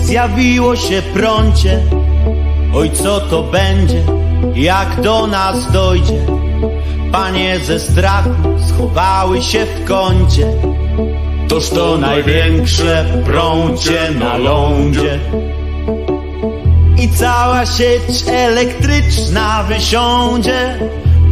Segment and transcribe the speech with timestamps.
[0.00, 1.80] zjawiło się prącie.
[2.74, 4.02] Oj, co to będzie,
[4.54, 6.26] jak do nas dojdzie?
[7.12, 8.30] Panie ze strachu
[8.68, 10.52] schowały się w kącie.
[11.48, 15.18] Toż to największe prącie na lądzie.
[16.98, 20.78] I cała sieć elektryczna wysiądzie.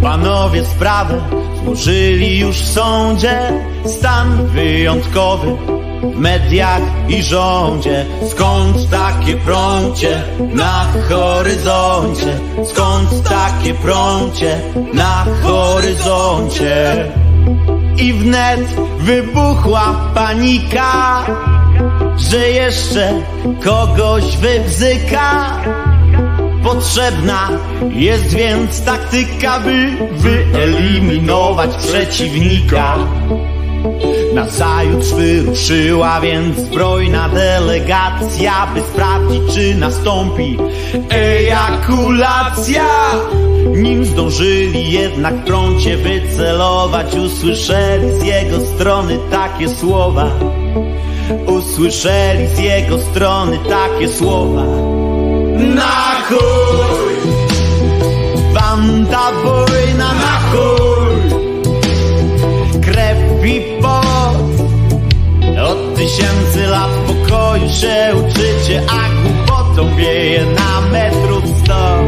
[0.02, 1.20] Panowie sprawę
[1.64, 3.52] złożyli już w sądzie.
[3.84, 5.75] Stan wyjątkowy
[6.14, 8.06] mediach i rządzie.
[8.30, 10.22] Skąd takie prącie
[10.54, 12.38] na horyzoncie?
[12.64, 14.60] Skąd takie prącie
[14.94, 17.06] na horyzoncie?
[17.98, 18.60] I wnet
[18.98, 21.26] wybuchła panika,
[22.16, 23.12] że jeszcze
[23.64, 25.56] kogoś wybzyka.
[26.64, 27.48] Potrzebna
[27.90, 32.96] jest więc taktyka, by wyeliminować przeciwnika.
[34.36, 40.58] Nazajutrz wyruszyła więc zbrojna delegacja, by sprawdzić, czy nastąpi
[41.10, 42.84] ejakulacja.
[43.76, 50.30] Nim zdążyli jednak prącie wycelować, usłyszeli z jego strony takie słowa.
[51.46, 54.62] Usłyszeli z jego strony takie słowa.
[55.74, 57.14] Na chuj!
[58.52, 60.75] Wam ta wojna na chuj!
[65.76, 72.02] Od tysięcy lat pokoju się uczycie A głupotą wieje na metrów sto.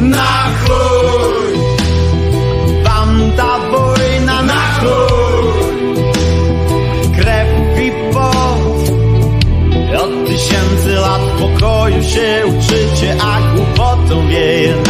[0.00, 1.58] Na chuj!
[2.84, 5.50] Wam ta wojna na chuj!
[7.16, 7.48] Krew
[7.86, 8.80] i pot.
[10.02, 14.89] Od tysięcy lat pokoju się uczycie A głupotą wieje na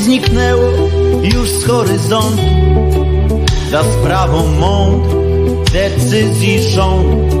[0.00, 0.68] zniknęło
[1.22, 2.42] już z horyzontu.
[3.70, 5.20] Za sprawą mądrych
[5.72, 7.36] decyzji rządu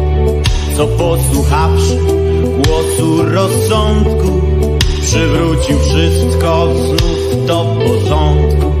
[0.76, 1.98] Co posłuchawszy
[2.64, 4.40] głosu rozsądku
[5.02, 8.72] Przywrócił wszystko znów do porządku.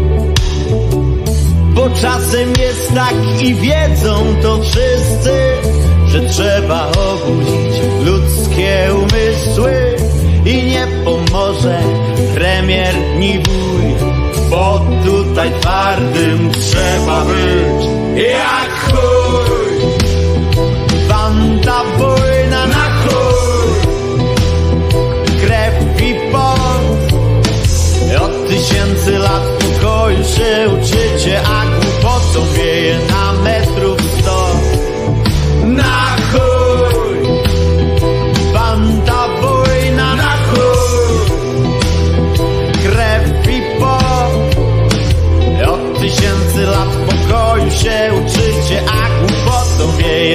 [1.74, 5.32] Bo czasem jest tak i wiedzą to wszyscy
[6.06, 9.72] Że trzeba obudzić ludzkie umysły
[10.46, 11.78] I nie pomoże
[12.34, 13.38] premier ni
[14.60, 17.84] Bo tutaj twardym trzeba być.
[18.16, 19.76] Jak chuj.
[21.08, 23.72] Wam ta wojna na chuj.
[25.40, 27.12] Krew i pot.
[28.22, 32.98] Od tysięcy lat pokoju się uczycie A głupotą wieje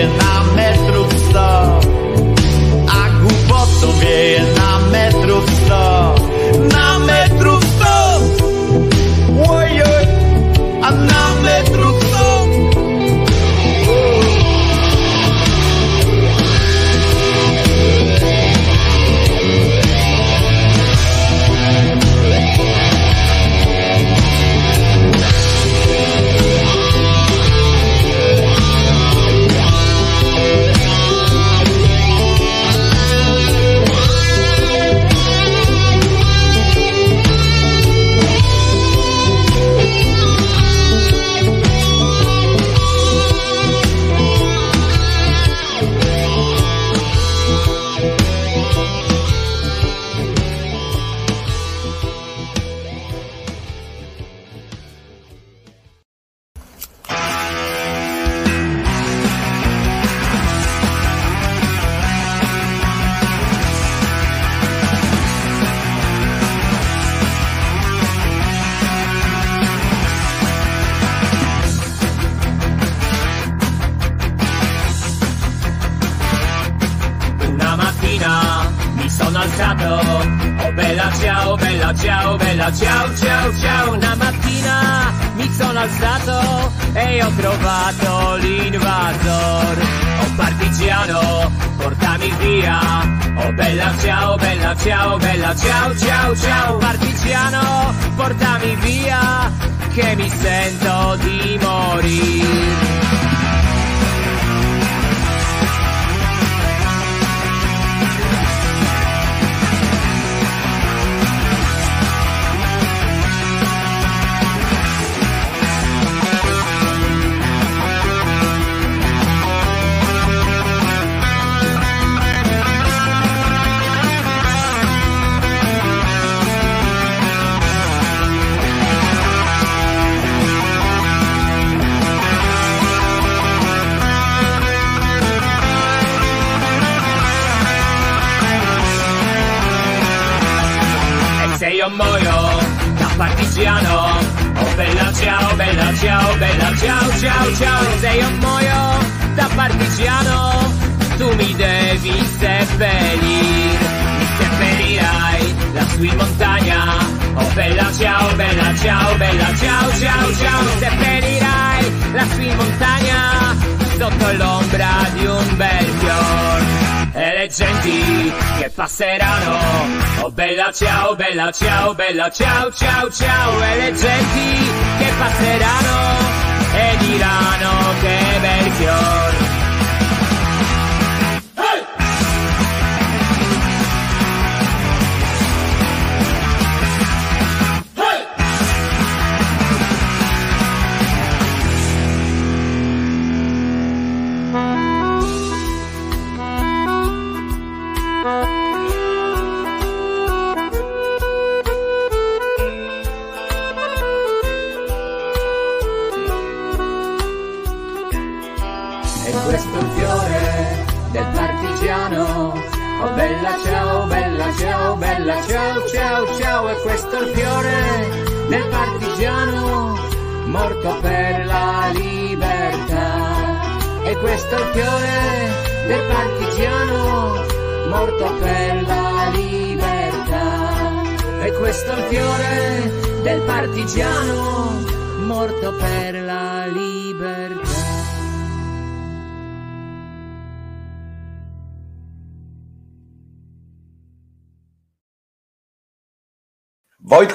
[0.06, 0.35] głupotą wieje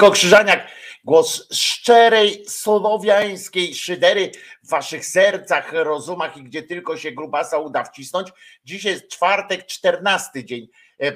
[0.00, 0.69] Wojtko Krzyżaniak,
[1.04, 4.30] głos szczerej słowiańskiej szydery
[4.62, 8.28] w waszych sercach, rozumach i gdzie tylko się grubasa uda wcisnąć.
[8.64, 10.69] Dzisiaj jest czwartek, czternasty dzień
[11.00, 11.12] e, e,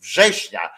[0.00, 0.70] września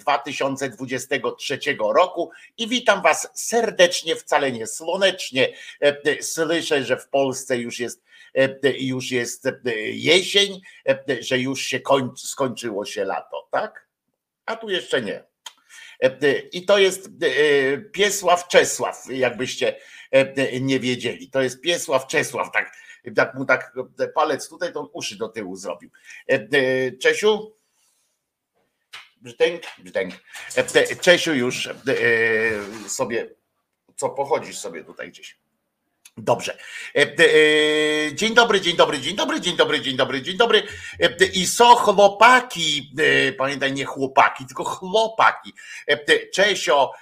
[0.00, 5.52] 2023 e, roku i witam was serdecznie, wcale nie słonecznie.
[6.20, 8.02] Słyszę, że w Polsce już jest
[8.78, 9.48] już jest
[9.92, 10.60] jesień,
[11.20, 13.88] że już się kończy, skończyło się lato, tak?
[14.46, 15.27] A tu jeszcze nie.
[16.00, 19.76] E, I to jest e, Piesław Czesław, jakbyście
[20.10, 21.30] e, nie wiedzieli.
[21.30, 22.76] To jest Piesław Czesław, tak,
[23.16, 23.74] jak mu tak
[24.14, 25.90] palec tutaj, to on uszy do tyłu zrobił.
[27.00, 27.54] Czesiu?
[29.20, 30.14] Brzdęk, brzdęk.
[31.00, 31.68] Czesiu już
[32.88, 33.34] sobie,
[33.96, 35.38] co pochodzisz sobie tutaj gdzieś.
[36.18, 36.58] Dobrze.
[36.94, 40.62] E, e, dzień dobry, dzień dobry, dzień dobry, dzień dobry, dzień dobry, dzień dobry.
[41.00, 42.92] E, I so chłopaki,
[43.38, 45.52] pamiętaj, nie chłopaki, tylko chłopaki.
[46.34, 46.92] Czesio,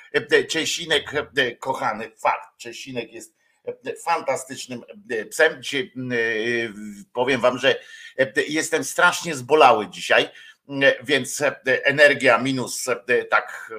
[0.48, 1.12] Czesinek,
[1.58, 3.36] kochany, fakt, Czesinek jest
[4.04, 4.82] fantastycznym
[5.30, 5.62] psem.
[5.62, 5.92] Dzisiaj
[7.12, 7.80] powiem wam, że
[8.48, 10.28] jestem strasznie zbolały dzisiaj,
[11.02, 12.84] więc energia minus
[13.30, 13.72] tak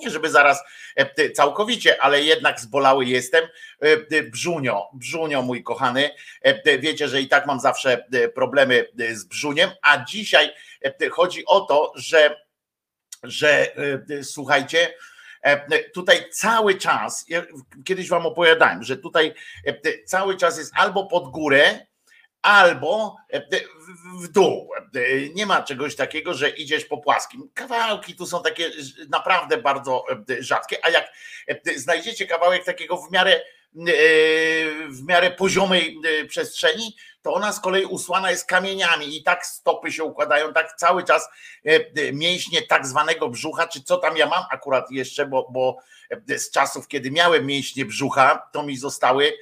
[0.00, 0.62] nie żeby zaraz
[0.96, 3.44] e, całkowicie, ale jednak zbolały jestem.
[3.80, 6.10] E, brzunio, brzunio mój kochany,
[6.42, 8.04] e, wiecie, że i tak mam zawsze
[8.34, 10.52] problemy z brzuniem, a dzisiaj
[11.10, 12.36] chodzi o to, że,
[13.22, 13.72] że
[14.22, 14.94] słuchajcie,
[15.94, 17.26] tutaj cały czas,
[17.84, 19.34] kiedyś wam opowiadałem, że tutaj
[20.06, 21.86] cały czas jest albo pod górę,
[22.42, 23.42] albo e,
[24.22, 24.70] w dół.
[24.76, 25.00] E,
[25.34, 27.50] nie ma czegoś takiego, że idziesz po płaskim.
[27.54, 28.70] Kawałki tu są takie
[29.08, 31.12] naprawdę bardzo e, rzadkie, a jak
[31.76, 33.40] znajdziecie kawałek takiego w miarę
[34.88, 40.04] w miarę poziomej przestrzeni, to ona z kolei usłana jest kamieniami i tak stopy się
[40.04, 41.28] układają, tak cały czas
[42.12, 45.76] mięśnie tak zwanego brzucha, czy co tam ja mam akurat jeszcze, bo, bo
[46.28, 49.32] z czasów, kiedy miałem mięśnie brzucha, to mi zostały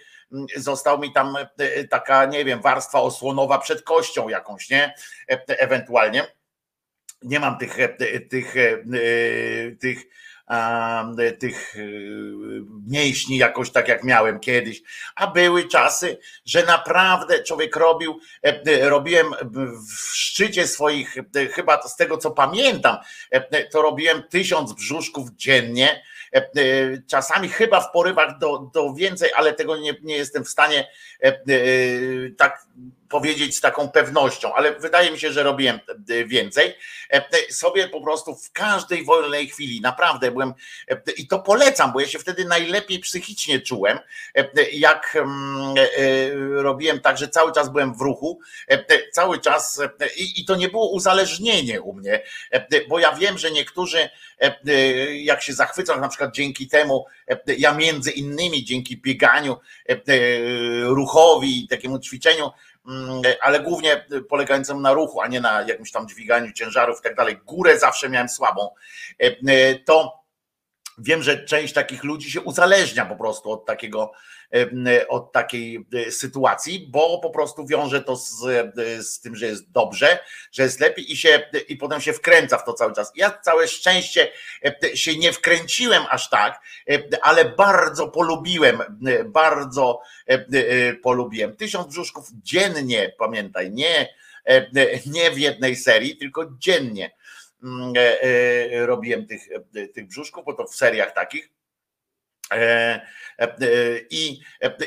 [0.56, 4.94] został mi tam e, taka, nie wiem, warstwa osłonowa przed kością jakąś, nie?
[5.30, 6.26] E, ewentualnie.
[7.22, 7.76] nie mam tych,
[8.30, 8.54] tych,
[9.80, 10.04] tych
[11.38, 14.82] tych y, mięśni jakoś tak jak miałem kiedyś,
[15.14, 19.26] a były czasy, że naprawdę człowiek robił, e, e, robiłem
[19.88, 22.96] w szczycie swoich, e, chyba z tego co pamiętam,
[23.70, 26.02] to robiłem tysiąc brzuszków dziennie,
[27.06, 30.88] czasami chyba w porywach do, do więcej, ale tego nie, nie jestem w stanie
[32.38, 32.66] tak
[33.08, 36.74] powiedzieć z taką pewnością, ale wydaje mi się, że robiłem e, więcej.
[37.12, 40.54] E, e, sobie po prostu w każdej wolnej chwili, naprawdę byłem
[41.16, 43.98] i to polecam, bo ja się wtedy najlepiej psychicznie czułem,
[44.72, 45.74] jak mm,
[46.54, 48.40] robiłem tak, że cały czas byłem w ruchu,
[49.12, 49.80] cały czas
[50.16, 52.22] i, i to nie było uzależnienie u mnie,
[52.88, 54.08] bo ja wiem, że niektórzy
[55.10, 57.06] jak się zachwycą, na przykład dzięki temu,
[57.58, 59.56] ja między innymi dzięki bieganiu,
[60.82, 62.50] ruchowi, takiemu ćwiczeniu,
[63.40, 67.38] ale głównie polegającym na ruchu, a nie na jakimś tam dźwiganiu ciężarów i tak dalej.
[67.46, 68.70] Górę zawsze miałem słabą.
[69.22, 70.17] E, e, to
[70.98, 74.12] wiem, że część takich ludzi się uzależnia po prostu od takiego
[75.08, 79.70] od takiej e, sytuacji, bo po prostu wiąże to z, e, z tym, że jest
[79.70, 80.18] dobrze,
[80.52, 83.12] że jest lepiej i, się, i potem się wkręca w to cały czas.
[83.16, 84.32] Ja całe szczęście
[84.64, 86.60] e, się nie wkręciłem aż tak,
[87.22, 88.78] ale bardzo polubiłem,
[89.26, 90.00] bardzo
[91.02, 91.56] polubiłem.
[91.56, 94.14] Tysiąc brzuszków dziennie, pamiętaj, nie,
[95.06, 97.10] nie w jednej serii, tylko dziennie
[98.86, 99.48] robiłem tych,
[99.94, 101.50] tych brzuszków, bo to w seriach takich
[102.52, 103.00] E,
[103.38, 103.56] e, e,
[104.10, 104.40] I,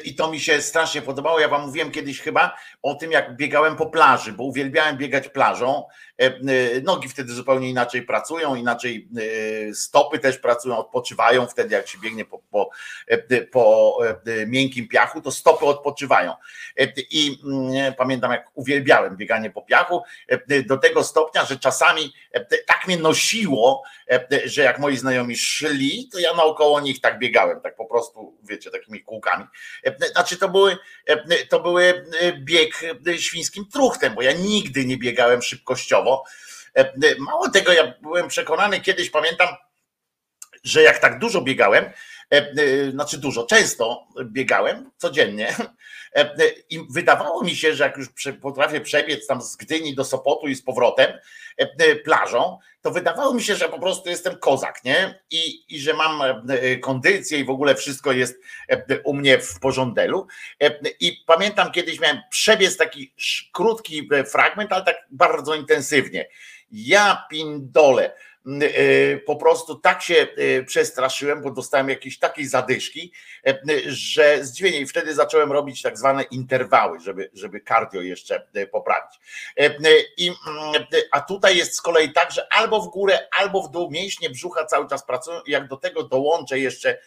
[0.03, 1.39] I to mi się strasznie podobało.
[1.39, 5.83] Ja wam mówiłem kiedyś chyba o tym, jak biegałem po plaży, bo uwielbiałem biegać plażą.
[6.83, 9.07] Nogi wtedy zupełnie inaczej pracują, inaczej
[9.73, 11.47] stopy też pracują, odpoczywają.
[11.47, 12.69] Wtedy, jak się biegnie po, po,
[13.51, 13.97] po
[14.47, 16.33] miękkim piachu, to stopy odpoczywają.
[17.11, 20.01] I mm, pamiętam, jak uwielbiałem bieganie po piachu,
[20.65, 22.13] do tego stopnia, że czasami
[22.67, 23.83] tak mnie nosiło,
[24.45, 28.71] że jak moi znajomi szli, to ja naokoło nich tak biegałem tak po prostu, wiecie,
[28.71, 29.45] takimi kółkami.
[29.83, 32.81] E, znaczy to były, e, to były e, bieg
[33.17, 36.10] świńskim truchtem, bo ja nigdy nie biegałem szybkościowo.
[37.19, 39.47] Mało tego, ja byłem przekonany, kiedyś pamiętam,
[40.63, 41.85] że jak tak dużo biegałem,
[42.91, 45.55] znaczy dużo, często biegałem codziennie
[46.69, 48.07] i wydawało mi się, że jak już
[48.41, 51.11] potrafię przebiec tam z Gdyni do Sopotu i z powrotem
[52.03, 55.19] plażą, to wydawało mi się, że po prostu jestem kozak, nie?
[55.31, 59.59] I, i że mam e, kondycję i w ogóle wszystko jest e, u mnie w
[59.59, 59.81] porządku.
[60.63, 63.13] E, I pamiętam kiedyś miałem przebiec taki
[63.51, 66.27] krótki fragment, ale tak bardzo intensywnie.
[66.71, 68.11] Ja pindole
[69.25, 73.13] po prostu tak się e, przestraszyłem, bo dostałem jakieś takiej zadyszki,
[73.47, 74.79] e, że zdziwienie.
[74.79, 79.11] I wtedy zacząłem robić tak zwane interwały, żeby, żeby cardio jeszcze poprawić.
[80.17, 83.91] I, mm, a tutaj jest z kolei tak, że albo w górę, albo w dół
[83.91, 85.41] mięśnie brzucha cały czas pracują.
[85.47, 86.97] Jak do tego dołączę jeszcze,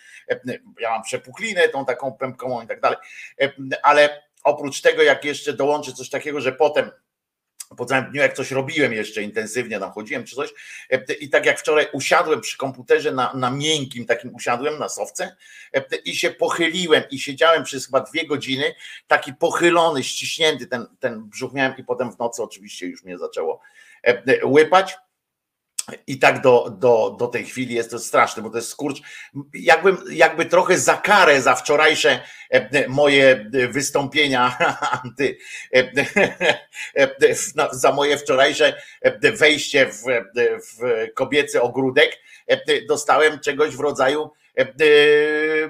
[0.81, 2.99] ja mam przepuklinę tą taką pępkową i tak dalej,
[3.83, 6.91] ale oprócz tego jak jeszcze dołączę coś takiego, że potem
[7.77, 10.55] po całym dniu, jak coś robiłem jeszcze intensywnie, tam chodziłem czy coś
[10.91, 15.37] e, i tak jak wczoraj usiadłem przy komputerze na, na miękkim takim usiadłem na sowce
[15.75, 18.75] e, i się pochyliłem i siedziałem przez chyba dwie godziny,
[19.07, 23.61] taki pochylony, ściśnięty ten, ten brzuch miałem i potem w nocy oczywiście już mnie zaczęło
[24.03, 24.97] e, łypać
[26.07, 29.03] i tak do, do, do tej chwili jest to straszne, bo to jest skurcz.
[29.55, 34.59] Jakbym, jakby trochę za karę za wczorajsze e, moje wystąpienia
[35.05, 35.37] anty,
[35.75, 37.35] e,
[37.73, 38.83] za moje wczorajsze
[39.21, 40.03] wejście w,
[40.61, 42.19] w kobiecy ogródek
[42.89, 44.31] dostałem czegoś w rodzaju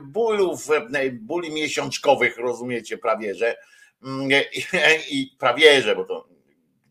[0.02, 0.68] bólów,
[1.12, 3.56] bóli miesiączkowych, rozumiecie, prawie że
[4.04, 4.28] mm,
[5.11, 6.35] i prawie że, bo to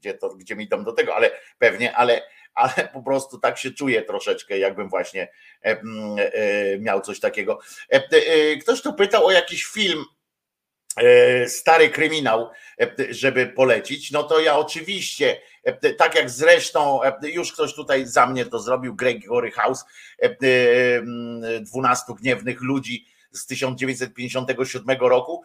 [0.03, 2.21] gdzie, to, gdzie mi dam do tego, ale pewnie, ale
[2.53, 5.27] ale po prostu tak się czuję troszeczkę, jakbym właśnie
[5.65, 7.59] e, e, miał coś takiego.
[7.89, 10.05] E, ktoś tu pytał o jakiś film,
[11.47, 12.49] stary kryminał,
[13.09, 15.41] żeby polecić, no to ja oczywiście,
[15.97, 19.85] tak jak zresztą już ktoś tutaj za mnie to zrobił, Gregory House,
[21.61, 25.43] 12 gniewnych ludzi z 1957 roku.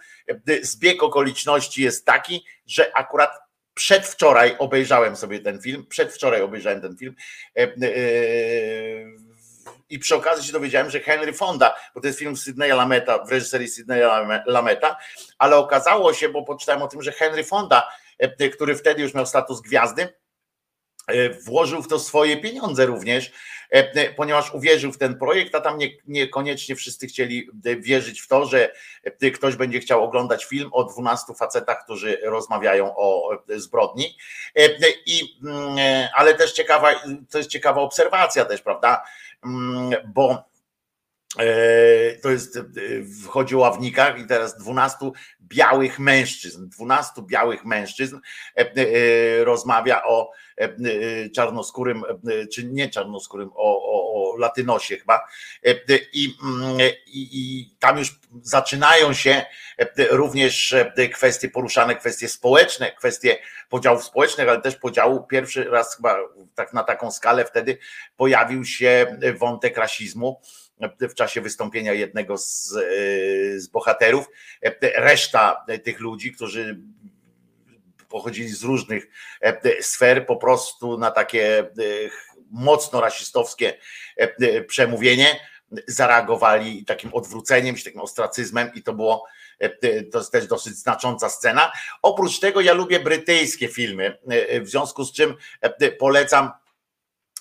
[0.62, 3.47] Zbieg okoliczności jest taki, że akurat
[3.78, 7.14] Przedwczoraj obejrzałem sobie ten film, przedwczoraj obejrzałem ten film.
[7.56, 7.68] E, e,
[9.90, 13.30] I przy okazji się dowiedziałem, że Henry Fonda, bo to jest film Sydneya Lameta, w
[13.30, 14.96] reżyserii Sydneya Lameta,
[15.38, 19.26] ale okazało się, bo poczytałem o tym, że Henry Fonda, e, który wtedy już miał
[19.26, 20.08] status gwiazdy,
[21.44, 23.32] włożył w to swoje pieniądze również,
[24.16, 27.48] ponieważ uwierzył w ten projekt, a tam nie, niekoniecznie wszyscy chcieli
[27.78, 28.72] wierzyć w to, że
[29.34, 34.16] ktoś będzie chciał oglądać film o 12 facetach, którzy rozmawiają o zbrodni.
[35.06, 36.94] I, mm, ale też ciekawa,
[37.30, 39.02] to jest ciekawa obserwacja też, prawda?
[39.44, 40.57] Mm, bo E,
[42.22, 42.62] to jest, e,
[43.24, 48.18] wchodzi o ławnikach i teraz 12 białych mężczyzn, 12 białych mężczyzn
[48.56, 50.30] e, rozmawia o
[51.34, 52.02] czarnoskórym,
[52.52, 55.26] czy nie czarnoskórym, o, o, o latynosie chyba.
[56.12, 59.44] I, mm, i, I tam już zaczynają się
[60.10, 60.74] również
[61.14, 65.26] kwestie poruszane, kwestie społeczne, kwestie podziałów społecznych, ale też podziału.
[65.26, 66.18] Pierwszy raz chyba
[66.54, 67.78] tak na taką skalę wtedy
[68.16, 70.40] pojawił się wątek rasizmu
[71.00, 72.80] w czasie wystąpienia jednego z, e,
[73.60, 74.26] z bohaterów.
[74.96, 76.80] Reszta tych ludzi, którzy
[78.08, 79.08] pochodzili z różnych
[79.40, 81.70] e, sfer, po prostu na takie
[82.50, 83.78] mocno rasistowskie
[84.66, 85.40] przemówienie
[85.86, 89.24] zareagowali takim odwróceniem, takim ostracyzmem i to było
[90.12, 91.72] to jest też dosyć znacząca scena.
[92.02, 94.18] Oprócz tego ja lubię brytyjskie filmy,
[94.60, 95.34] w związku z czym
[95.98, 96.50] polecam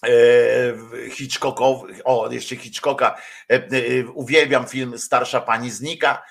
[0.05, 3.17] E, Hitchcockowy, o jeszcze Hitchcocka,
[3.49, 6.23] e, e, uwielbiam film Starsza Pani Znika,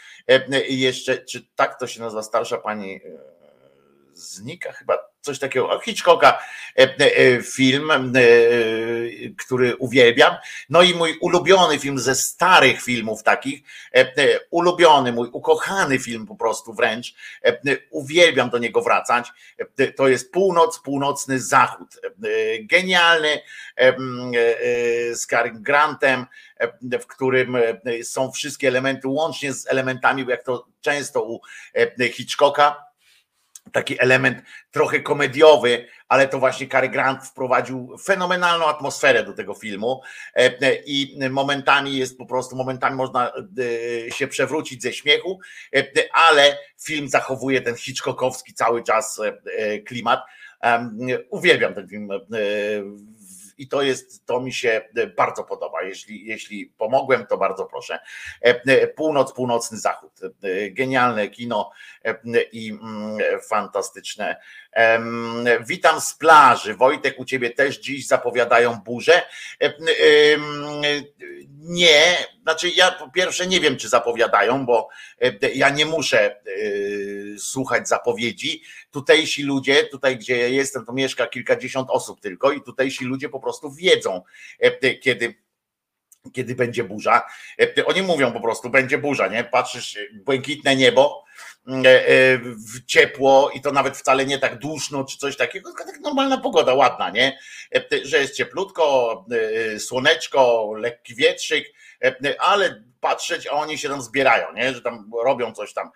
[0.68, 3.00] jeszcze, czy tak to się nazywa, Starsza Pani
[4.14, 6.38] Znika chyba, coś takiego, Hitchcocka
[6.78, 8.00] e, e, film, e,
[9.38, 10.36] który uwielbiam.
[10.68, 13.60] No i mój ulubiony film ze starych filmów takich,
[14.50, 17.14] ulubiony, mój ukochany film po prostu wręcz,
[17.90, 19.32] uwielbiam do niego wracać.
[19.96, 22.00] To jest Północ, Północny Zachód.
[22.60, 23.40] Genialny
[25.12, 26.26] z Cary Grantem,
[27.00, 27.56] w którym
[28.02, 31.40] są wszystkie elementy, łącznie z elementami, jak to często u
[32.12, 32.86] Hitchcocka,
[33.72, 40.00] taki element trochę komediowy, ale to właśnie Cary Grant wprowadził fenomenalną atmosferę do tego filmu
[40.37, 43.33] e, e, i momentami jest po prostu, momentami można
[44.07, 45.40] e, się przewrócić ze śmiechu,
[46.12, 49.20] ale film zachowuje ten Hitchcockowski cały czas
[49.87, 50.20] klimat.
[51.31, 52.09] Uwielbiam ten film
[53.58, 55.82] i to jest, to mi się bardzo podoba.
[55.82, 57.98] Jeśli, jeśli pomogłem, to bardzo proszę.
[58.96, 60.12] Północ, północny zachód.
[60.70, 61.70] Genialne kino
[62.52, 64.36] i mm, fantastyczne.
[65.66, 66.74] Witam z plaży.
[66.74, 69.22] Wojtek, u ciebie też dziś zapowiadają burzę.
[71.58, 74.88] Nie, znaczy ja po pierwsze nie wiem, czy zapowiadają, bo
[75.54, 76.40] ja nie muszę
[77.38, 78.62] słuchać zapowiedzi.
[78.90, 83.40] Tutejsi ludzie, tutaj gdzie ja jestem, to mieszka kilkadziesiąt osób tylko i tutejsi ludzie po
[83.40, 84.22] prostu wiedzą,
[85.00, 85.34] kiedy
[86.32, 87.26] kiedy będzie burza.
[87.84, 89.44] Oni mówią po prostu, będzie burza, nie?
[89.44, 91.25] Patrzysz, błękitne niebo, E, e,
[92.87, 96.74] ciepło i to nawet wcale nie tak duszno czy coś takiego, tylko tak normalna pogoda,
[96.74, 97.38] ładna, nie?
[97.74, 99.24] E, że jest cieplutko,
[99.79, 101.72] słoneczko, lekki wietrzyk,
[102.38, 104.74] ale patrzeć, a oni się tam zbierają, nie?
[104.74, 105.90] Że tam robią coś tam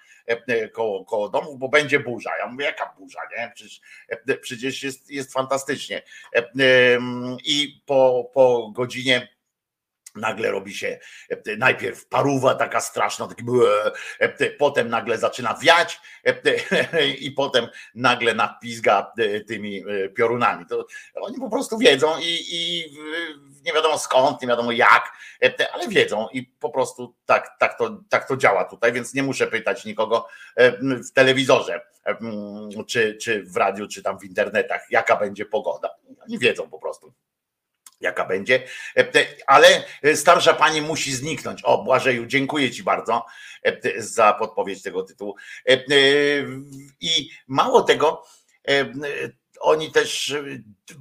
[0.73, 2.31] koło, koło domów, bo będzie burza.
[2.39, 3.53] Ja mówię, jaka burza, nie?
[3.55, 3.81] Przecież,
[4.41, 6.03] przecież jest, jest fantastycznie.
[7.45, 9.29] I po, po godzinie
[10.15, 13.45] Nagle robi się e, najpierw paruwa taka straszna, taki
[14.19, 19.13] e, potem nagle zaczyna wiać e, i potem nagle napizga
[19.47, 19.85] tymi
[20.17, 20.67] piorunami.
[20.67, 22.85] To oni po prostu wiedzą i, i
[23.65, 25.13] nie wiadomo skąd, nie wiadomo jak,
[25.73, 29.47] ale wiedzą i po prostu tak, tak, to, tak to działa tutaj, więc nie muszę
[29.47, 30.29] pytać nikogo
[30.79, 31.81] w telewizorze,
[32.87, 35.91] czy, czy w radiu, czy tam w internetach, jaka będzie pogoda.
[36.21, 37.13] Oni wiedzą po prostu
[38.01, 38.63] jaka będzie,
[38.97, 39.07] e,
[39.47, 39.69] ale
[40.15, 41.63] starsza pani musi zniknąć.
[41.65, 43.27] O, Błażeju, dziękuję Ci bardzo
[43.63, 45.35] e, za podpowiedź tego tytułu.
[45.69, 45.85] E,
[47.01, 48.25] I mało tego,
[49.61, 50.35] oni też,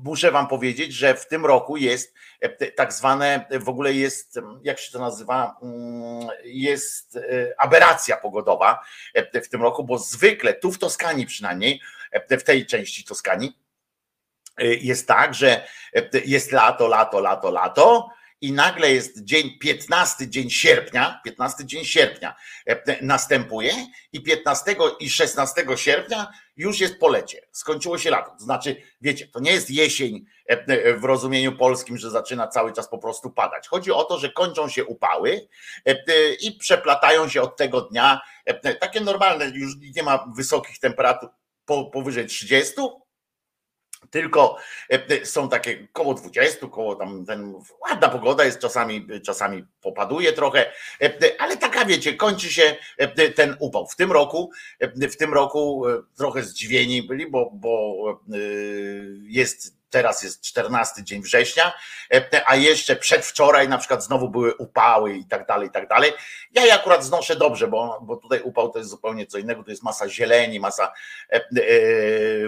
[0.04, 2.14] muszę Wam powiedzieć, że w tym roku jest
[2.76, 7.20] tak zwane, w ogóle jest, jak się to nazywa, mm, jest
[7.58, 8.80] aberracja pogodowa
[9.44, 11.82] w tym roku, bo zwykle tu w Toskanii przynajmniej,
[12.30, 13.58] w tej części Toskanii,
[14.66, 15.68] jest tak, że
[15.98, 18.10] y, jest lato, lato, lato, lato
[18.42, 22.36] i nagle jest dzień 15 dzień sierpnia, 15 dzień sierpnia
[22.70, 23.74] y, następuje
[24.14, 27.42] i 15 i 16 sierpnia już jest polecie.
[27.52, 28.32] Skończyło się lato.
[28.32, 30.26] To znaczy, wiecie, to nie jest jesień
[30.98, 33.68] w rozumieniu polskim, że zaczyna cały czas po prostu padać.
[33.68, 35.48] Chodzi o to, że kończą się upały
[36.42, 38.22] i przeplatają się od tego dnia
[38.80, 41.30] takie normalne, już nie ma wysokich temperatur
[41.92, 42.74] powyżej 30,
[44.10, 44.58] tylko
[44.92, 47.54] e, e, są takie koło 20, koło tam ten,
[47.90, 52.76] ładna pogoda jest, czasami, czasami popaduje trochę, e, ale taka wiecie, kończy się
[53.36, 53.88] ten upał.
[53.88, 54.52] W tym roku,
[55.12, 55.84] w tym roku
[56.18, 57.96] trochę zdziwieni byli, bo, bo
[59.22, 61.74] jest teraz jest 14 dzień września,
[62.46, 66.12] a jeszcze przedwczoraj na przykład znowu były upały i tak dalej, i tak dalej.
[66.52, 69.70] Ja je akurat znoszę dobrze, bo, bo tutaj upał to jest zupełnie co innego, to
[69.70, 70.94] jest masa zieleni, masa,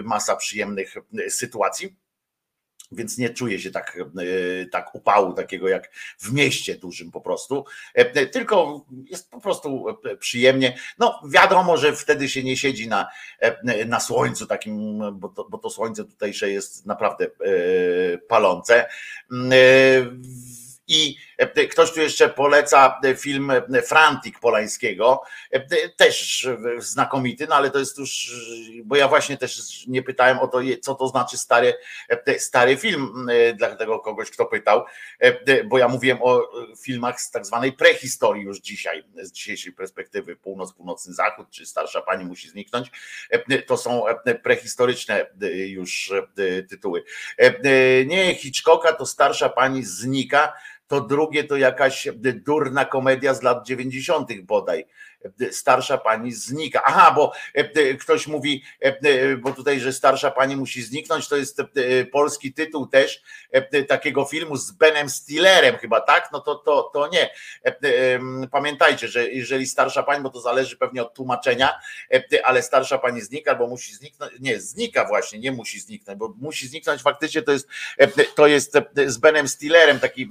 [0.02, 0.94] masa przyjemnych
[1.28, 1.96] sytuacji
[2.92, 7.64] więc nie czuję się tak, e, tak upału takiego jak w mieście dużym po prostu,
[7.94, 9.84] e, tylko jest po prostu
[10.18, 10.76] przyjemnie.
[10.98, 13.08] No wiadomo, że wtedy się nie siedzi na,
[13.40, 17.26] e, na słońcu takim, bo to, bo to słońce tutejsze jest naprawdę
[18.28, 18.88] palące
[20.92, 25.22] i e, ktoś tu jeszcze poleca e, film e, Frantik Polańskiego,
[25.96, 28.32] też znakomity, no ale to jest już,
[28.84, 31.74] bo ja właśnie też nie pytałem o to, co to znaczy stary,
[32.38, 33.26] stary film,
[33.56, 34.84] dla tego kogoś, kto pytał,
[35.64, 36.48] bo ja mówiłem o
[36.82, 42.02] filmach z tak zwanej prehistorii już dzisiaj, z dzisiejszej perspektywy północ, północny zachód, czy starsza
[42.02, 42.90] pani musi zniknąć,
[43.66, 44.04] to są
[44.42, 45.26] prehistoryczne
[45.66, 46.12] już
[46.70, 47.04] tytuły.
[48.06, 50.52] Nie Hitchcocka, to starsza pani znika,
[50.86, 52.08] to drugie to jakaś
[52.46, 54.28] durna komedia z lat 90.
[54.42, 54.84] bodaj
[55.50, 56.82] starsza pani znika.
[56.84, 61.36] Aha, bo e, e, ktoś mówi, e, bo tutaj, że starsza pani musi zniknąć, to
[61.36, 61.62] jest
[62.12, 63.22] polski tytuł też
[63.88, 66.28] takiego filmu z Benem Stillerem chyba, tak?
[66.32, 67.30] No to, to, to nie.
[68.50, 71.78] Pamiętajcie, że jeżeli starsza pani, bo to zależy pewnie od tłumaczenia,
[72.44, 76.68] ale starsza pani znika, bo musi zniknąć, nie, znika właśnie, nie musi zniknąć, bo musi
[76.68, 77.68] zniknąć faktycznie to jest,
[78.34, 80.28] to jest z Benem Stillerem taki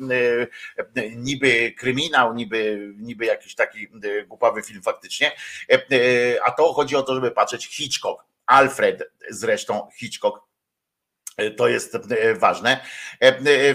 [1.16, 3.88] niby kryminał, niby, niby jakiś taki
[4.28, 5.32] głupawy film faktycznie,
[5.70, 10.40] e, e, a to chodzi o to, żeby patrzeć Hitchcock, Alfred zresztą Hitchcock,
[11.38, 11.98] e, to jest
[12.36, 12.84] ważne.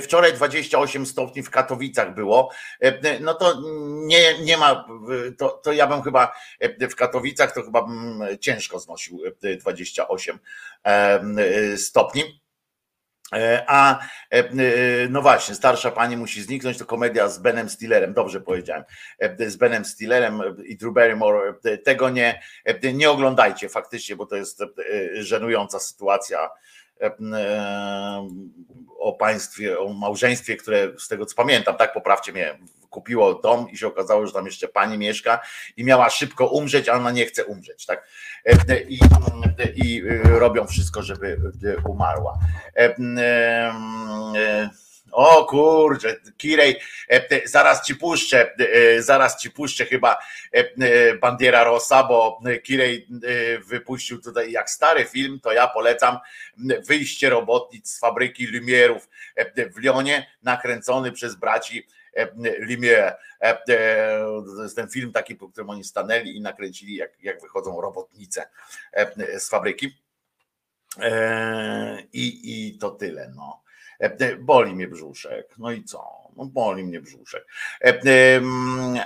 [0.02, 2.50] Wczoraj 28 stopni w Katowicach było.
[3.20, 3.60] No to
[4.06, 4.86] nie, nie ma,
[5.38, 6.32] to, to ja bym chyba
[6.90, 9.22] w Katowicach to chyba bym ciężko znosił
[9.60, 10.38] 28
[11.76, 12.45] stopni.
[13.32, 13.98] E, a
[14.30, 14.48] e, e,
[15.10, 18.84] no właśnie, starsza pani musi zniknąć, to komedia z Benem Stillerem, dobrze powiedziałem,
[19.46, 21.54] z Benem Stillerem i Drew Barrymore.
[21.84, 22.42] Tego nie,
[22.94, 24.62] nie oglądajcie faktycznie, bo to jest
[25.14, 26.50] żenująca sytuacja
[28.98, 32.58] o państwie, o małżeństwie, które z tego co pamiętam, tak poprawcie mnie,
[32.90, 35.40] kupiło dom i się okazało, że tam jeszcze pani mieszka
[35.76, 38.08] i miała szybko umrzeć, a ona nie chce umrzeć, tak?
[38.88, 38.98] I,
[39.76, 41.40] i robią wszystko, żeby
[41.88, 42.38] umarła.
[45.12, 46.80] O kurczę, Kirej,
[47.44, 48.54] zaraz ci puszczę,
[48.98, 50.16] zaraz ci puszczę chyba
[51.20, 53.08] Bandiera Rosa, bo Kirej
[53.66, 56.18] wypuścił tutaj jak stary film, to ja polecam
[56.86, 59.08] wyjście robotnic z fabryki Lumierów
[59.74, 61.86] w Lyonie, nakręcony przez braci
[62.60, 63.14] Lumière.
[64.56, 68.48] To jest ten film taki, po którym oni stanęli i nakręcili, jak, jak wychodzą robotnice
[69.38, 69.98] z fabryki.
[72.12, 73.32] I, I to tyle.
[73.36, 73.65] No.
[74.38, 75.54] Boli mnie brzuszek.
[75.58, 76.26] No i co?
[76.36, 77.46] No boli mnie brzuszek.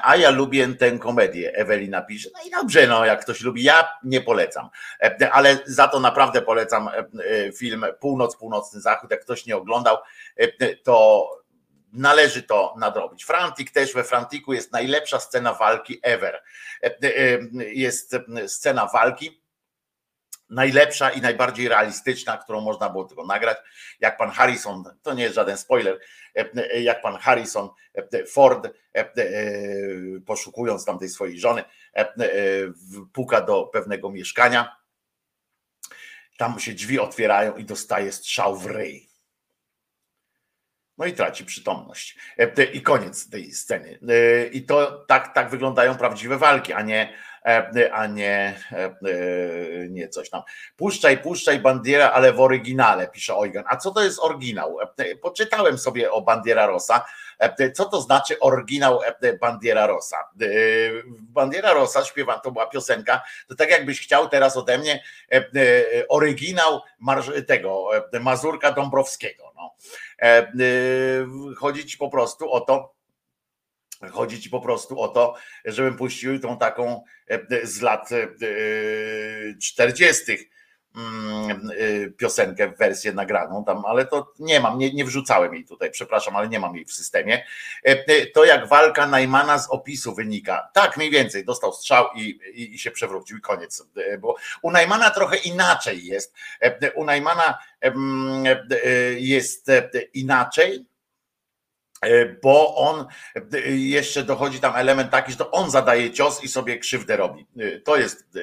[0.03, 2.31] A ja lubię tę komedię, Ewelina pisze.
[2.35, 4.68] No i dobrze, no jak ktoś lubi, ja nie polecam.
[5.33, 6.90] Ale za to naprawdę polecam
[7.57, 9.11] film Północ, Północny Zachód.
[9.11, 9.96] Jak ktoś nie oglądał,
[10.83, 11.29] to
[11.92, 13.24] należy to nadrobić.
[13.24, 16.42] Frantik też we Frantiku jest najlepsza scena walki ever.
[17.53, 19.39] Jest scena walki
[20.50, 23.58] najlepsza i najbardziej realistyczna, którą można było tylko nagrać.
[24.00, 26.00] Jak pan Harrison, to nie jest żaden spoiler,
[26.80, 27.68] jak pan Harrison
[28.32, 28.68] Ford,
[30.26, 31.64] poszukując tamtej swojej żony,
[33.12, 34.76] puka do pewnego mieszkania.
[36.38, 39.10] Tam się drzwi otwierają i dostaje strzał w ryj
[41.00, 42.16] no i traci przytomność.
[42.38, 43.98] E, I koniec tej sceny.
[44.08, 47.12] E, I to tak, tak wyglądają prawdziwe walki, a nie,
[47.46, 48.60] e, a nie,
[49.88, 50.42] nie coś tam.
[50.76, 53.64] Puszczaj, puszczaj bandiera, ale w oryginale, pisze Eugen.
[53.66, 54.78] A co to jest oryginał?
[55.22, 57.04] Poczytałem sobie o Bandiera Rosa.
[57.74, 59.00] Co to znaczy oryginał
[59.40, 60.16] Bandiera Rosa?
[61.10, 65.02] Bandiera Rosa śpiewa, to była piosenka, to tak jakbyś chciał teraz ode mnie
[66.08, 66.80] oryginał
[67.46, 69.52] tego Mazurka Dąbrowskiego.
[69.56, 69.74] No.
[71.56, 72.94] Chodzi ci po prostu o to,
[74.12, 77.02] Chodzi ci po prostu o to, żebym puścił tą taką
[77.62, 78.09] z lat
[79.62, 80.33] 40
[80.96, 85.90] Mm, y, piosenkę, wersję nagraną tam, ale to nie mam, nie, nie wrzucałem jej tutaj,
[85.90, 87.44] przepraszam, ale nie mam jej w systemie.
[87.87, 90.70] E, e, to jak walka Najmana z opisu wynika.
[90.72, 92.20] Tak, mniej więcej, dostał strzał i,
[92.55, 93.87] i, i się przewrócił i koniec.
[93.96, 96.35] E, bo u Najmana trochę inaczej jest.
[96.94, 97.59] U Najmana
[99.18, 99.70] jest
[100.14, 100.87] inaczej,
[102.42, 103.06] bo on
[103.54, 107.46] e, jeszcze dochodzi tam element taki, że to on zadaje cios i sobie krzywdę robi.
[107.58, 108.38] E, to jest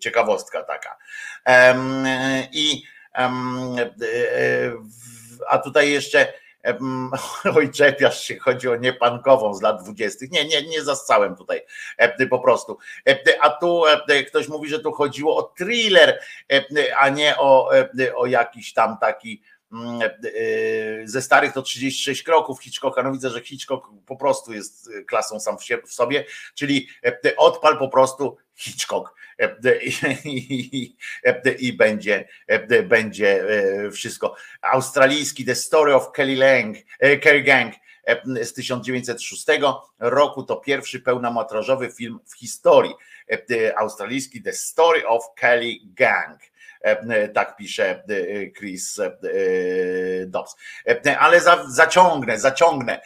[0.00, 0.96] ciekawostka taka.
[2.52, 2.82] I
[5.48, 6.32] A tutaj jeszcze
[7.56, 10.30] Oj, czepiasz się, chodzi o niepankową z lat dwudziestych.
[10.30, 11.60] Nie, nie, nie zascałem tutaj
[12.30, 12.78] po prostu.
[13.40, 13.82] A tu
[14.28, 16.20] ktoś mówi, że tu chodziło o thriller,
[16.98, 17.70] a nie o,
[18.14, 19.42] o jakiś tam taki
[21.04, 23.02] ze starych to 36 kroków Hitchcocka.
[23.02, 25.56] No widzę, że Hitchcock po prostu jest klasą sam
[25.86, 26.88] w sobie, czyli
[27.36, 29.14] odpal po prostu Hitchcock
[31.58, 32.28] i, będzie,
[32.84, 33.44] będzie
[33.92, 34.34] wszystko.
[34.62, 36.76] Australijski The Story of Kelly Lang,
[37.22, 37.74] Kerry Gang
[38.42, 39.46] z 1906
[39.98, 42.94] roku to pierwszy pełnometrażowy film w historii.
[43.76, 46.40] Australijski The Story of Kelly Gang.
[47.34, 48.02] Tak pisze
[48.58, 49.00] Chris
[50.26, 50.56] Dobbs.
[51.18, 53.00] Ale za, zaciągnę, zaciągnę,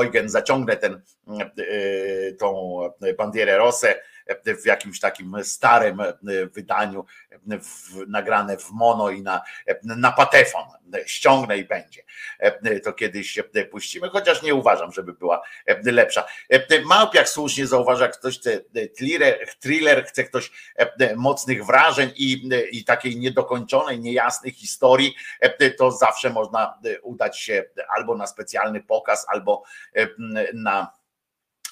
[0.00, 1.02] Eugen, zaciągnę ten,
[2.38, 2.80] tą
[3.18, 3.94] bandierę Rosę
[4.62, 6.14] w jakimś takim starym e,
[6.52, 7.04] wydaniu,
[7.62, 9.42] w, nagrane w mono i na,
[9.82, 10.62] na patefon.
[11.06, 12.02] Ściągnę i będzie.
[12.84, 13.38] To kiedyś
[13.70, 15.42] puścimy, chociaż nie uważam, żeby była
[15.84, 16.26] lepsza.
[16.84, 18.60] Małpiak słusznie zauważa, ktoś chce
[18.96, 20.50] thriller, thriller chce ktoś
[21.16, 25.14] mocnych wrażeń i, i takiej niedokończonej, niejasnej historii,
[25.78, 27.64] to zawsze można udać się
[27.96, 29.62] albo na specjalny pokaz, albo
[30.54, 30.92] na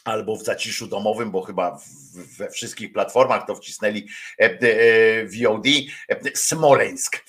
[0.04, 1.78] albo w zaciszu domowym, bo chyba
[2.38, 4.08] we wszystkich platformach to wcisnęli
[4.40, 4.58] e, e,
[5.26, 5.66] VOD,
[6.08, 7.24] e, Smoleńsk,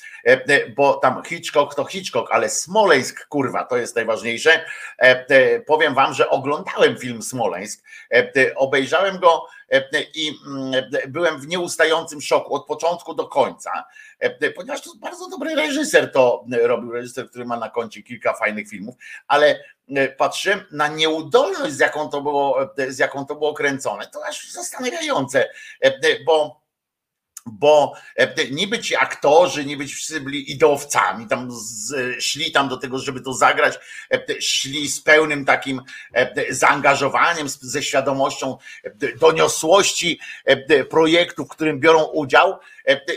[0.76, 4.66] bo tam Hitchcock to Hitchcock, ale Smoleńsk, kurwa, to jest najważniejsze.
[5.68, 7.84] Powiem wam, że oglądałem film Smoleńsk,
[8.56, 9.48] obejrzałem go
[10.14, 13.86] i mm, byłem w nieustającym szoku od początku do końca,
[14.56, 18.96] ponieważ to bardzo dobry reżyser to robił, reżyser, który ma na koncie kilka fajnych filmów,
[19.28, 19.64] ale
[20.18, 25.50] patrzyłem na nieudolność, z jaką to było, z jaką to było kręcone, to aż zastanawiające,
[26.26, 26.65] bo
[27.46, 32.78] bo e, niby ci aktorzy, niby ci wszyscy byli ideowcami, tam z, szli tam do
[32.78, 33.80] tego, żeby to zagrać,
[34.14, 35.82] e, szli z pełnym takim
[36.14, 38.58] e, zaangażowaniem, ze świadomością
[39.20, 40.20] doniosłości
[40.90, 42.60] projektu, w którym biorą udział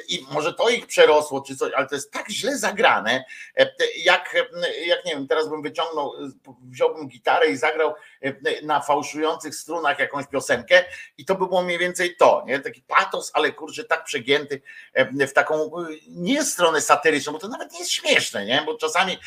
[0.09, 3.25] i może to ich przerosło, czy coś, ale to jest tak źle zagrane,
[4.05, 4.37] jak,
[4.87, 6.13] jak nie wiem, teraz bym wyciągnął,
[6.63, 7.95] wziąłbym gitarę i zagrał
[8.63, 10.85] na fałszujących strunach jakąś piosenkę
[11.19, 12.61] i to by było mniej więcej to, nie?
[12.61, 14.63] Taki patos, ale kurczę, tak przegięty
[15.29, 15.71] w taką
[16.09, 18.63] nie stronę satyryczną, bo to nawet nie jest śmieszne, nie?
[18.67, 19.19] Bo czasami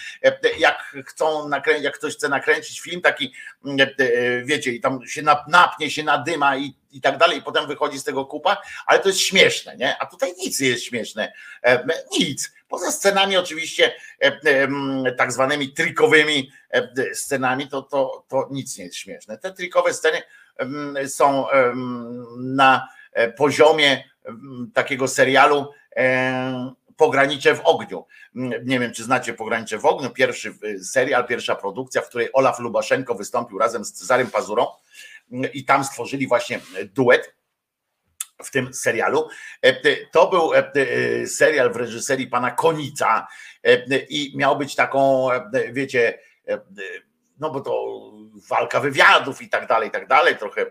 [0.58, 3.34] jak chcą nakręcić, jak ktoś chce nakręcić film taki,
[4.44, 8.00] wiecie, i tam się napnie się na dyma i i tak dalej, i potem wychodzi
[8.00, 9.98] z tego kupa, ale to jest śmieszne, nie?
[9.98, 11.34] A tutaj nic nie jest śmieszne.
[12.20, 12.52] Nic.
[12.72, 13.94] Poza scenami oczywiście
[15.18, 16.52] tak zwanymi trikowymi
[17.14, 19.38] scenami, to, to, to nic nie jest śmieszne.
[19.38, 20.22] Te trikowe sceny
[21.08, 21.46] są
[22.38, 24.04] na e, poziomie
[24.74, 25.68] takiego serialu
[26.98, 28.06] Pogranicze w ogniu.
[28.66, 30.54] Nie wiem, czy znacie Pogranicze w ogniu, pierwszy
[30.84, 34.68] serial, pierwsza produkcja, w której Olaf Lubaszenko wystąpił razem z Cezarym Pazurą
[35.54, 36.60] i tam stworzyli właśnie
[36.94, 37.41] duet
[38.44, 39.28] w tym serialu.
[40.12, 40.52] To był
[41.28, 43.28] serial w reżyserii pana Konica
[44.10, 45.28] i miał być taką,
[45.72, 46.20] wiecie,
[47.40, 48.02] no bo to
[48.50, 50.66] walka wywiadów i tak dalej, i tak dalej, trochę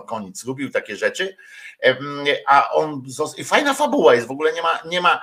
[0.00, 1.36] Konic lubił takie rzeczy,
[2.46, 3.02] a on,
[3.36, 5.22] i fajna fabuła jest, w ogóle nie ma, nie ma,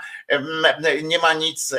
[1.03, 1.75] nie ma nic,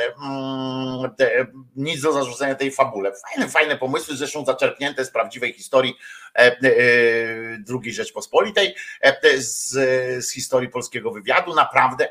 [1.75, 3.11] nic do zarzucenia tej fabule.
[3.29, 5.97] Fajne, fajne pomysły, zresztą zaczerpnięte z prawdziwej historii
[6.35, 6.57] e,
[7.83, 8.75] II Rzeczpospolitej,
[9.37, 9.69] z,
[10.25, 12.07] z historii polskiego wywiadu, naprawdę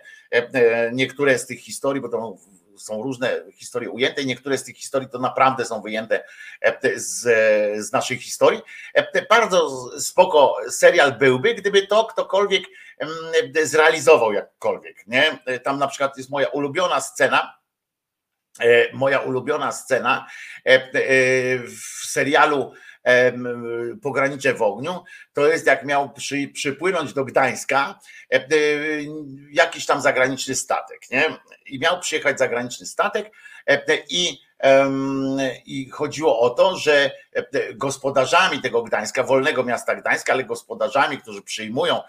[0.92, 2.36] niektóre z tych historii, bo to
[2.80, 6.24] są różne historie ujęte niektóre z tych historii to naprawdę są wyjęte
[6.60, 7.22] e, z,
[7.86, 8.60] z naszej historii.
[8.94, 12.64] E, bardzo spoko serial byłby, gdyby to ktokolwiek
[13.62, 15.06] zrealizował jakkolwiek.
[15.06, 15.38] Nie?
[15.46, 17.60] E, tam na przykład jest moja ulubiona scena,
[18.92, 20.26] moja ulubiona scena
[21.66, 22.72] w serialu
[24.02, 28.00] pogranicze w ogniu, to jest jak miał przy, przypłynąć do Gdańska
[29.50, 31.24] jakiś tam zagraniczny statek, nie?
[31.66, 33.32] I miał przyjechać zagraniczny statek
[34.08, 34.38] i
[35.66, 37.10] i chodziło o to, że
[37.74, 42.00] gospodarzami tego Gdańska, wolnego miasta Gdańska, ale gospodarzami, którzy przyjmują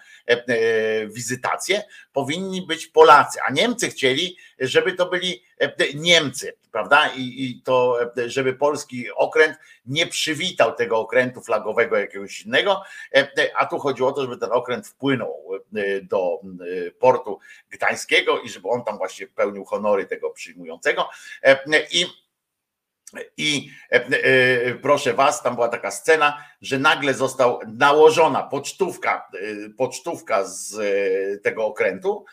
[1.08, 5.44] wizytacje, powinni być Polacy, a Niemcy chcieli, żeby to byli
[5.96, 7.10] Niemcy, prawda?
[7.16, 12.84] I, I to, żeby polski okręt nie przywitał tego okrętu flagowego jakiegoś innego,
[13.56, 15.44] a tu chodziło o to, żeby ten okręt wpłynął
[16.04, 16.40] do
[17.00, 21.10] portu gdańskiego i żeby on tam właśnie pełnił honory tego przyjmującego.
[21.92, 22.06] I
[23.38, 29.70] I e, e, proszę was, tam była taka scena, że nagle został nałożona pocztówka, e,
[29.70, 30.78] pocztówka z
[31.44, 32.26] tego okrętu.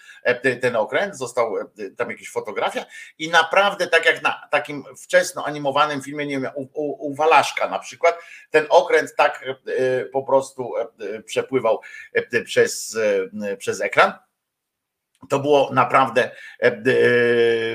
[0.60, 1.54] Ten okręt został
[1.96, 2.84] tam jakaś fotografia
[3.18, 7.68] i naprawdę tak jak na takim wczesno animowanym filmie, nie wiem, u, u, u Walaszka
[7.68, 8.18] na przykład,
[8.50, 9.44] ten okręt tak
[10.12, 10.72] po prostu
[11.24, 11.80] przepływał
[12.44, 12.98] przez,
[13.58, 14.12] przez ekran
[15.28, 16.30] to było naprawdę
[16.62, 16.80] e, e,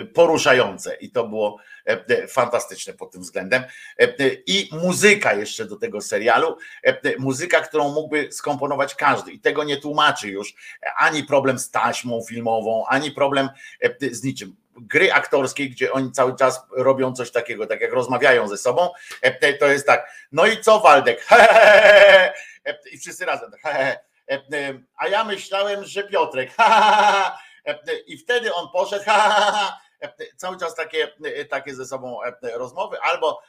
[0.06, 3.64] poruszające i to było e, fantastyczne pod tym względem.
[4.48, 6.58] I muzyka jeszcze do tego serialu,
[7.20, 10.54] muzyka, którą mógłby skomponować każdy i tego nie tłumaczy już
[10.98, 13.50] ani problem z taśmą filmową, ani problem
[14.12, 14.56] z niczym.
[14.78, 18.90] Gry aktorskie, gdzie oni cały czas robią coś takiego, tak jak rozmawiają ze sobą,
[19.60, 21.28] to jest tak, no i co Waldek?
[22.94, 24.00] I wszyscy razem tak, E, e,
[24.98, 26.52] a ja myślałem, że Piotrek.
[27.66, 29.06] E, I wtedy on poszedł.
[30.38, 31.12] Cały czas takie,
[31.50, 32.20] takie ze sobą
[32.56, 33.42] rozmowy, albo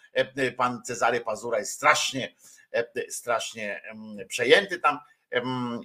[0.57, 2.35] pan Cezary Pazura jest strasznie,
[3.09, 3.83] strasznie
[4.29, 4.99] przejęty tam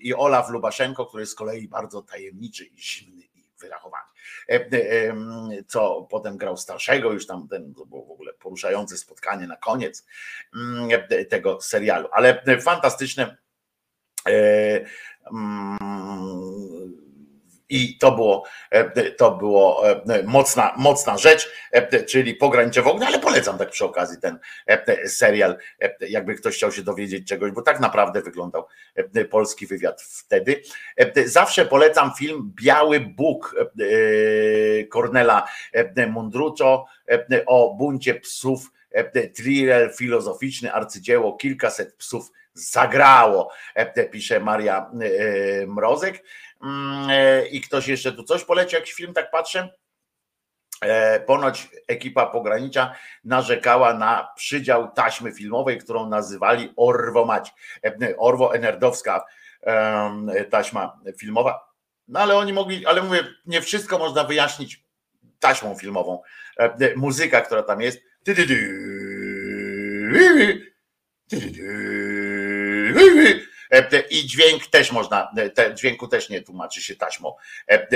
[0.02, 4.04] i Olaf Lubaszenko, który jest z kolei bardzo tajemniczy i zimny i wyrachowany.
[5.68, 10.06] Co potem grał starszego, już tam ten, to było w ogóle poruszające spotkanie na koniec
[11.30, 13.38] tego serialu, ale fantastyczne E, mm,
[17.70, 21.50] I to było, e, to było e, mocna, mocna rzecz,
[22.08, 24.40] czyli Pogranicze w ogóle, ale polecam tak przy okazji ten
[25.06, 25.58] serial,
[26.00, 28.68] jakby ktoś chciał się dowiedzieć czegoś, bo tak naprawdę wyglądał
[29.30, 30.62] polski wywiad wtedy.
[31.26, 33.56] Zawsze polecam film Biały Bóg
[34.94, 35.48] Cornela
[36.10, 36.86] Mundruczo
[37.46, 38.72] o buncie psów,
[39.36, 46.24] thriller filozoficzny, arcydzieło, kilkaset psów zagrało, e, pisze Maria e, Mrozek.
[46.64, 49.70] Mm, e, I ktoś jeszcze tu coś poleci, jakiś film, tak patrzę.
[51.26, 57.54] Ponoć ekipa pogranicza narzekała na przydział taśmy filmowej, którą nazywali Orwomać.
[58.18, 59.26] Orwo Enerdowska
[60.50, 61.70] taśma filmowa.
[62.08, 64.84] No ale oni mogli, ale mówię, nie wszystko można wyjaśnić
[65.40, 66.22] taśmą filmową.
[66.96, 68.02] Muzyka, która tam jest.
[74.10, 77.36] I dźwięk też można, te, dźwięku też nie tłumaczy się taśmą
[77.68, 77.88] e, e,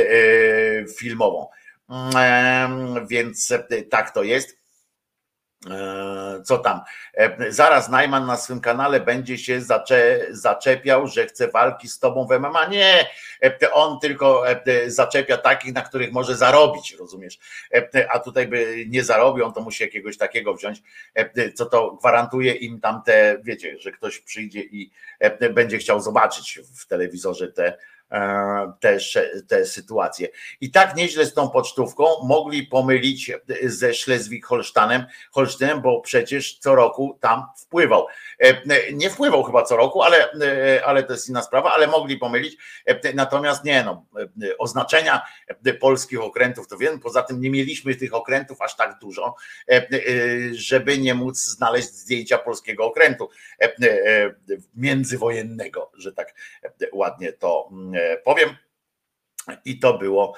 [1.00, 1.48] filmową.
[1.90, 4.63] Mm, więc e, tak to jest.
[5.72, 6.82] E, co tam?
[7.14, 12.28] E, zaraz Najman na swym kanale będzie się zacze, zaczepiał, że chce walki z tobą
[12.28, 12.66] w MMA.
[12.66, 13.08] Nie,
[13.44, 14.44] e, on tylko
[14.88, 17.40] zaczepia takich, na których może zarobić, rozumiesz?
[18.10, 20.82] A tutaj by nie zarobił, on to musi jakiegoś takiego wziąć,
[21.56, 24.92] co to gwarantuje im tam te, wiecie, że ktoś przyjdzie i
[25.54, 27.78] będzie chciał zobaczyć w telewizorze te
[28.14, 28.98] E, te,
[29.48, 30.28] te sytuacje.
[30.62, 33.32] I tak nieźle z tą pocztówką mogli pomylić
[33.64, 38.06] ze Szlezwik-Holsztanem, Holsztynem, bo przecież co roku tam wpływał.
[38.40, 42.18] E, nie wpływał chyba co roku, ale, e, ale to jest inna sprawa, ale mogli
[42.18, 42.58] pomylić.
[43.14, 44.06] Natomiast nie, no,
[44.58, 45.22] oznaczenia
[45.80, 49.36] polskich okrętów to wiem, poza tym nie mieliśmy tych okrętów aż tak dużo,
[50.52, 53.30] żeby nie móc znaleźć zdjęcia polskiego okrętu
[54.76, 56.34] międzywojennego, że tak
[56.94, 57.70] ładnie to
[58.24, 58.56] powiem.
[59.66, 60.36] I to było,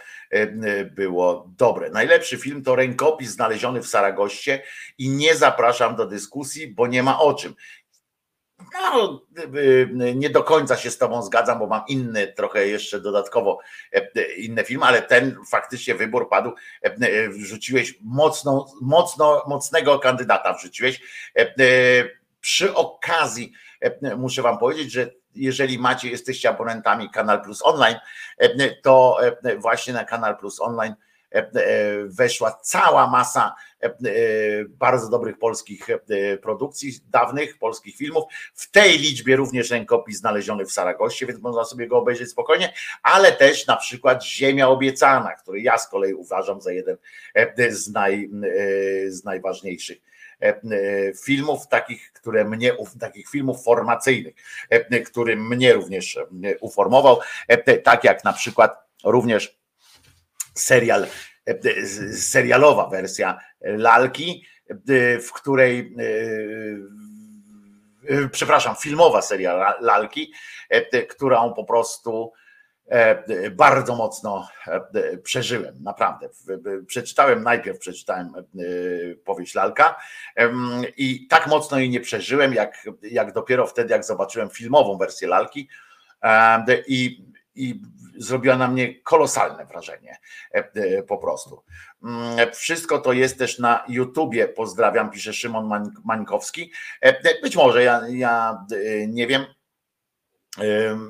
[0.92, 1.90] było dobre.
[1.90, 4.64] Najlepszy film to rękopis znaleziony w Saragoście
[4.98, 7.56] i nie zapraszam do dyskusji, bo nie ma o czym.
[8.74, 9.22] No,
[10.16, 13.60] nie do końca się z Tobą zgadzam, bo mam inny, trochę jeszcze dodatkowo
[14.38, 16.54] inne filmy, ale ten faktycznie wybór padł.
[17.30, 21.02] Wrzuciłeś mocną, mocno, mocnego kandydata, wrzuciłeś.
[22.42, 23.52] Przy okazji
[24.18, 27.98] muszę Wam powiedzieć, że jeżeli macie, jesteście abonentami Kanal Plus Online,
[28.84, 29.18] to
[29.58, 30.96] właśnie na Kanal Plus Online
[32.06, 33.56] weszła cała masa
[34.68, 35.88] bardzo dobrych polskich
[36.42, 38.24] produkcji, dawnych polskich filmów.
[38.54, 42.74] W tej liczbie również rękopis znaleziony w Saragoście, więc można sobie go obejrzeć spokojnie,
[43.04, 46.98] ale też na przykład Ziemia Obiecana, który ja z kolei uważam za jeden
[47.70, 48.30] z, naj,
[49.08, 49.98] z najważniejszych
[50.42, 54.36] E, e, filmów takich, które mnie, takich filmów formacyjnych,
[54.70, 56.20] e, który mnie również
[56.60, 57.20] uformował,
[57.84, 59.58] tak jak na przykład również
[60.56, 61.08] serial,
[62.14, 64.46] serialowa wersja Lalki,
[65.22, 65.96] w której
[68.32, 70.34] przepraszam, filmowa seria Lalki,
[71.10, 72.32] którą po prostu
[72.88, 76.30] E, bardzo mocno e, przeżyłem, naprawdę.
[76.88, 78.42] Przeczytałem, najpierw przeczytałem e,
[79.16, 79.96] powieść Lalka
[80.98, 85.70] i tak mocno jej nie przeżyłem, jak, jak dopiero wtedy, jak zobaczyłem filmową wersję Lalki
[86.88, 87.26] i
[87.56, 87.82] i
[88.18, 90.18] zrobiła na mnie kolosalne wrażenie
[91.08, 91.64] po prostu.
[92.04, 94.48] Mm, wszystko to jest też na YouTubie.
[94.48, 96.72] Pozdrawiam, pisze Szymon Mańkowski.
[97.42, 98.66] Być może ja, ja
[99.08, 99.46] nie wiem,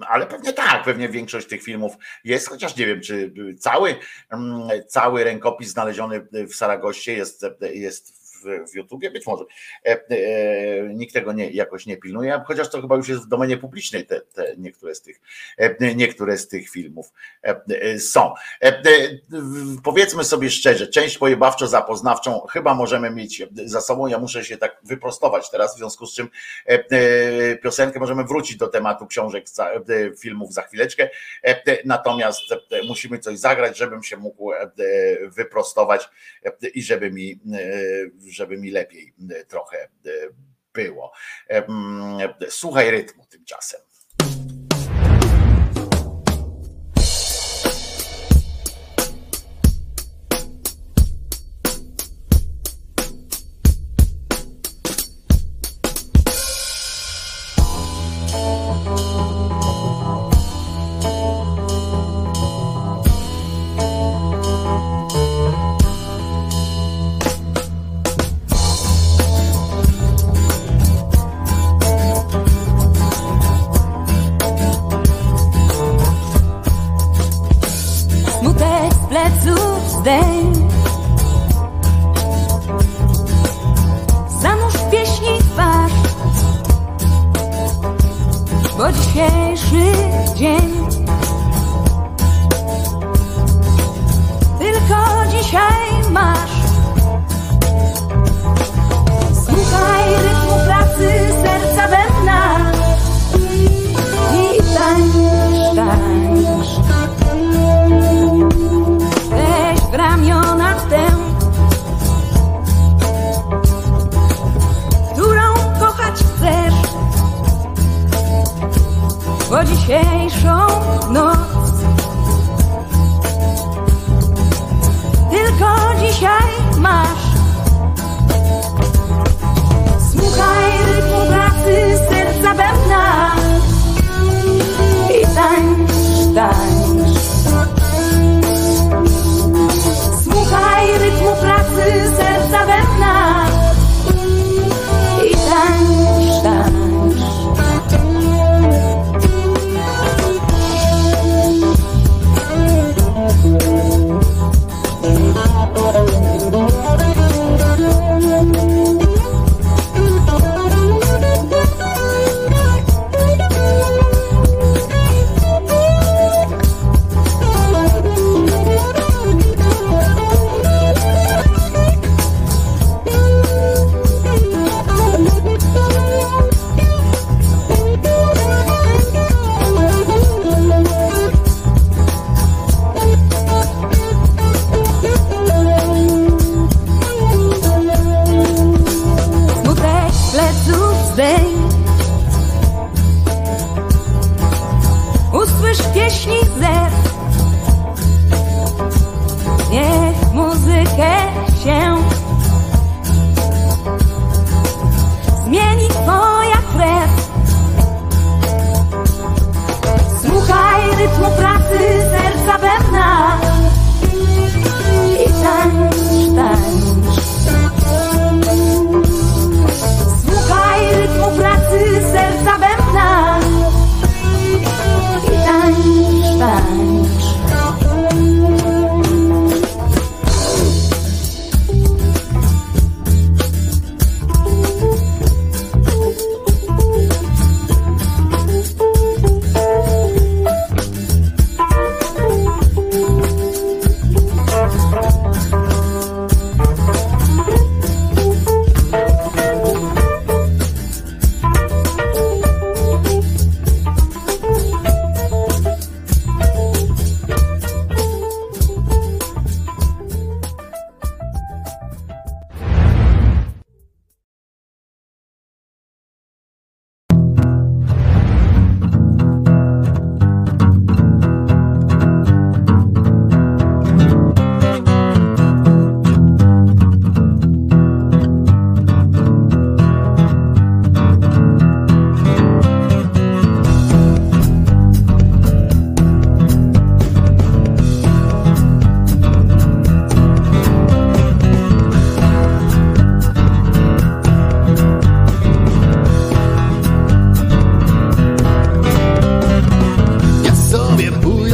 [0.07, 1.93] ale pewnie tak, pewnie większość tych filmów
[2.23, 3.95] jest, chociaż nie wiem, czy cały,
[4.29, 8.24] mm, cały rękopis znaleziony w Saragoście jest, jest
[8.71, 9.43] w YouTubie, być może.
[9.85, 13.57] E, e, nikt tego nie, jakoś nie pilnuje, chociaż to chyba już jest w domenie
[13.57, 15.21] publicznej te, te niektóre, z tych,
[15.57, 17.13] e, niektóre z tych filmów
[17.99, 18.33] są.
[19.83, 24.07] Powiedzmy sobie szczerze, część pojebawczo-zapoznawczą chyba możemy mieć za sobą.
[24.07, 26.29] Ja muszę się tak wyprostować teraz, w związku z czym
[27.63, 29.45] piosenkę możemy wrócić do tematu książek,
[30.19, 31.09] filmów za chwileczkę.
[31.85, 32.39] Natomiast
[32.87, 34.51] musimy coś zagrać, żebym się mógł
[35.27, 36.09] wyprostować
[36.73, 37.39] i żeby mi
[38.35, 39.89] żeby mi lepiej e, trochę e,
[40.73, 41.11] było.
[41.49, 41.65] E,
[42.49, 43.81] słuchaj rytmu tymczasem.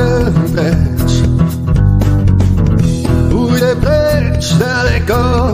[0.01, 1.13] pójdę precz
[3.31, 5.53] Pójdę precz daleko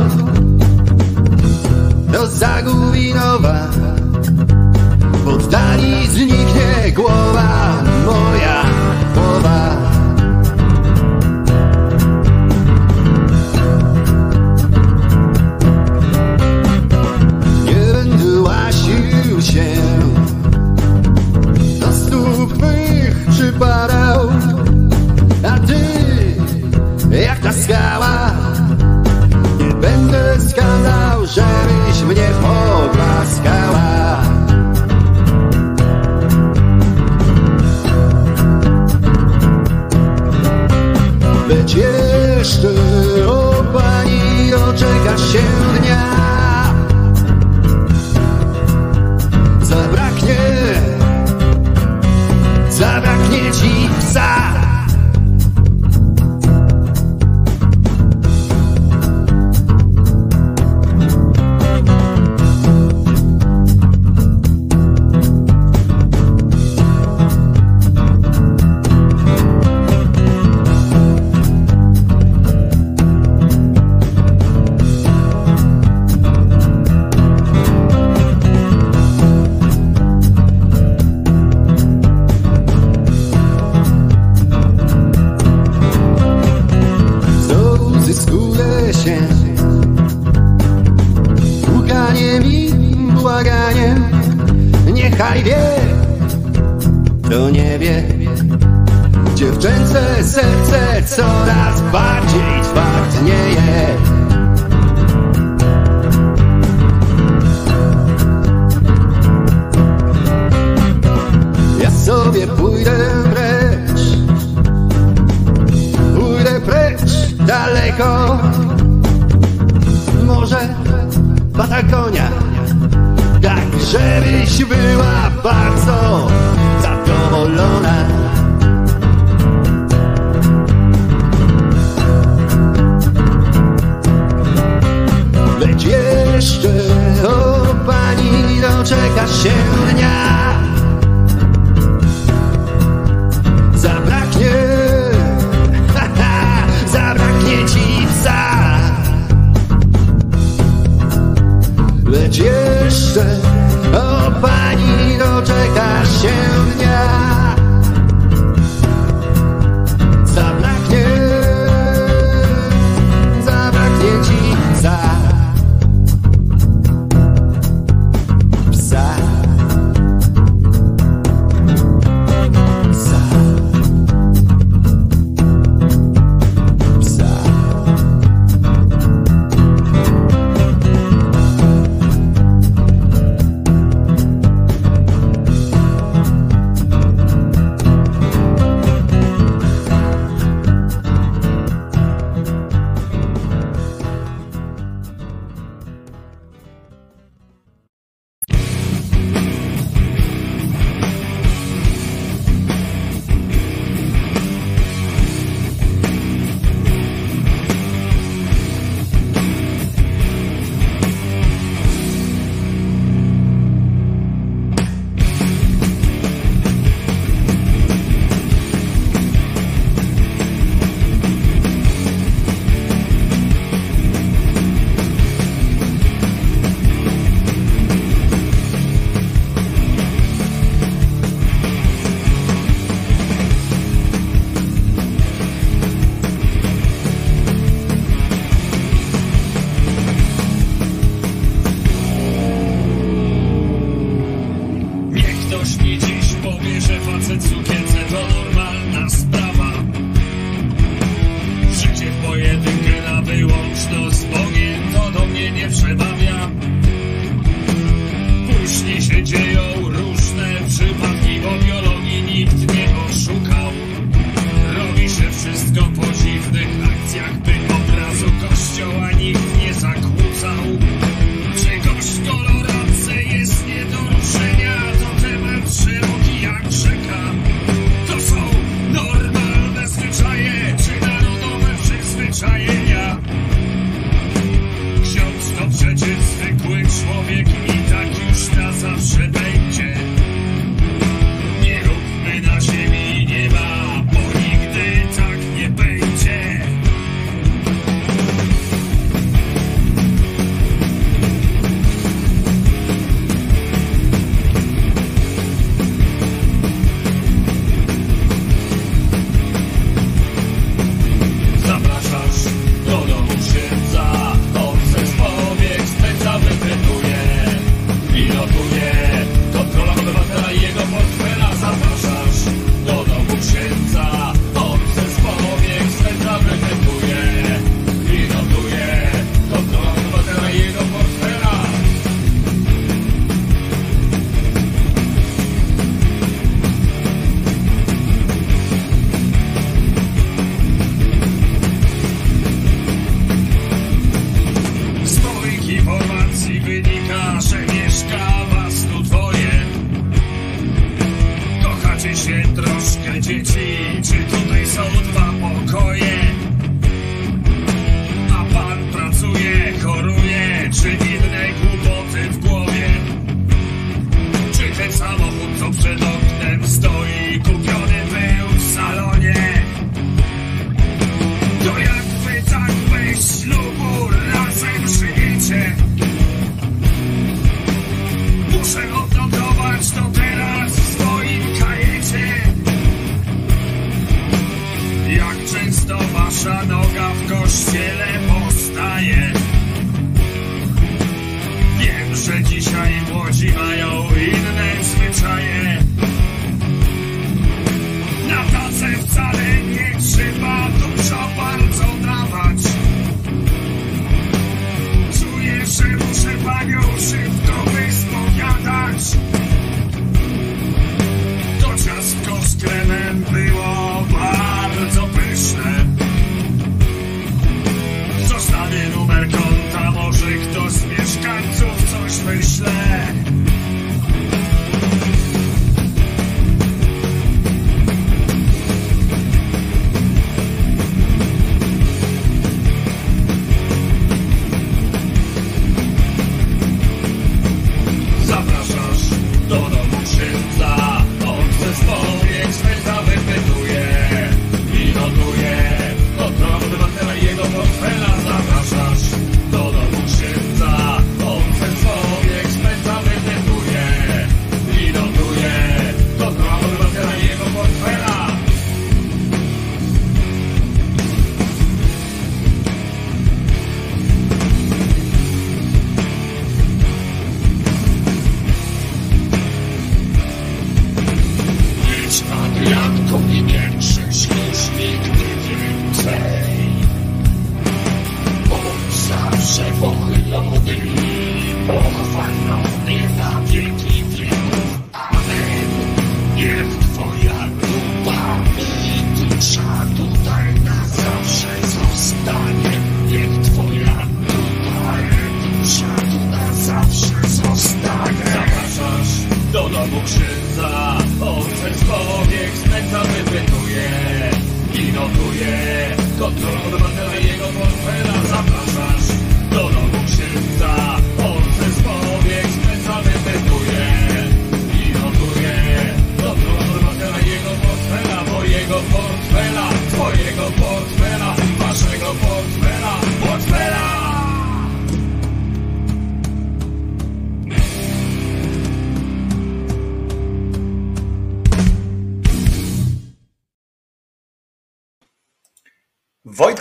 [2.11, 3.67] Do Zagubinowa.
[5.25, 7.86] Poddani zniknie głowa.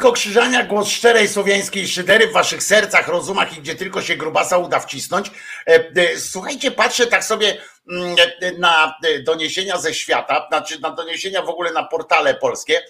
[0.06, 4.58] Wojtko Krzyżania, głos szczerej słowiańskiej szydery w waszych sercach, rozumach i gdzie tylko się grubasa
[4.58, 5.30] uda wcisnąć.
[5.66, 7.56] E, e, Słuchajcie, patrzę tak sobie
[7.90, 8.94] mm, e, na
[9.24, 12.82] doniesienia ze świata, znaczy na doniesienia w ogóle na portale polskie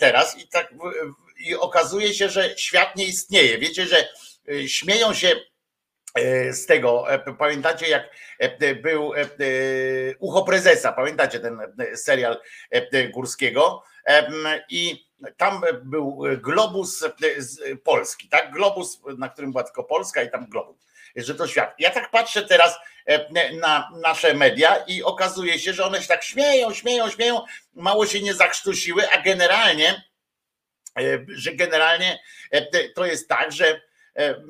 [0.00, 0.74] teraz i tak
[1.38, 3.58] i okazuje się, że świat nie istnieje.
[3.58, 4.08] Wiecie, że
[4.66, 5.36] śmieją się
[6.50, 7.04] z tego.
[7.38, 8.10] Pamiętacie, jak
[8.82, 9.12] był
[10.28, 13.82] Ucho Prezesa, pamiętacie ten e, serial e, Górskiego?
[14.04, 14.34] Em,
[14.68, 17.10] I tam był globus e,
[17.76, 18.52] Polski, tak?
[18.52, 20.76] Globus, na którym była tylko Polska i tam globus,
[21.16, 21.74] że to świat.
[21.78, 26.24] Ja tak patrzę teraz e, na nasze media i okazuje się, że one się tak
[26.24, 27.40] śmieją, śmieją, śmieją,
[27.74, 30.04] mało się nie zakrztusiły, a generalnie,
[30.98, 32.18] e, że generalnie
[32.50, 33.80] e, to jest tak, że
[34.16, 34.42] e,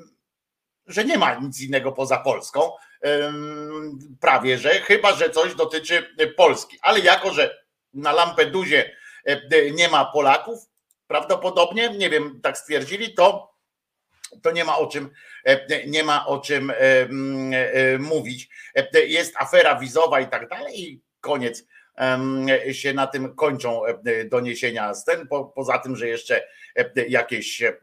[0.86, 2.72] że nie ma nic innego poza Polską,
[4.20, 6.78] prawie że, chyba że coś dotyczy Polski.
[6.82, 8.90] Ale jako, że na Lampedusie
[9.24, 10.58] e, nie ma Polaków,
[11.06, 13.54] prawdopodobnie, nie wiem, tak stwierdzili, to,
[14.42, 15.10] to nie ma o czym,
[15.44, 18.48] e, nie ma o czym e, m, e, mówić.
[19.06, 21.64] Jest afera wizowa i tak dalej i koniec
[22.72, 23.82] się na tym kończą
[24.30, 26.44] doniesienia z ten, po, poza tym, że jeszcze
[27.08, 27.76] jakieś e,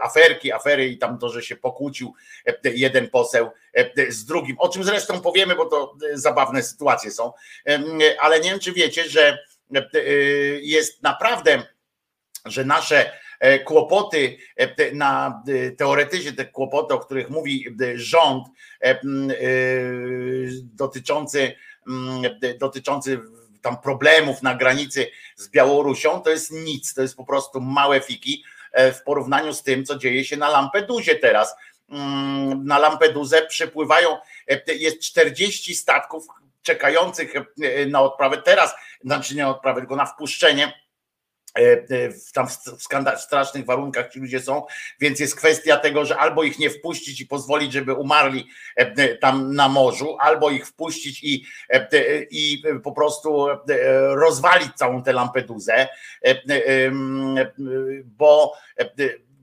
[0.00, 2.14] aferki, afery i tam to, że się pokłócił
[2.46, 7.10] e, jeden poseł e, z drugim, o czym zresztą powiemy, bo to e, zabawne sytuacje
[7.10, 7.32] są,
[8.20, 9.38] ale nie wiem, czy wiecie, że
[9.74, 10.00] e,
[10.60, 11.62] jest naprawdę,
[12.44, 18.48] że nasze e, kłopoty e, na e, teoretycznie te kłopoty, o których mówi e, rząd
[18.80, 18.98] e, e,
[20.62, 21.52] dotyczący
[22.42, 23.20] e, dotyczący
[23.62, 28.44] tam problemów na granicy z Białorusią, to jest nic, to jest po prostu małe fiki
[28.72, 31.54] e, w porównaniu z tym, co dzieje się na Lampedusie teraz.
[31.90, 34.16] Mm, Na Lampedusę przypływają,
[34.48, 36.26] e, jest 40 statków
[36.62, 40.87] czekających e, na odprawę teraz, znaczy nie na odprawę, tylko na wpuszczenie
[41.58, 44.62] w- tam w skanda- w strasznych warunkach ci ludzie są,
[45.00, 49.16] więc jest kwestia tego, że albo ich nie wpuścić i pozwolić, żeby umarli e, e,
[49.16, 53.56] tam na morzu, albo ich wpuścić i, e, e, i po prostu e,
[54.14, 55.12] rozwalić całą tę
[55.72, 55.88] e,
[56.24, 56.90] e, e,
[58.04, 58.90] bo, e,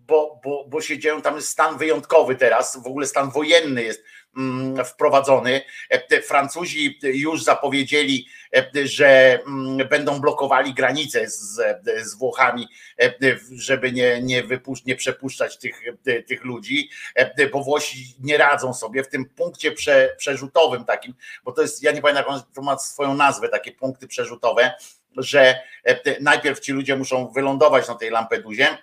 [0.08, 4.04] bo, bo, bo się dzieją, tam jest stan wyjątkowy teraz, w ogóle stan wojenny jest
[4.38, 5.62] mm, wprowadzony.
[5.90, 8.45] E, Francuzi już zapowiedzieli, e,
[8.86, 11.62] że mm, będą blokowali granice z,
[12.04, 12.68] z Włochami,
[13.02, 13.14] e,
[13.56, 18.74] żeby nie, nie, wypusz- nie przepuszczać tych, e, tych ludzi, e, bo Włosi nie radzą
[18.74, 22.62] sobie w tym punkcie prze, przerzutowym takim, bo to jest, ja nie pamiętam, jak to
[22.62, 24.74] ma swoją nazwę, takie punkty przerzutowe,
[25.18, 28.78] że e, najpierw ci ludzie muszą wylądować na tej Lampedusie, e,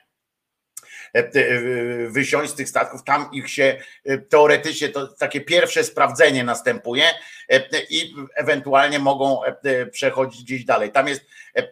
[2.09, 7.05] wysiąść z tych statków, tam ich się e, teoretycznie to takie pierwsze sprawdzenie następuje
[7.49, 10.93] e, i ewentualnie mogą e, przechodzić gdzieś dalej.
[10.93, 11.27] Tam jest
[11.57, 11.65] e,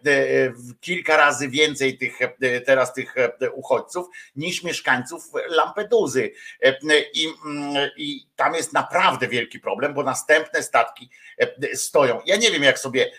[0.81, 6.77] kilka razy więcej tych e, teraz tych e, uchodźców niż mieszkańców Lampedusy E,
[7.13, 12.21] i, mm, i tam jest naprawdę wielki problem, bo następne statki e, stoją.
[12.25, 13.11] Ja nie wiem jak sobie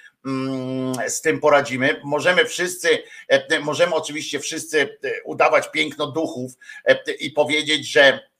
[1.09, 2.01] z tym poradzimy.
[2.05, 6.53] Możemy wszyscy, e, możemy oczywiście wszyscy e, udawać piękno duchów
[6.85, 8.32] e, i powiedzieć, że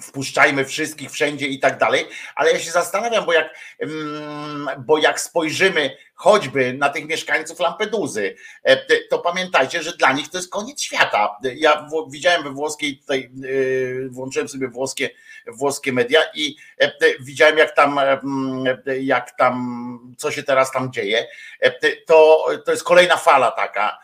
[0.00, 5.20] wpuszczajmy wszystkich wszędzie i tak dalej, ale ja się zastanawiam, bo jak, mm, bo jak
[5.20, 8.76] spojrzymy choćby na tych mieszkańców Lampedusy, e,
[9.10, 11.38] to pamiętajcie, że dla nich to jest koniec świata.
[11.56, 15.10] Ja widziałem we włoskiej, tutaj y, włączyłem sobie włoskie,
[15.46, 18.64] włoskie media i e, widziałem jak tam, mm,
[19.00, 21.26] jak tam, co się teraz tam dzieje.
[21.60, 23.98] E, To, to jest kolejna fala taka,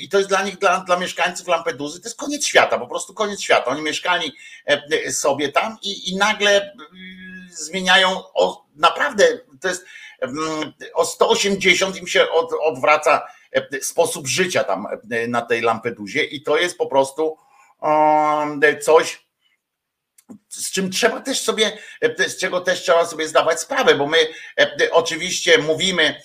[0.00, 3.14] I to jest dla nich, dla, dla mieszkańców Lampedusy, to jest koniec świata, po prostu
[3.14, 3.66] koniec świata.
[3.66, 4.32] Oni mieszkali
[5.10, 6.76] sobie tam i, i nagle
[7.50, 9.24] zmieniają o, naprawdę,
[9.60, 9.86] to jest
[10.94, 13.26] o 180 im się od, odwraca
[13.82, 14.86] sposób życia tam
[15.28, 17.36] na tej Lampedusie i to jest po prostu
[18.82, 19.26] coś,
[20.48, 21.78] z czym trzeba też sobie,
[22.26, 24.18] z czego też trzeba sobie zdawać sprawę, bo my
[24.90, 26.20] oczywiście mówimy,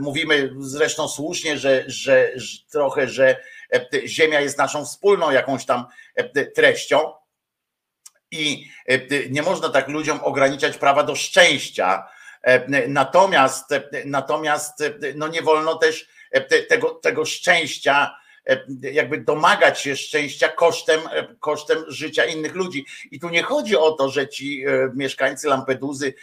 [0.00, 2.30] mówimy zresztą słusznie, że, że,
[2.72, 3.36] trochę, że
[3.72, 7.12] e, Ziemia jest naszą wspólną jakąś tam e, treścią,
[8.32, 8.70] I
[9.30, 12.08] nie można tak ludziom ograniczać prawa do szczęścia.
[12.88, 13.64] Natomiast,
[14.04, 14.84] natomiast
[15.14, 16.08] no nie wolno też
[16.68, 18.29] tego, tego szczęścia E,
[18.92, 22.86] jakby domagać się szczęścia kosztem, e, kosztem życia innych ludzi.
[23.10, 26.14] I tu nie chodzi o to, że ci e, mieszkańcy Lampeduzy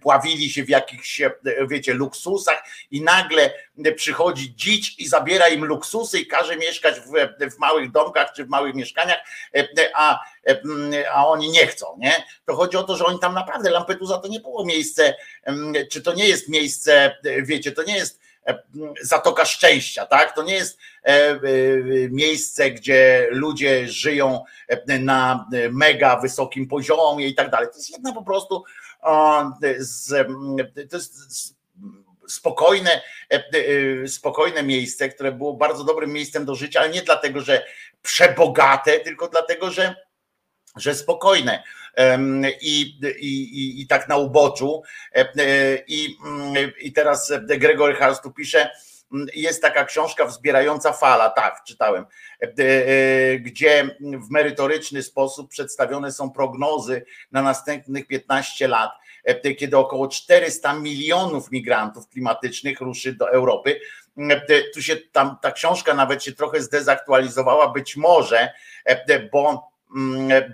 [0.00, 1.20] pławili się w jakichś,
[1.68, 3.50] wiecie, luksusach i nagle
[3.96, 7.12] przychodzi dzicz i zabiera im luksusy i każe mieszkać w,
[7.54, 9.18] w małych domkach czy w małych mieszkaniach,
[9.94, 10.20] a,
[11.12, 12.12] a oni nie chcą, nie?
[12.44, 15.14] To chodzi o to, że oni tam naprawdę, Lampedusa to nie było miejsce,
[15.90, 18.27] czy to nie jest miejsce, wiecie, to nie jest E,
[19.02, 20.34] Zatoka Szczęścia, tak?
[20.34, 21.40] To nie jest e, e,
[22.10, 24.44] miejsce, gdzie ludzie żyją
[25.00, 27.68] na mega wysokim poziomie i tak dalej.
[27.68, 28.64] To jest jedna po prostu
[30.90, 31.54] to jest
[32.28, 33.02] spokojne,
[34.06, 37.64] spokojne miejsce, które było bardzo dobrym miejscem do życia, ale nie dlatego, że
[38.02, 39.94] przebogate, tylko dlatego, że,
[40.76, 41.62] że spokojne
[42.60, 44.82] i, i, i tak na uboczu.
[45.14, 48.70] E, I, mm, i teraz Gregory Hals tu pisze,
[49.12, 52.06] mm, jest taka książka Wzbierająca fala, tak, czytałem,
[52.42, 58.90] e, e, gdzie w merytoryczny sposób przedstawione są prognozy na następnych 15 lat,
[59.58, 63.80] kiedy około 400 milionów migrantów klimatycznych ruszy do Europy.
[64.74, 68.52] Tu się tam ta książka nawet się trochę zdezaktualizowała, być może,
[69.32, 69.70] bo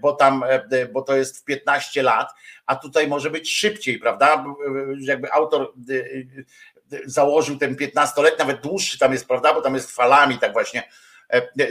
[0.03, 2.33] bo tam, e, bo to jest w 15 lat,
[2.67, 4.45] a tutaj może być szybciej, prawda?
[5.01, 9.55] Jakby autor e, e, założył ten 15-letni, nawet dłuższy tam jest, prawda?
[9.55, 10.89] Bo tam jest falami tak właśnie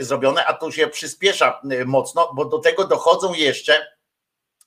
[0.00, 3.86] zrobione, a tu się przyspiesza mocno, bo do tego dochodzą jeszcze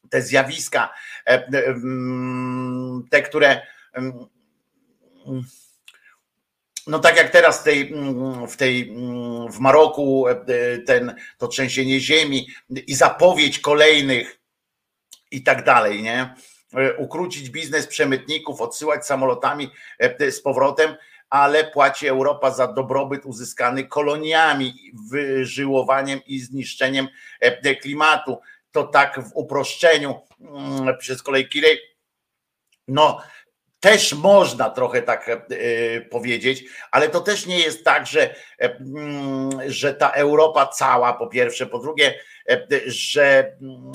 [0.09, 0.93] te zjawiska,
[1.25, 3.61] mm, te, które
[3.93, 4.27] mm,
[6.87, 7.93] no tak jak teraz w tej,
[8.47, 8.95] w tej
[9.49, 10.35] w Maroku e,
[10.77, 12.47] ten, to trzęsienie ziemi
[12.87, 14.39] i zapowiedź kolejnych
[15.31, 16.35] i tak dalej, nie?
[16.73, 19.69] E, ukrócić biznes przemytników, odsyłać samolotami
[19.99, 20.95] e, z powrotem,
[21.29, 27.07] ale płaci Europa za dobrobyt uzyskany koloniami, wyżyłowaniem i zniszczeniem
[27.81, 28.39] klimatu.
[28.71, 31.79] To tak w uproszczeniu mm, przez kolei Kirej.
[32.87, 33.21] No,
[33.79, 39.49] też można trochę tak e, powiedzieć, ale to też nie jest tak, że, e, mm,
[39.67, 42.19] że ta Europa cała, po pierwsze, po drugie,
[42.49, 43.91] e, że mm,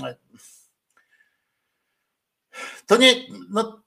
[2.86, 3.14] to nie,
[3.50, 3.82] no,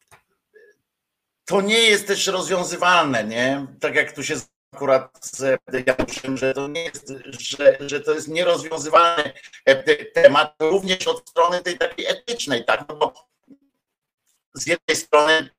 [1.46, 3.68] to nie jest też rozwiązywalne, nie?
[3.80, 4.36] Tak jak tu się
[4.74, 9.34] akurat z Januszem, że to nie jest, że, że to jest nierozwiązywalny
[10.14, 12.86] temat, również od strony tej takiej etycznej, tak?
[12.90, 13.14] No bo
[14.54, 15.50] z jednej strony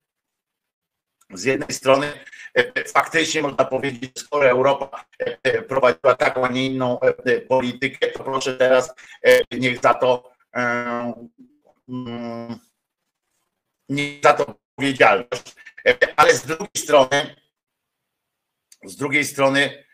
[1.30, 2.12] z jednej strony
[2.54, 8.24] e, faktycznie można powiedzieć, skoro Europa e, prowadziła taką, a nie inną e, politykę, to
[8.24, 8.94] proszę teraz
[9.52, 10.32] niech za to
[11.88, 12.58] mm,
[13.88, 15.56] niech za to odpowiedzialność.
[16.16, 17.36] Ale z drugiej strony,
[18.84, 19.84] z drugiej strony,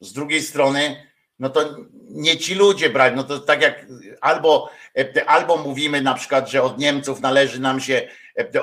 [0.00, 1.07] z drugiej strony,
[1.38, 1.76] no to
[2.10, 3.86] nie ci ludzie brać, no to tak jak
[4.20, 4.70] albo
[5.26, 8.08] albo mówimy na przykład, że od Niemców należy nam się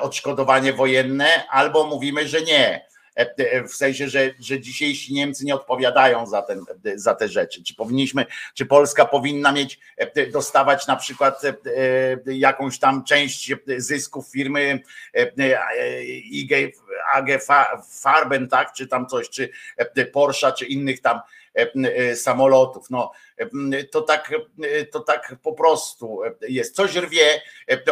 [0.00, 2.86] odszkodowanie wojenne, albo mówimy, że nie.
[3.16, 6.60] E, w sensie, że, że dzisiejsi Niemcy nie odpowiadają za, ten,
[6.94, 7.62] za te rzeczy.
[7.64, 9.78] Czy powinniśmy, czy Polska powinna mieć,
[10.32, 11.42] dostawać na przykład
[12.26, 14.80] jakąś tam część zysków firmy
[16.24, 16.52] IG,
[17.12, 17.28] AG
[17.90, 19.50] Farben, tak, czy tam coś, czy
[20.12, 21.20] Porsche, czy innych tam
[22.14, 22.90] samolotów.
[22.90, 23.12] No,
[23.90, 24.34] to tak,
[24.90, 26.76] to tak po prostu jest.
[26.76, 27.42] Coś rwie,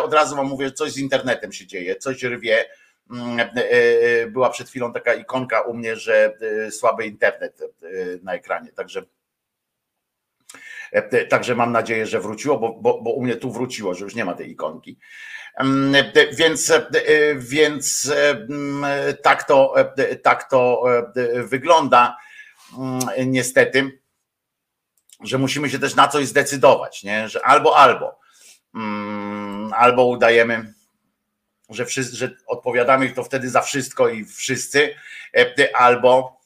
[0.02, 2.64] od razu wam mówię, coś z internetem się dzieje, coś rwie.
[4.28, 6.36] Była przed chwilą taka ikonka u mnie, że
[6.70, 7.60] słaby internet
[8.22, 9.02] na ekranie, także
[11.28, 14.24] Także mam nadzieję, że wróciło, bo, bo, bo u mnie tu wróciło, że już nie
[14.24, 14.98] ma tej ikonki.
[16.32, 16.72] Więc,
[17.36, 18.12] więc
[19.22, 19.74] tak, to,
[20.22, 20.84] tak to
[21.44, 22.16] wygląda
[23.26, 24.04] niestety
[25.20, 27.28] że musimy się też na coś zdecydować, nie?
[27.28, 28.18] że albo, albo,
[28.74, 30.74] mm, albo udajemy,
[31.70, 34.94] że, wszyscy, że odpowiadamy to wtedy za wszystko i wszyscy,
[35.36, 36.40] e, albo,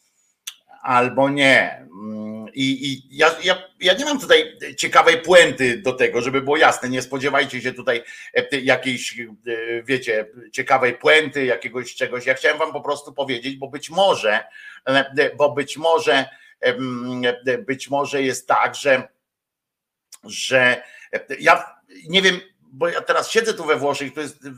[0.82, 1.86] albo nie.
[2.02, 6.56] Mm, I, i ja, ja, ja nie mam tutaj ciekawej puenty do tego, żeby było
[6.56, 6.88] jasne.
[6.88, 8.02] Nie spodziewajcie się tutaj
[8.34, 9.26] e, jakiejś, e,
[9.82, 12.26] wiecie, ciekawej puenty, jakiegoś czegoś.
[12.26, 14.44] Ja chciałem Wam po prostu powiedzieć, bo być może,
[15.36, 16.24] bo być może
[17.66, 19.08] być może jest tak, że,
[20.24, 20.82] że
[21.40, 21.64] ja
[22.08, 22.40] nie wiem,
[22.72, 24.48] bo ja teraz siedzę tu we Włoszech, to jest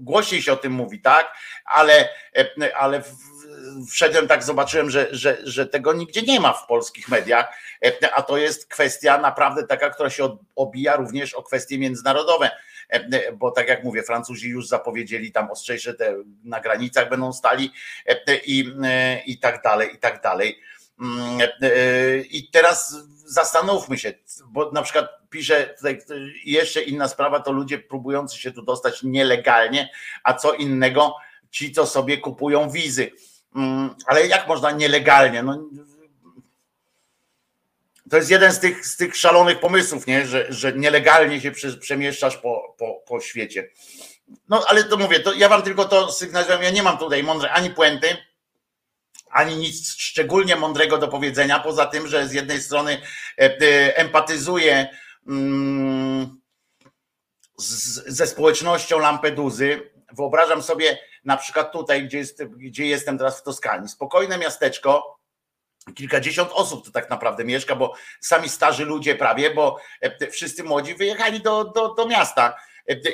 [0.00, 1.34] głośniej się o tym mówi, tak?
[1.64, 2.08] Ale,
[2.78, 3.02] ale
[3.90, 7.52] wszedłem tak, zobaczyłem, że, że, że tego nigdzie nie ma w polskich mediach,
[8.14, 12.50] a to jest kwestia naprawdę taka, która się obija również o kwestie międzynarodowe
[13.34, 17.72] bo tak jak mówię, Francuzi już zapowiedzieli tam ostrzejsze te na granicach będą stali
[18.46, 18.72] i,
[19.26, 20.60] i tak dalej, i tak dalej.
[21.00, 21.48] Mm,
[22.30, 24.12] I teraz zastanówmy się,
[24.46, 25.98] bo na przykład pisze tutaj
[26.44, 29.90] jeszcze inna sprawa, to ludzie próbujący się tu dostać nielegalnie,
[30.24, 31.16] a co innego
[31.50, 33.10] ci, co sobie kupują wizy.
[33.56, 35.42] Mm, ale jak można nielegalnie?
[35.42, 35.64] No,
[38.10, 40.26] to jest jeden z tych, z tych szalonych pomysłów, nie?
[40.26, 43.68] Że, że nielegalnie się przemieszczasz po, po, po świecie.
[44.48, 47.52] No ale to mówię, to ja wam tylko to sygnalizuję, ja nie mam tutaj mądrej
[47.54, 48.16] ani puenty,
[49.30, 53.02] ani nic szczególnie mądrego do powiedzenia, poza tym, że z jednej strony
[53.38, 54.88] e, e, empatyzuję
[55.28, 56.40] mm,
[58.06, 59.90] ze społecznością Lampeduzy.
[60.12, 65.18] Wyobrażam sobie na przykład tutaj, gdzie, jest, gdzie jestem teraz w Toskanii, spokojne miasteczko,
[65.94, 70.94] kilkadziesiąt osób tu tak naprawdę mieszka, bo sami starzy ludzie prawie, bo e, wszyscy młodzi
[70.94, 72.56] wyjechali do, do, do miasta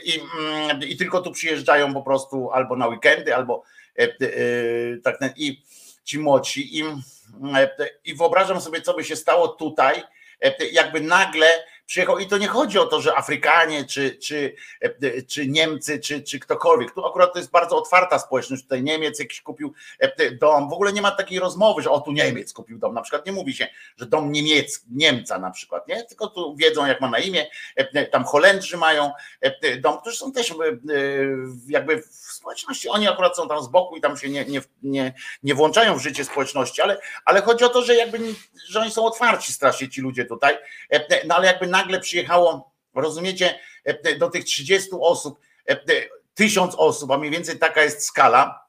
[0.04, 3.62] i, mm, i tylko tu przyjeżdżają po prostu albo na weekendy, albo
[5.04, 5.62] tak i
[6.04, 6.78] ci młodsi.
[6.78, 6.84] I,
[8.04, 10.02] I wyobrażam sobie, co by się stało tutaj,
[10.72, 14.54] jakby nagle przyjechał i to nie chodzi o to, że Afrykanie, czy, czy,
[15.28, 16.94] czy Niemcy, czy, czy ktokolwiek.
[16.94, 18.62] Tu akurat to jest bardzo otwarta społeczność.
[18.62, 19.74] Tutaj Niemiec jakiś kupił
[20.40, 20.70] dom.
[20.70, 22.94] W ogóle nie ma takiej rozmowy, że o tu Niemiec kupił dom.
[22.94, 26.04] Na przykład nie mówi się, że dom Niemiec, Niemca na przykład, nie?
[26.04, 27.46] Tylko tu wiedzą, jak ma na imię.
[28.12, 29.10] Tam Holendrzy mają
[29.80, 30.54] dom, którzy są też
[31.68, 32.88] jakby w społeczności.
[32.88, 36.02] Oni akurat są tam z boku i tam się nie, nie, nie, nie włączają w
[36.02, 38.18] życie społeczności, ale, ale chodzi o to, że jakby
[38.68, 40.58] że oni są otwarci strasznie ci ludzie tutaj.
[41.26, 43.58] No ale jakby nagle przyjechało, rozumiecie,
[44.18, 45.40] do tych 30 osób,
[46.34, 48.66] tysiąc osób, a mniej więcej taka jest skala,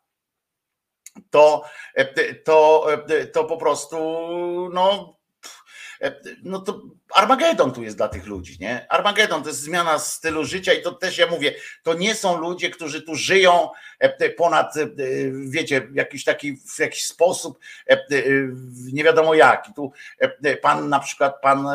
[1.29, 1.63] to,
[2.43, 2.87] to,
[3.33, 3.97] to po prostu
[4.73, 5.17] no,
[6.43, 6.81] no to
[7.13, 8.85] Armagedon tu jest dla tych ludzi, nie?
[8.89, 11.53] Armagedon to jest zmiana stylu życia i to też ja mówię,
[11.83, 14.87] to nie są ludzie, którzy tu żyją e, ponad, e,
[15.49, 17.59] wiecie, jakiś taki, w jakiś sposób,
[17.89, 17.97] e,
[18.93, 19.73] nie wiadomo jaki.
[19.73, 19.91] Tu
[20.61, 21.67] pan na przykład, pan,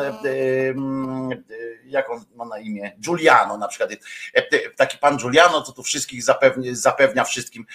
[1.85, 2.91] jak on ma na imię?
[2.99, 3.89] Giuliano na przykład.
[4.75, 7.65] Taki pan Giuliano, co tu wszystkich zapewnia, zapewnia wszystkim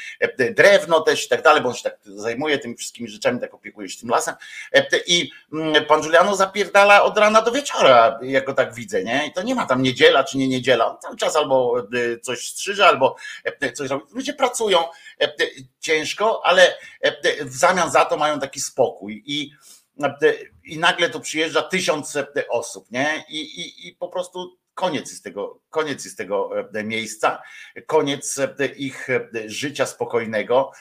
[0.51, 3.89] drewno też i tak dalej, bo on się tak zajmuje tymi wszystkimi rzeczami, tak opiekuje
[3.89, 4.35] się tym lasem.
[5.07, 5.31] I
[5.89, 9.26] pan Giuliano zapierdala od rana do wieczora, jak go tak widzę, nie?
[9.26, 10.86] I to nie ma tam niedziela czy nie niedziela.
[10.86, 14.05] On cały czas albo e, coś strzyże, albo e, coś robi.
[14.12, 14.78] Ludzie pracują
[15.20, 15.32] e,
[15.80, 16.78] ciężko, ale
[17.40, 19.22] w zamian za to mają taki spokój.
[19.26, 19.50] I,
[20.64, 23.24] i nagle tu przyjeżdża tysiąc osób, nie?
[23.28, 26.50] I, i, i po prostu koniec jest tego, koniec jest tego
[26.84, 27.42] miejsca,
[27.86, 28.36] koniec
[28.76, 29.09] ich
[29.46, 30.72] życia spokojnego.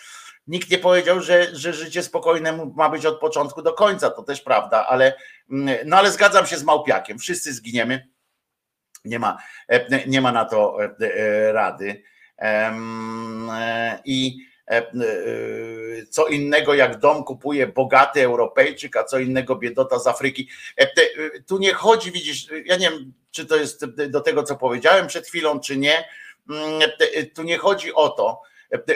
[0.48, 4.42] Nikt nie powiedział, że, że życie spokojne ma być od początku do końca, to też
[4.42, 5.14] prawda, ale,
[5.52, 8.14] mm, no ale zgadzam się z Małpiakiem, wszyscy zginiemy,
[9.06, 9.38] nie ma,
[9.68, 12.04] e, nie ma na to e, e, rady.
[14.06, 14.38] I
[16.10, 20.50] co innego jak dom kupuje bogaty Europejczyk, a co innego biedota z Afryki.
[21.48, 25.28] Tu nie chodzi, widzisz, ja nie wiem, czy to jest do tego, co powiedziałem przed
[25.28, 26.10] chwilą, czy nie.
[26.50, 26.92] Mm,
[27.36, 28.42] tu nie chodzi o to.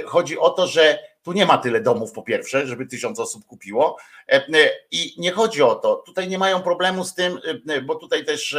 [0.05, 3.97] Chodzi o to, że tu nie ma tyle domów, po pierwsze, żeby tysiąc osób kupiło.
[4.29, 5.95] E, e, I nie chodzi o to.
[5.95, 8.57] Tutaj nie mają problemu z tym, e, bo tutaj też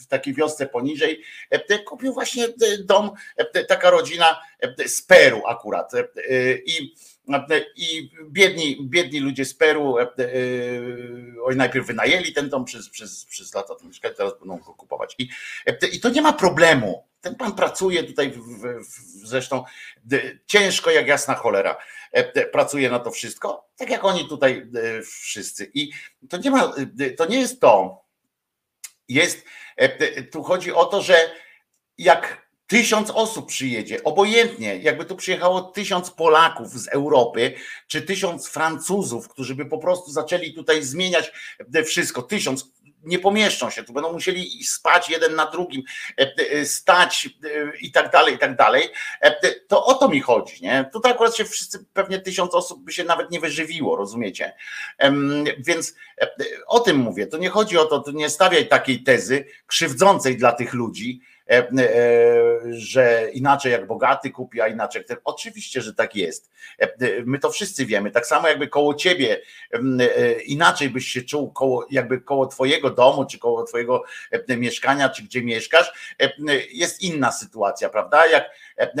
[0.00, 1.22] w takiej wiosce poniżej
[1.86, 2.48] kupił właśnie
[2.84, 3.10] dom
[3.68, 4.40] taka rodzina
[4.86, 5.92] z Peru akurat.
[6.66, 6.94] I
[7.76, 9.96] i biedni, biedni ludzie z Peru
[11.44, 13.74] oni najpierw wynajęli ten dom przez, przez, przez lata,
[14.16, 15.14] teraz będą go kupować.
[15.18, 15.28] I,
[15.92, 19.64] I to nie ma problemu ten pan pracuje tutaj, w, w, zresztą
[20.46, 21.76] ciężko jak jasna cholera,
[22.12, 25.70] e, pracuje na to wszystko, tak jak oni tutaj e, wszyscy.
[25.74, 25.90] I
[26.28, 26.74] to nie ma,
[27.16, 28.02] to nie jest to.
[29.08, 29.44] Jest,
[29.76, 31.30] e, tu chodzi o to, że
[31.98, 37.54] jak tysiąc osób przyjedzie, obojętnie, jakby tu przyjechało tysiąc Polaków z Europy,
[37.86, 41.32] czy tysiąc Francuzów, którzy by po prostu zaczęli tutaj zmieniać
[41.84, 45.82] wszystko, tysiąc, nie pomieszczą się, tu będą musieli spać jeden na drugim,
[46.20, 48.88] e, e, stać e, i tak dalej, i tak dalej.
[49.68, 50.90] To o to mi chodzi, nie?
[50.92, 54.52] Tutaj akurat się wszyscy, pewnie tysiąc osób by się nawet nie wyżywiło, rozumiecie?
[55.58, 55.94] Więc
[56.66, 60.52] o tym mówię, to nie chodzi o to, to nie stawiaj takiej tezy krzywdzącej dla
[60.52, 61.20] tych ludzi,
[62.70, 65.16] że inaczej jak bogaty kupi, a inaczej ten.
[65.24, 66.50] Oczywiście, że tak jest.
[67.24, 68.10] My to wszyscy wiemy.
[68.10, 69.40] Tak samo jakby koło ciebie
[70.46, 74.02] inaczej byś się czuł koło, jakby koło twojego domu, czy koło twojego
[74.48, 76.16] mieszkania, czy gdzie mieszkasz,
[76.72, 78.26] jest inna sytuacja, prawda?
[78.26, 78.50] Jak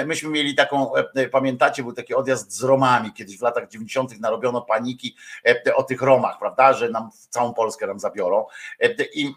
[0.06, 0.92] myśmy mieli taką,
[1.32, 4.20] pamiętacie, był taki odjazd z Romami, kiedyś w latach 90.
[4.20, 5.16] narobiono paniki
[5.74, 8.46] o tych Romach, prawda, że nam całą Polskę nam zabiorą.
[9.14, 9.34] I,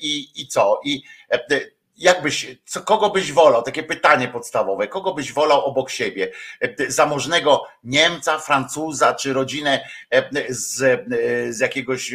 [0.00, 0.80] i, i co?
[0.84, 1.02] I
[2.02, 3.62] jakbyś, co, kogo byś wolał?
[3.62, 4.88] Takie pytanie podstawowe.
[4.88, 6.32] Kogo byś wolał obok siebie?
[6.88, 9.88] Zamożnego Niemca, Francuza, czy rodzinę
[10.48, 11.04] z,
[11.56, 12.14] z jakiegoś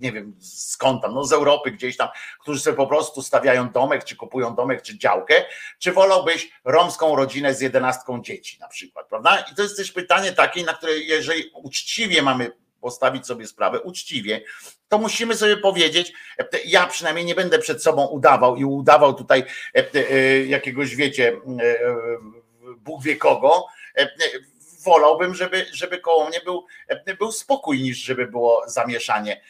[0.00, 2.08] nie wiem skąd tam, no z Europy gdzieś tam,
[2.40, 5.34] którzy sobie po prostu stawiają domek, czy kupują domek, czy działkę,
[5.78, 9.44] czy wolałbyś romską rodzinę z jedenastką dzieci na przykład, prawda?
[9.52, 12.52] I to jest też pytanie takie, na które jeżeli uczciwie mamy
[12.86, 14.40] postawić sobie sprawę, uczciwie,
[14.88, 16.12] to musimy sobie powiedzieć,
[16.64, 21.78] ja przynajmniej nie będę przed sobą udawał i udawał tutaj e, e, jakiegoś, wiecie, e,
[22.76, 23.66] Bóg wie kogo,
[24.84, 26.66] wolałbym, żeby, żeby koło mnie był,
[27.18, 29.40] był spokój, niż żeby było zamieszanie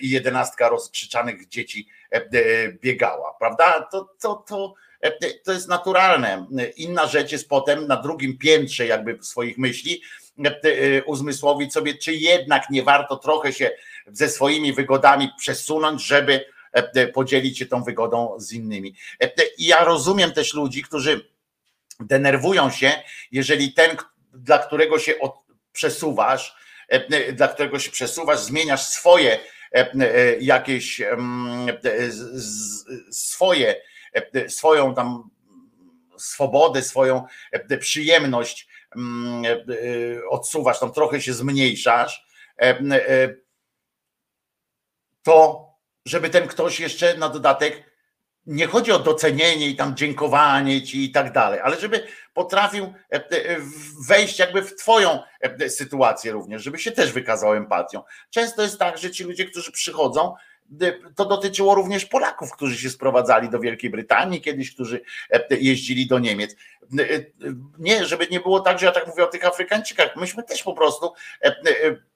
[0.00, 1.88] i jedenastka rozkrzyczanych dzieci
[2.80, 3.88] biegała, prawda?
[3.92, 4.74] To, to, to,
[5.44, 6.46] to jest naturalne.
[6.76, 10.02] Inna rzecz jest potem na drugim piętrze jakby swoich myśli
[11.06, 13.70] uzmysłowić sobie, czy jednak nie warto trochę się
[14.06, 16.44] ze swoimi wygodami przesunąć, żeby
[17.14, 18.94] podzielić się tą wygodą z innymi.
[19.58, 21.30] I ja rozumiem też ludzi, którzy
[22.00, 22.92] denerwują się,
[23.32, 23.96] jeżeli ten,
[24.32, 25.14] dla którego się
[25.72, 26.56] przesuwasz,
[26.88, 29.38] e, dla którego się przesuwasz, zmieniasz swoje
[29.74, 31.02] e, e, jakieś
[33.10, 33.82] swoje,
[34.48, 35.30] swoją tam
[36.16, 37.24] swobodę, swoją
[37.80, 38.68] przyjemność
[40.30, 42.26] odsuwasz, tam trochę się zmniejszasz,
[45.22, 45.66] to
[46.06, 47.90] żeby ten ktoś jeszcze na dodatek
[48.46, 53.16] nie chodzi o docenienie i tam dziękowanie ci i tak dalej, ale żeby potrafił e,
[53.16, 53.56] e,
[54.08, 58.02] wejść jakby w twoją e, sytuację również, żeby się też wykazał empatią.
[58.30, 60.34] Często jest tak, że ci ludzie, którzy przychodzą,
[61.16, 65.00] to dotyczyło również Polaków, którzy się sprowadzali do Wielkiej Brytanii kiedyś, którzy
[65.50, 66.56] jeździli do Niemiec.
[67.78, 70.16] Nie, żeby nie było tak, że ja tak mówię o tych Afrykańczykach.
[70.16, 71.12] Myśmy też po prostu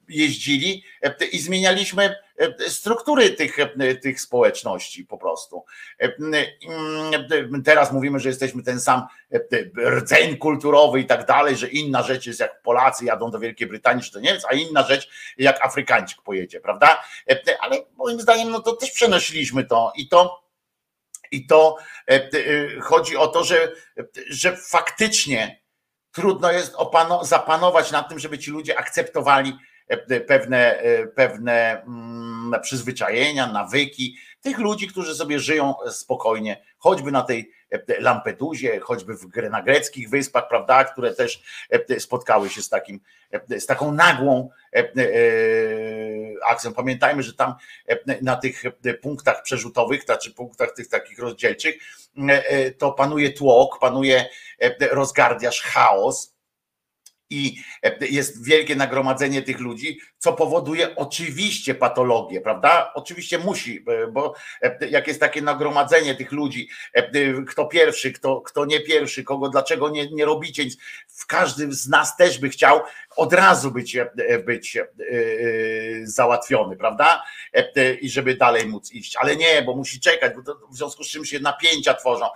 [0.08, 5.64] jeździli e, i zmienialiśmy e, struktury tych, e, tych społeczności po prostu.
[7.64, 9.06] Teraz mówimy, że jesteśmy ten sam
[9.78, 14.04] rdzeń kulturowy i tak dalej, że inna rzecz jest jak Polacy jadą do Wielkiej Brytanii
[14.04, 17.02] czy do Niemiec, a inna rzecz jak Afrykańczyk pojedzie, prawda?
[17.60, 20.44] Ale moim zdaniem no to też przenosiliśmy to i to
[21.30, 21.76] i to
[22.82, 23.72] chodzi o to, że,
[24.30, 25.64] że faktycznie
[26.14, 26.76] trudno jest
[27.22, 29.58] zapanować nad tym, żeby ci ludzie akceptowali
[30.26, 37.52] pewne, e, pewne mm, przyzwyczajenia, nawyki tych ludzi, którzy sobie żyją spokojnie, choćby na tej
[37.70, 41.42] e, Lampedusie, choćby w, na greckich wyspach, prawda, które też
[41.98, 43.00] spotkały się z, takim,
[43.58, 44.50] z taką nagłą
[46.48, 46.72] akcją.
[46.74, 47.54] Pamiętajmy, że tam
[48.22, 48.62] na tych
[49.02, 51.74] punktach przerzutowych, znaczy punktach tych takich rozdzielczych,
[52.78, 54.24] to panuje tłok, panuje
[54.90, 56.33] rozgardiasz, chaos
[57.34, 62.92] i e, jest wielkie nagromadzenie tych ludzi, co powoduje oczywiście patologię, prawda?
[62.94, 66.68] Oczywiście musi, e, bo e, jak jest takie nagromadzenie tych ludzi,
[67.48, 70.64] kto pierwszy, kto, kto nie pierwszy, kogo dlaczego nie, nie robicie
[71.08, 72.80] w każdym z nas też by chciał
[73.16, 73.96] od razu być,
[74.44, 74.78] być
[76.02, 77.22] załatwiony, prawda?
[78.00, 81.24] I żeby dalej móc iść, ale nie, bo musi czekać, bo w związku z czym
[81.24, 82.26] się napięcia tworzą,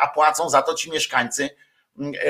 [0.00, 1.50] a płacą za to ci mieszkańcy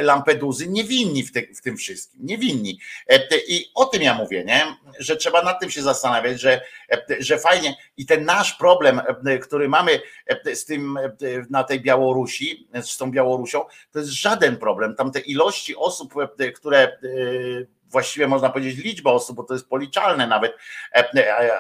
[0.03, 2.79] Lampeduzy niewinni w, te, w tym wszystkim, niewinni.
[3.09, 4.77] E, I o tym ja mówię, nie?
[4.99, 6.61] że trzeba nad tym się zastanawiać, że,
[6.93, 10.01] e, że fajnie i ten nasz problem, e, który mamy
[10.55, 10.99] z tym
[11.51, 14.97] na tej Białorusi, z tą Białorusią, to jest żaden problem.
[14.97, 16.15] Tam te ilości osób,
[16.55, 16.99] które
[17.97, 20.57] właściwie można powiedzieć liczba osób, bo to jest policzalne nawet,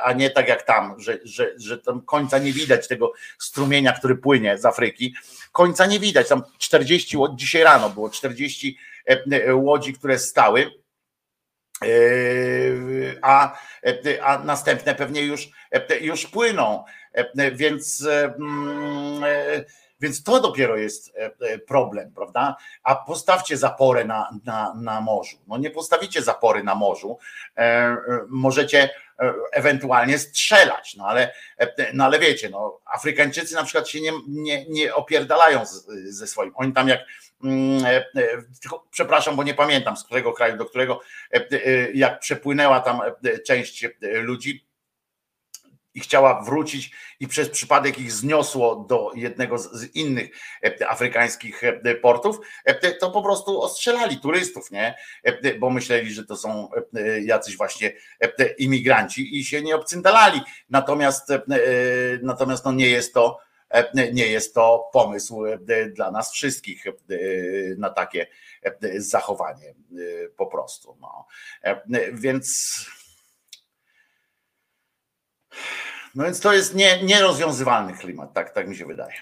[0.02, 4.16] a nie tak jak tam, że, że, że tam końca nie widać tego strumienia, który
[4.16, 5.14] płynie z Afryki.
[5.52, 6.28] Końca nie widać.
[6.28, 8.78] Tam 40 dzisiaj rano było 40
[9.52, 10.70] łodzi, które stały.
[13.22, 13.58] A,
[14.22, 15.48] a następne pewnie już,
[16.00, 16.84] już płyną.
[17.52, 18.06] Więc
[20.00, 22.56] więc to dopiero jest e, e, problem, prawda?
[22.82, 25.36] A postawcie zaporę na, na, na morzu.
[25.46, 27.18] No nie postawicie zapory na morzu.
[27.56, 27.96] E,
[28.28, 28.90] możecie
[29.52, 31.34] ewentualnie strzelać, no ale,
[31.94, 36.52] no ale wiecie, no, Afrykańczycy na przykład się nie, nie, nie opierdalają z, ze swoim.
[36.54, 37.00] Oni tam jak,
[37.44, 37.84] mm,
[38.62, 41.00] tylko, przepraszam, bo nie pamiętam z którego kraju do którego,
[41.94, 43.00] jak przepłynęła tam
[43.46, 44.66] część ludzi,
[45.96, 46.90] i chciała wrócić
[47.20, 50.30] i przez przypadek ich zniosło do jednego z innych
[50.88, 51.62] afrykańskich
[52.02, 52.38] portów,
[53.00, 54.94] to po prostu ostrzelali turystów, nie?
[55.58, 56.70] Bo myśleli, że to są
[57.22, 57.92] jacyś właśnie
[58.58, 60.40] imigranci i się nie obcyndalali.
[60.70, 61.28] Natomiast,
[62.22, 63.46] natomiast no nie jest to
[64.12, 65.44] nie jest to pomysł
[65.94, 66.84] dla nas wszystkich
[67.78, 68.26] na takie
[68.96, 69.74] zachowanie
[70.36, 70.98] po prostu.
[71.00, 71.26] No.
[72.12, 72.76] Więc
[76.16, 79.12] no więc to jest nie, nierozwiązywalny klimat, tak, tak mi się wydaje.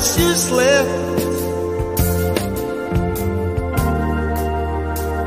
[0.00, 1.20] much is left.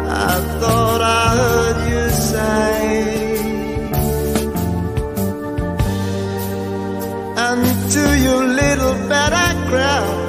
[0.10, 2.80] I thought I heard you say,
[7.46, 7.64] and
[7.96, 10.22] to your little battleground.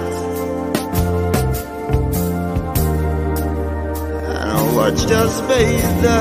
[4.26, 6.20] I watched us bathe the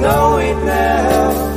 [0.00, 1.48] know it now.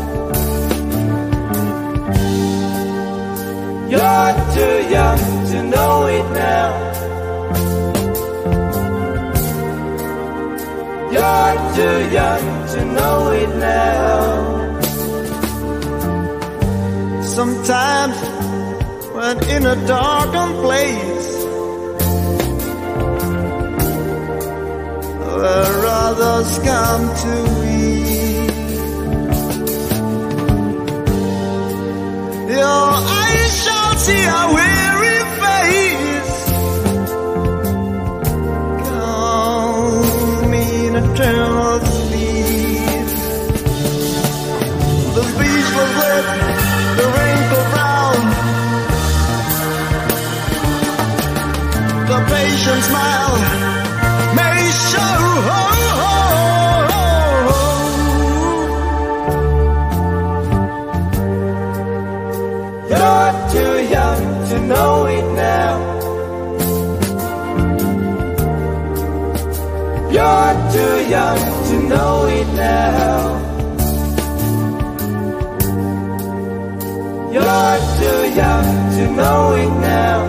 [3.92, 6.70] You're too young to know it now.
[11.16, 14.52] You're too young to know it now.
[17.24, 18.18] Sometimes
[19.16, 21.30] when in a darkened place
[25.42, 27.34] where others come to
[27.68, 28.31] eat.
[32.52, 36.42] Your eyes shall see a weary face.
[40.54, 43.08] In eternal sleep.
[45.16, 45.24] The
[46.02, 46.26] lip,
[46.98, 48.12] the wrinkled brow,
[52.10, 53.61] the patient smile
[71.12, 73.18] young to know it now.
[77.34, 80.20] You're too young to know it now.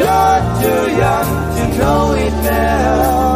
[0.00, 3.27] You're too young to know it now.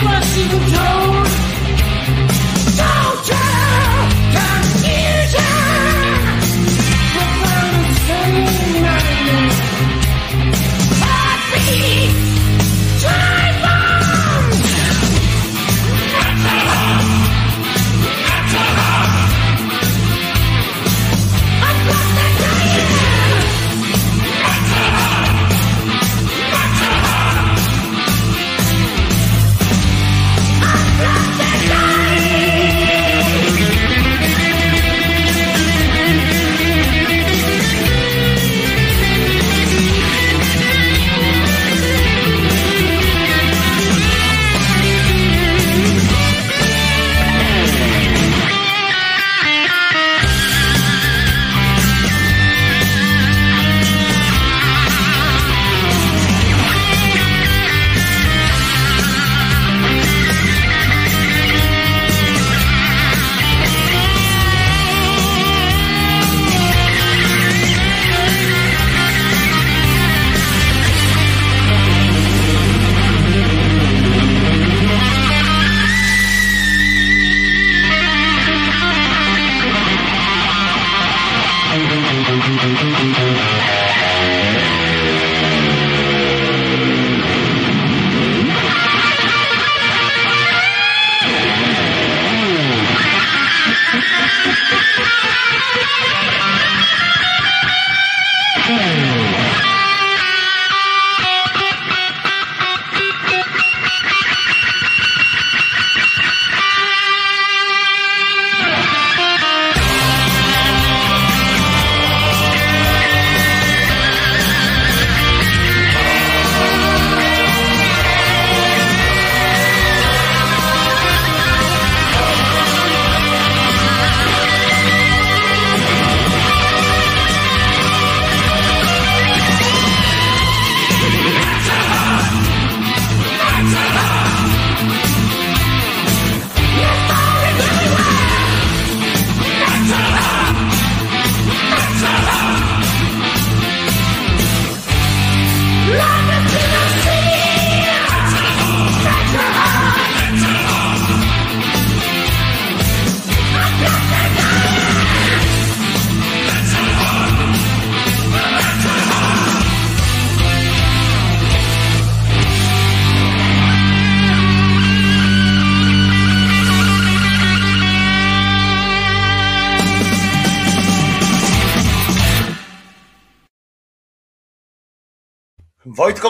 [0.00, 1.07] It back,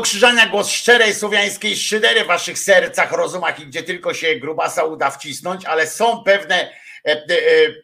[0.09, 4.85] Wojtko Krzyżania, głos szczerej słowiańskiej szydery w waszych sercach, rozumach i gdzie tylko się grubasa
[4.85, 6.73] uda wcisnąć, ale są pewne,
[7.07, 7.27] e,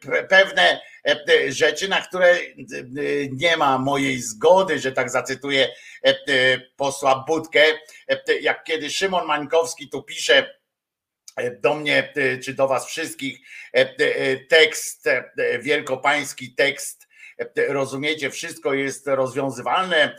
[0.08, 2.36] e, pewne e, rzeczy, na które
[3.32, 5.68] nie ma mojej zgody, że tak zacytuję
[6.76, 7.64] posła Budkę,
[8.40, 10.54] jak kiedy Szymon Mańkowski tu pisze,
[11.60, 12.12] do mnie
[12.44, 13.38] czy do was wszystkich
[14.48, 15.08] tekst,
[15.60, 17.03] wielkopański tekst
[17.68, 20.16] rozumiecie, wszystko jest rozwiązywalne,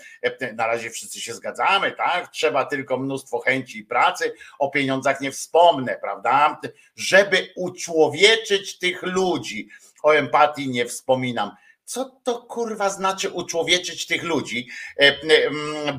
[0.54, 2.32] na razie wszyscy się zgadzamy, tak?
[2.32, 6.62] Trzeba tylko mnóstwo chęci i pracy, o pieniądzach nie wspomnę, prawda?
[6.96, 9.70] Żeby uczłowieczyć tych ludzi,
[10.04, 11.52] o empatii nie wspominam.
[11.86, 14.68] Co to kurwa znaczy uczłowieczyć tych ludzi?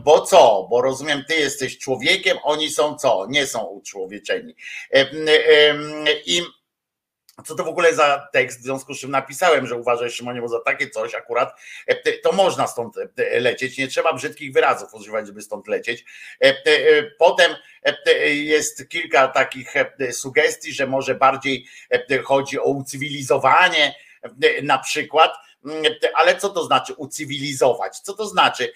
[0.05, 0.66] Bo co?
[0.70, 3.26] Bo rozumiem, ty jesteś człowiekiem, oni są co?
[3.30, 4.55] Nie są uczłowieczeni.
[6.26, 6.43] I
[7.44, 10.48] co to w ogóle za tekst, w związku z czym napisałem, że uważaj Szymonie, bo
[10.48, 15.26] za takie coś akurat e, to można stąd e, lecieć, nie trzeba brzydkich wyrazów używać,
[15.26, 16.04] żeby stąd lecieć.
[16.40, 16.54] E,
[17.18, 17.56] potem
[18.26, 19.74] jest kilka takich
[20.12, 21.66] sugestii, że może bardziej
[22.24, 23.94] chodzi o ucywilizowanie
[24.62, 25.34] na przykład,
[26.14, 27.98] ale co to znaczy ucywilizować?
[28.00, 28.72] Co to znaczy?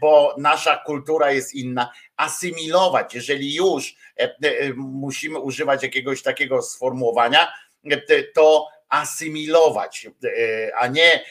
[0.00, 1.90] Bo nasza kultura jest inna.
[2.16, 3.96] Asymilować, jeżeli już
[4.76, 7.52] musimy używać jakiegoś takiego sformułowania,
[8.34, 10.06] to asymilować,
[10.76, 11.24] a nie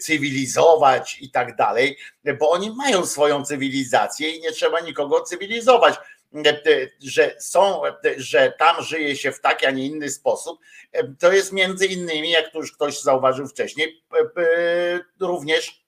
[0.00, 1.98] cywilizować i tak dalej,
[2.38, 5.94] bo oni mają swoją cywilizację i nie trzeba nikogo cywilizować.
[7.02, 7.82] Że są,
[8.16, 10.60] że tam żyje się w taki, a nie inny sposób,
[11.18, 14.02] to jest między innymi, jak tu już ktoś zauważył wcześniej,
[15.20, 15.84] również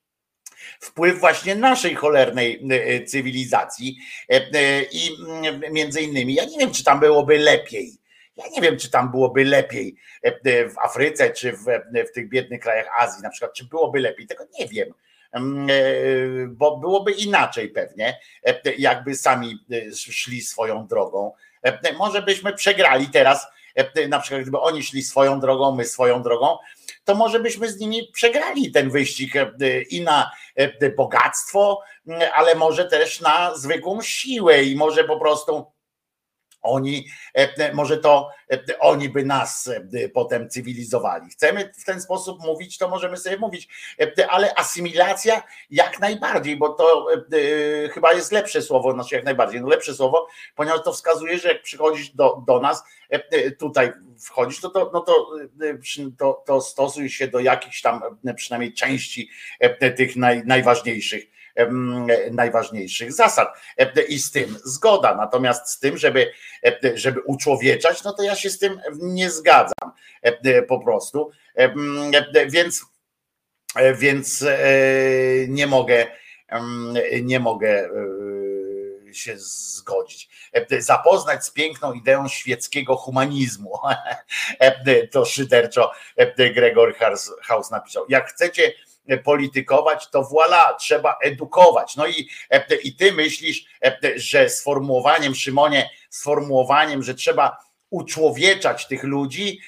[0.80, 2.66] wpływ właśnie naszej cholernej
[3.06, 3.98] cywilizacji
[4.92, 5.10] i
[5.70, 7.92] między innymi, ja nie wiem, czy tam byłoby lepiej
[8.36, 12.12] ja nie wiem, czy tam byłoby lepiej e, e, w Afryce, czy w, e, w
[12.12, 14.94] tych biednych krajach Azji na przykład, czy byłoby lepiej, tego nie wiem
[15.32, 15.66] mm,
[16.56, 18.18] bo byłoby inaczej pewnie,
[18.78, 19.58] jakby sami
[19.94, 21.32] szli swoją drogą.
[21.98, 23.46] Może byśmy przegrali teraz,
[24.08, 26.58] na przykład gdyby oni szli swoją drogą, my swoją drogą,
[27.04, 29.32] to może byśmy z nimi przegrali ten wyścig
[29.90, 30.30] i na
[30.96, 31.80] bogactwo,
[32.34, 35.75] ale może też na zwykłą siłę i może po prostu
[36.62, 39.70] oni, e, e, może to e, oni by nas
[40.14, 41.30] potem cywilizowali.
[41.30, 43.68] Chcemy w ten sposób mówić, to możemy sobie mówić,
[44.28, 47.06] ale asymilacja jak najbardziej, bo to
[47.92, 51.62] chyba jest lepsze słowo, znaczy jak najbardziej, no lepsze słowo, ponieważ to wskazuje, że jak
[51.62, 52.82] przychodzisz do, do nas,
[53.58, 55.30] tutaj wchodzisz, to, to, no to,
[56.18, 58.00] to, to stosuj się do jakichś tam
[58.36, 59.30] przynajmniej części
[59.96, 61.35] tych naj, najważniejszych
[62.32, 63.48] najważniejszych zasad.
[64.08, 65.14] I z tym zgoda.
[65.14, 66.32] Natomiast z tym, żeby,
[66.94, 69.92] żeby uczłowieczać, no to ja się z tym nie zgadzam
[70.68, 71.30] po prostu.
[72.48, 72.86] Więc,
[73.98, 74.58] więc e,
[75.48, 76.06] nie mogę,
[77.22, 77.90] nie mogę
[79.10, 80.28] e, się zgodzić.
[80.78, 83.78] Zapoznać z piękną ideą świeckiego humanizmu.
[85.12, 85.92] To szyderczo
[86.54, 86.94] Gregor
[87.42, 88.06] Haus napisał.
[88.08, 88.72] Jak chcecie
[89.24, 91.96] politykować, to voilà, trzeba edukować.
[91.96, 92.28] No i,
[92.82, 93.64] i ty myślisz,
[94.16, 99.60] że sformułowaniem, Szymonie, sformułowaniem, że trzeba uczłowieczać tych ludzi,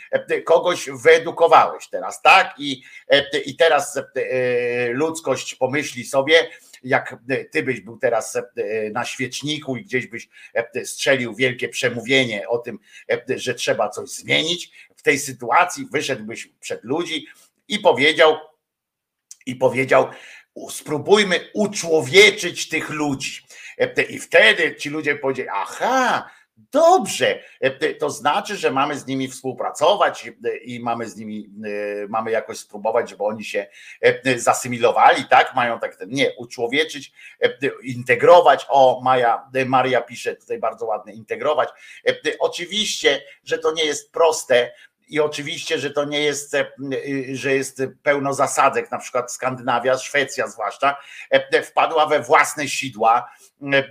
[0.45, 2.55] kogoś wyedukowałeś teraz, tak?
[2.59, 2.83] I,
[3.45, 4.01] i teraz
[4.91, 6.51] ludzkość pomyśli sobie,
[6.85, 7.17] jak
[7.53, 8.39] ty byś był teraz
[8.93, 10.29] na świeczniku i gdzieś byś
[10.85, 12.79] strzelił wielkie przemówienie o tym,
[13.29, 17.27] że trzeba coś zmienić w tej sytuacji, wyszedłbyś przed ludzi
[17.69, 18.37] i powiedział,
[19.49, 20.09] i powiedział:
[20.71, 23.43] Spróbujmy uczłowieczyć tych ludzi.
[24.09, 26.31] I wtedy ci ludzie powiedzieli: Aha,
[26.73, 27.43] Dobrze,
[27.99, 30.31] to znaczy, że mamy z nimi współpracować
[30.63, 31.51] i mamy z nimi,
[32.09, 33.67] mamy jakoś spróbować, żeby oni się
[34.37, 35.55] zasymilowali, tak?
[35.55, 37.13] Mają tak, nie, uczłowieczyć,
[37.83, 38.67] integrować.
[38.69, 41.69] O, Maja, Maria pisze tutaj bardzo ładnie, integrować.
[42.39, 44.73] Oczywiście, że to nie jest proste,
[45.09, 46.67] i oczywiście, że to nie jest, e,
[47.33, 50.97] że jest pełno zasadzek, na przykład Skandynawia, Szwecja zwłaszcza,
[51.31, 53.31] e, wpadła we własne sidła,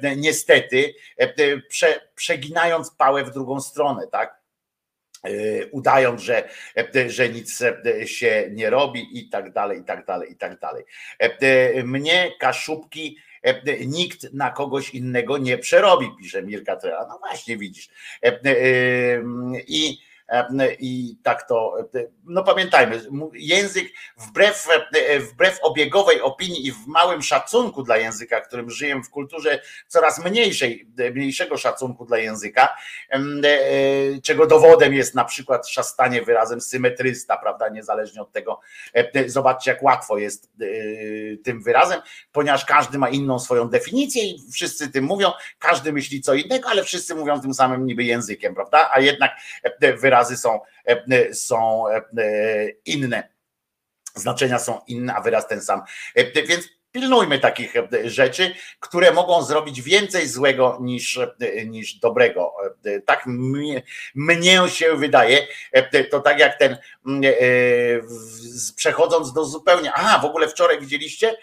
[0.03, 0.93] e, niestety,
[1.69, 4.37] prze, przeginając pałę w drugą stronę, tak?
[5.71, 6.49] udając, że,
[7.07, 7.63] że nic
[8.05, 10.83] się nie robi i tak dalej, i tak dalej, i tak dalej.
[11.83, 13.17] Mnie kaszubki
[13.85, 17.05] nikt na kogoś innego nie przerobi, pisze Mirka Trela.
[17.09, 17.89] No właśnie widzisz.
[19.67, 19.97] I
[20.79, 21.77] I tak to,
[22.25, 23.01] no pamiętajmy,
[23.33, 23.87] język
[24.17, 24.67] wbrew,
[25.19, 30.87] wbrew obiegowej opinii i w małym szacunku dla języka, którym żyję w kulturze coraz mniejszej,
[31.13, 32.77] mniejszego szacunku dla języka,
[34.23, 38.59] czego dowodem jest na przykład szastanie wyrazem symetrysta, prawda, niezależnie od tego,
[39.25, 40.51] zobaczcie jak łatwo jest
[41.43, 42.01] tym wyrazem,
[42.31, 46.83] ponieważ każdy ma inną swoją definicję i wszyscy tym mówią, każdy myśli co innego, ale
[46.83, 48.89] wszyscy mówią tym samym niby językiem, prawda?
[48.93, 49.31] A jednak
[50.17, 50.59] wyrazy są,
[51.33, 51.83] są
[52.85, 53.29] inne.
[54.15, 55.81] Znaczenia są inne, a wyraz ten sam.
[56.47, 57.73] Więc pilnujmy takich
[58.03, 61.19] rzeczy, które mogą zrobić więcej złego niż,
[61.65, 62.53] niż dobrego.
[63.05, 63.83] Tak mnie,
[64.15, 65.47] mnie się wydaje.
[66.11, 66.77] To tak jak ten,
[68.75, 69.91] przechodząc do zupełnie.
[69.93, 71.37] Aha, w ogóle wczoraj widzieliście,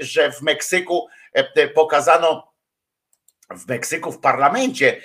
[0.00, 1.08] że w Meksyku
[1.74, 2.49] pokazano
[3.56, 5.00] w Meksyku w parlamencie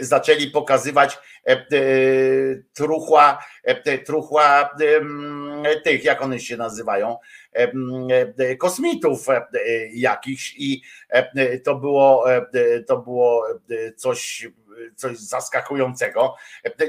[0.00, 1.18] zaczęli pokazywać
[2.74, 3.44] truchła,
[4.06, 4.76] truchła
[5.84, 7.18] tych, jak one się nazywają,
[8.58, 9.26] kosmitów
[9.92, 10.82] jakichś i
[11.64, 12.24] to było,
[12.86, 13.46] to było
[13.96, 14.48] coś,
[14.96, 16.36] coś zaskakującego.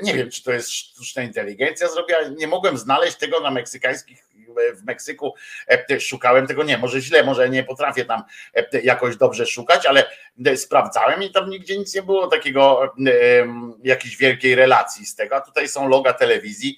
[0.03, 4.30] Nie wiem, czy to jest sztuczna inteligencja zrobiła, nie mogłem znaleźć tego na meksykańskich
[4.75, 5.33] w Meksyku
[5.99, 8.23] szukałem tego, nie, może źle, może nie potrafię tam
[8.83, 10.05] jakoś dobrze szukać, ale
[10.55, 12.93] sprawdzałem i tam nigdzie nic nie było takiego,
[13.83, 16.77] jakiejś wielkiej relacji z tego, a tutaj są loga telewizji,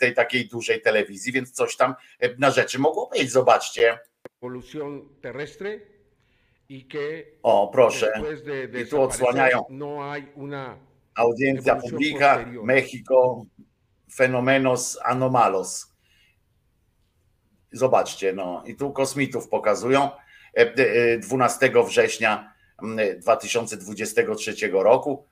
[0.00, 1.94] tej takiej dużej telewizji, więc coś tam
[2.38, 3.98] na rzeczy mogło być, zobaczcie.
[7.42, 8.12] O, proszę.
[8.82, 9.64] I tu odsłaniają
[11.14, 13.44] audiencia publica, Mexico,
[14.14, 15.89] fenomenos anomalos.
[17.72, 20.10] Zobaczcie, no i tu kosmitów pokazują
[21.20, 22.54] 12 września
[23.20, 25.24] 2023 roku,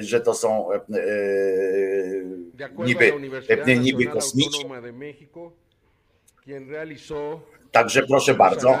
[0.00, 0.68] że to są
[2.78, 3.12] niby,
[3.80, 4.66] niby kosmici.
[7.72, 8.78] Także proszę bardzo,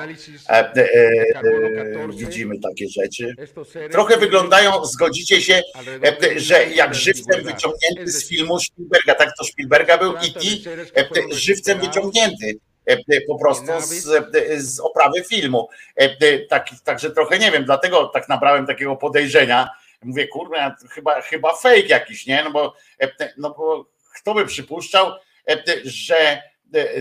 [2.16, 3.34] widzimy takie rzeczy.
[3.90, 5.62] Trochę wyglądają, zgodzicie się,
[6.36, 10.64] że jak żywcem wyciągnięty z filmu Spielberga, tak to Spielberga był i ti
[11.30, 12.58] żywcem wyciągnięty
[13.26, 14.04] po prostu z,
[14.58, 15.68] z oprawy filmu.
[16.48, 19.70] Tak, także trochę nie wiem, dlatego tak nabrałem takiego podejrzenia.
[20.02, 22.44] Mówię, kurwa, chyba, chyba fake jakiś, nie?
[22.44, 22.74] No bo,
[23.36, 25.12] no bo kto by przypuszczał,
[25.84, 26.42] że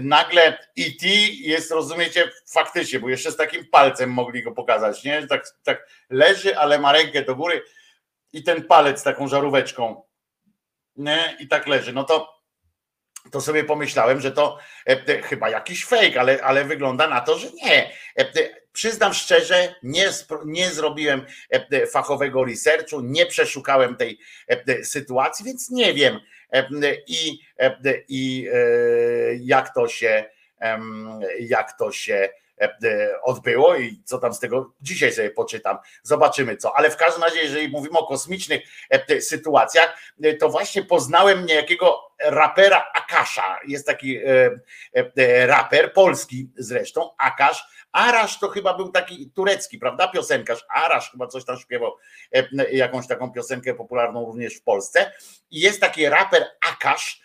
[0.02, 1.08] nagle E.T.
[1.40, 5.28] jest, rozumiecie, faktycznie, bo jeszcze z takim palcem mogli go pokazać, nie?
[5.28, 7.62] Tak, tak leży, ale ma rękę do góry
[8.34, 10.04] i ten palec taką żaróweczką,
[10.96, 11.38] nie?
[11.40, 11.94] I tak leży.
[11.94, 12.36] No to
[13.32, 17.48] to sobie pomyślałem, że to e, chyba jakiś fake, ale, ale wygląda na to, że
[17.64, 17.92] nie.
[18.20, 18.26] E,
[18.74, 20.10] przyznam szczerze, nie,
[20.46, 24.20] nie zrobiłem e, fachowego researchu, nie przeszukałem tej
[24.84, 26.20] sytuacji, więc nie wiem
[27.08, 27.40] i,
[28.08, 28.50] i
[29.40, 30.26] jak to się
[31.40, 32.30] jak to się
[33.24, 35.78] odbyło i co tam z tego dzisiaj sobie poczytam.
[36.04, 36.78] Zobaczymy co.
[36.78, 38.62] Ale w każdym razie, jeżeli mówimy o kosmicznych
[39.20, 39.98] sytuacjach,
[40.40, 43.60] to właśnie poznałem niejakiego rapera Akasza.
[43.68, 44.20] Jest taki
[45.46, 47.75] raper, polski zresztą, Akasz.
[47.96, 50.08] Arasz to chyba był taki turecki, prawda?
[50.08, 50.66] Piosenkarz.
[50.70, 51.96] Arasz chyba coś tam śpiewał,
[52.72, 55.12] jakąś taką piosenkę popularną również w Polsce.
[55.52, 57.22] I jest taki raper Akasz,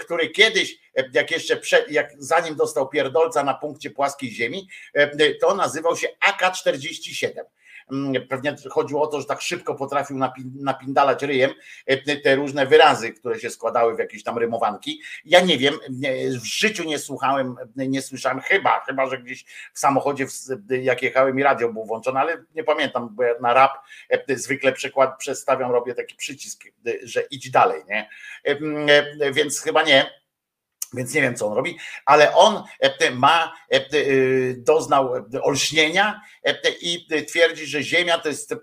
[0.00, 0.78] który kiedyś,
[1.12, 4.68] jak jeszcze przed, jak zanim dostał pierdolca na punkcie płaskiej ziemi,
[5.40, 7.28] to nazywał się AK-47.
[8.28, 10.16] Pewnie chodziło o to, że tak szybko potrafił
[10.56, 11.50] napindalać ryjem
[12.24, 15.02] te różne wyrazy, które się składały w jakieś tam rymowanki.
[15.24, 15.74] Ja nie wiem,
[16.40, 20.26] w życiu nie słuchałem, nie słyszałem, chyba, chyba, że gdzieś w samochodzie,
[20.68, 23.72] jak jechałem i radio było włączone, ale nie pamiętam, bo ja na rap
[24.28, 26.64] zwykle przekład przestawiam, robię taki przycisk,
[27.02, 28.08] że idź dalej, nie?
[29.32, 30.17] Więc chyba nie.
[30.94, 32.62] Więc nie wiem, co on robi, ale on
[33.12, 33.54] ma,
[34.56, 35.12] doznał
[35.42, 36.20] olśnienia
[36.80, 38.54] i twierdzi, że Ziemia to jest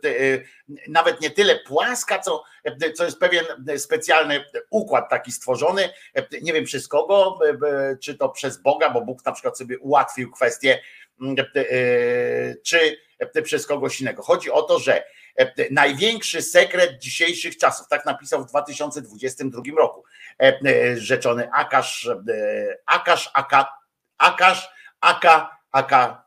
[0.88, 2.43] nawet nie tyle płaska, co,
[2.95, 3.45] co jest pewien
[3.77, 5.89] specjalny układ taki stworzony.
[6.41, 7.39] Nie wiem przez kogo,
[8.02, 10.81] czy to przez Boga, bo Bóg na przykład sobie ułatwił kwestię,
[12.64, 12.97] czy
[13.43, 14.23] przez kogoś innego.
[14.23, 15.03] Chodzi o to, że
[15.72, 20.03] największy sekret dzisiejszych czasów, tak napisał w 2022 roku
[20.95, 22.10] rzeczony Akasz,
[22.86, 23.78] Akasz, Aka,
[24.18, 24.70] Akasz,
[25.02, 26.26] Aka, Aka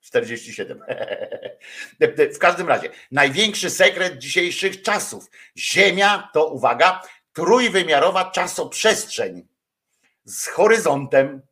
[0.00, 0.80] 47.
[2.34, 5.30] W każdym razie, największy sekret dzisiejszych czasów.
[5.56, 7.02] Ziemia to, uwaga,
[7.32, 9.46] trójwymiarowa czasoprzestrzeń
[10.24, 11.42] z horyzontem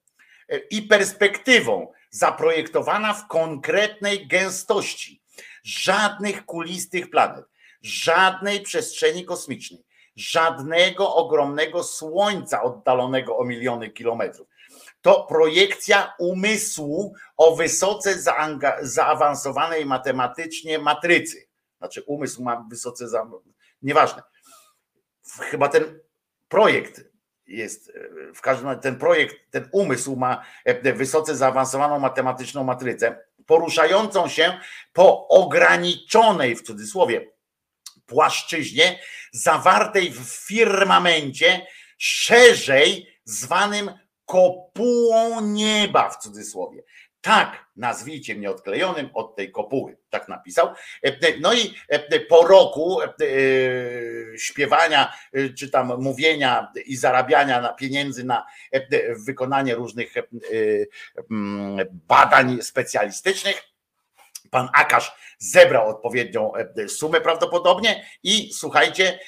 [0.71, 5.21] i perspektywą zaprojektowana w konkretnej gęstości.
[5.63, 7.45] Żadnych kulistych planet,
[7.83, 9.85] żadnej przestrzeni kosmicznej,
[10.17, 14.49] żadnego ogromnego słońca oddalonego o miliony kilometrów.
[15.03, 18.15] To projekcja umysłu o wysoce
[18.83, 21.49] zaawansowanej matematycznie matrycy.
[21.79, 23.27] Znaczy umysł ma wysoce za...
[23.83, 24.23] nieważne.
[25.41, 26.01] Chyba ten
[26.49, 27.05] projekt
[27.47, 27.93] jest,
[28.31, 34.29] e, w każdym razie ten projekt, ten umysł ma e, wysoce zaawansowaną matematyczną matrycę, poruszającą
[34.29, 34.61] się
[34.93, 37.31] po ograniczonej, w cudzysłowie,
[38.11, 38.99] płaszczyźnie
[39.33, 41.67] zawartej w firmamencie
[41.99, 43.91] szerzej zwanym
[44.25, 46.83] kopułą nieba w cudzysłowie.
[47.21, 49.97] Tak, nazwijcie mnie odklejonym od tej kopuły.
[50.11, 50.69] Tak napisał.
[51.41, 51.75] No i
[52.29, 53.09] po roku e,
[54.39, 60.15] śpiewania, e, czy tam mówienia i zarabiania na pieniędzy na e, wykonanie różnych
[62.09, 63.70] badań specjalistycznych,
[64.51, 66.53] pan Akasz zebrał odpowiednią
[66.89, 69.19] sumę prawdopodobnie i słuchajcie,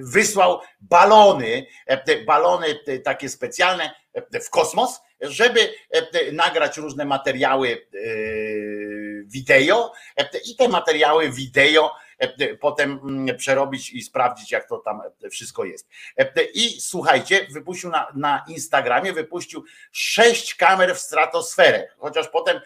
[0.00, 1.66] wysłał balony,
[2.26, 2.66] balony
[3.04, 3.90] takie specjalne
[4.44, 5.74] w kosmos, żeby
[6.32, 7.86] nagrać różne materiały
[9.26, 9.92] wideo
[10.44, 11.94] i te materiały wideo
[12.60, 15.00] potem mm, przerobić i sprawdzić, jak to tam
[15.30, 15.88] wszystko jest.
[16.54, 22.60] I słuchajcie, wypuścił na, na Instagramie, wypuścił sześć kamer w stratosferę, chociaż potem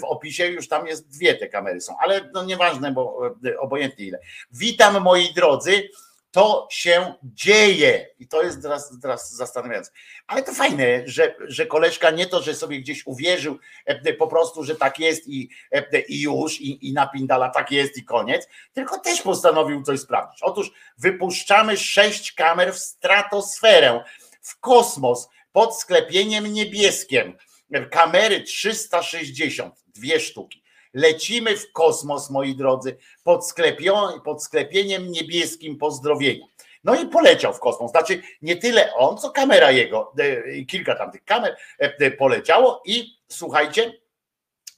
[0.00, 3.20] w opisie już tam jest dwie te kamery są, ale no nieważne, bo
[3.58, 4.18] obojętnie ile.
[4.50, 5.88] Witam moi drodzy
[6.34, 8.06] to się dzieje.
[8.18, 9.90] I to jest teraz, teraz zastanawiające.
[10.26, 14.64] Ale to fajne, że, że koleżka nie to, że sobie gdzieś uwierzył e, po prostu,
[14.64, 18.98] że tak jest i, e, i już, i, i napindala tak jest i koniec, tylko
[18.98, 20.42] też postanowił coś sprawdzić.
[20.42, 24.04] Otóż wypuszczamy sześć kamer w stratosferę,
[24.42, 27.36] w kosmos, pod sklepieniem niebieskim.
[27.90, 30.63] Kamery 360, dwie sztuki
[30.94, 33.54] lecimy w kosmos, moi drodzy, pod,
[34.24, 36.46] pod sklepieniem niebieskim pozdrowienia.
[36.84, 37.90] No i poleciał w kosmos.
[37.90, 40.12] Znaczy nie tyle on, co kamera jego.
[40.18, 43.92] E, kilka tam tych kamer e, e, poleciało i słuchajcie,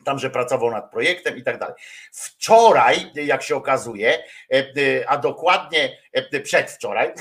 [0.04, 1.74] tam, że pracował nad projektem i tak dalej.
[2.12, 4.24] Wczoraj, jak się okazuje,
[5.08, 5.96] a dokładnie
[6.42, 7.12] przedwczoraj,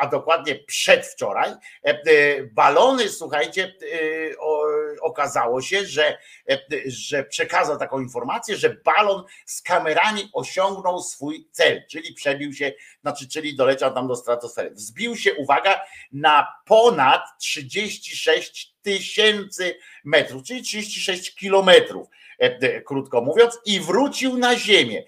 [0.00, 1.50] a dokładnie przedwczoraj,
[2.52, 3.74] balony, słuchajcie,
[5.04, 6.18] okazało się, że,
[6.86, 12.72] że przekazał taką informację, że balon z kamerami osiągnął swój cel, czyli przebił się,
[13.02, 14.70] znaczy, czyli doleciał tam do stratosfery.
[14.70, 15.80] Wzbił się, uwaga,
[16.12, 22.08] na ponad 36 tysięcy metrów, czyli 36 kilometrów,
[22.86, 25.04] krótko mówiąc, i wrócił na Ziemię.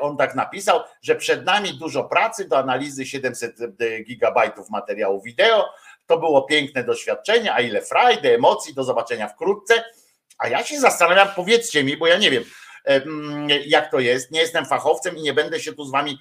[0.00, 3.56] On tak napisał, że przed nami dużo pracy do analizy 700
[4.06, 5.64] gigabajtów materiału wideo.
[6.08, 9.84] To było piękne doświadczenie, a ile frajdy, emocji, do zobaczenia wkrótce.
[10.38, 12.44] A ja się zastanawiam, powiedzcie mi, bo ja nie wiem,
[13.66, 14.30] jak to jest.
[14.30, 16.18] Nie jestem fachowcem i nie będę się tu z wami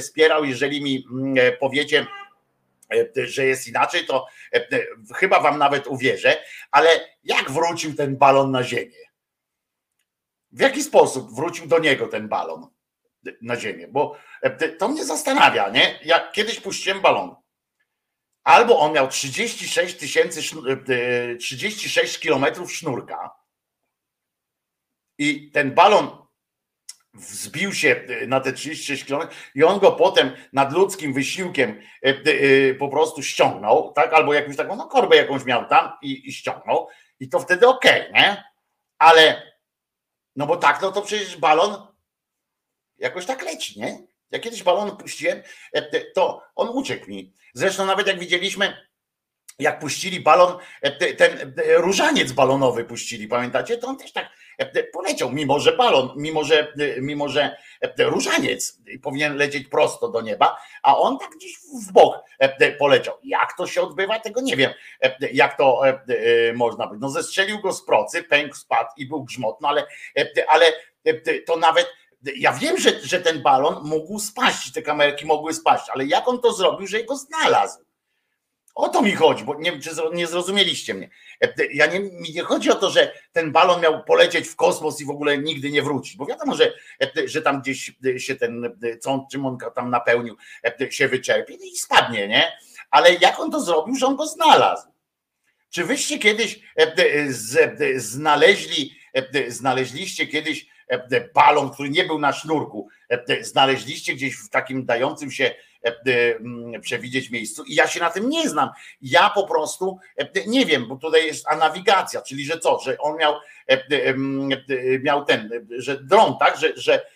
[0.00, 1.04] wspierał, jeżeli mi
[1.60, 2.06] powiecie,
[3.14, 4.26] że jest inaczej, to
[5.16, 6.88] chyba wam nawet uwierzę, ale
[7.24, 9.10] jak wrócił ten balon na Ziemię?
[10.52, 12.66] W jaki sposób wrócił do niego ten balon
[13.42, 13.88] na Ziemię?
[13.88, 14.16] Bo
[14.78, 15.98] to mnie zastanawia, nie?
[16.04, 17.34] Jak kiedyś puściłem balon,
[18.44, 20.40] albo on miał 36 tysięcy,
[21.38, 23.30] 36 kilometrów sznurka
[25.18, 26.20] i ten balon
[27.14, 31.80] wzbił się na te 36 km i on go potem nad ludzkim wysiłkiem
[32.78, 34.12] po prostu ściągnął, tak?
[34.12, 36.88] Albo jakąś taką no, korbę jakąś miał tam i, i ściągnął
[37.20, 38.44] i to wtedy okej, okay, nie?
[38.98, 39.52] Ale
[40.36, 41.86] no bo tak, no to przecież balon
[42.98, 44.09] jakoś tak leci, nie?
[44.30, 45.42] Ja kiedyś balon puściłem,
[46.14, 47.32] to on uciekł mi.
[47.54, 48.86] Zresztą nawet jak widzieliśmy,
[49.58, 50.58] jak puścili balon,
[51.16, 53.78] ten różaniec balonowy puścili, pamiętacie?
[53.78, 54.28] To on też tak
[54.92, 57.56] poleciał, mimo że balon, mimo że, mimo że
[57.98, 61.52] różaniec powinien lecieć prosto do nieba, a on tak gdzieś
[61.88, 62.14] w bok
[62.78, 63.18] poleciał.
[63.22, 64.72] Jak to się odbywa, tego nie wiem,
[65.32, 65.82] jak to
[66.54, 67.00] można być.
[67.00, 69.86] No zestrzelił go z procy, pękł, spadł i był grzmot, no ale,
[70.48, 70.72] ale
[71.46, 71.92] to nawet
[72.36, 76.40] ja wiem, że, że ten balon mógł spaść, te kamerki mogły spaść, ale jak on
[76.40, 77.78] to zrobił, że go znalazł?
[78.74, 81.10] O to mi chodzi, bo nie wiem, czy nie zrozumieliście mnie.
[81.72, 85.04] Ja nie, mi nie chodzi o to, że ten balon miał polecieć w kosmos i
[85.04, 86.72] w ogóle nigdy nie wrócić, bo wiadomo, że,
[87.24, 90.36] że tam gdzieś się ten, co czym on tam napełnił,
[90.90, 92.52] się wyczerpie i spadnie, nie?
[92.90, 94.88] Ale jak on to zrobił, że on go znalazł?
[95.70, 96.60] Czy wyście kiedyś
[97.96, 98.96] znaleźli,
[99.48, 100.66] znaleźliście kiedyś
[101.34, 102.88] balon, który nie był na sznurku,
[103.40, 105.54] znaleźliście gdzieś w takim dającym się
[106.04, 108.70] mm, przewidzieć miejscu i ja się na tym nie znam.
[109.02, 109.98] Ja po prostu
[110.46, 113.34] nie wiem, bo tutaj jest a nawigacja, czyli że co, że on miał,
[115.02, 117.06] miał ten, że dron, tak, że, że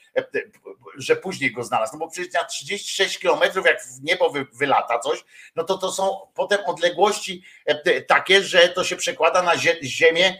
[0.96, 4.98] że później go znalazł, no bo przecież na 36 kilometrów jak w niebo wy, wylata
[4.98, 5.24] coś,
[5.56, 7.42] no to to są potem odległości
[8.06, 10.38] takie, że to się przekłada na ziemię,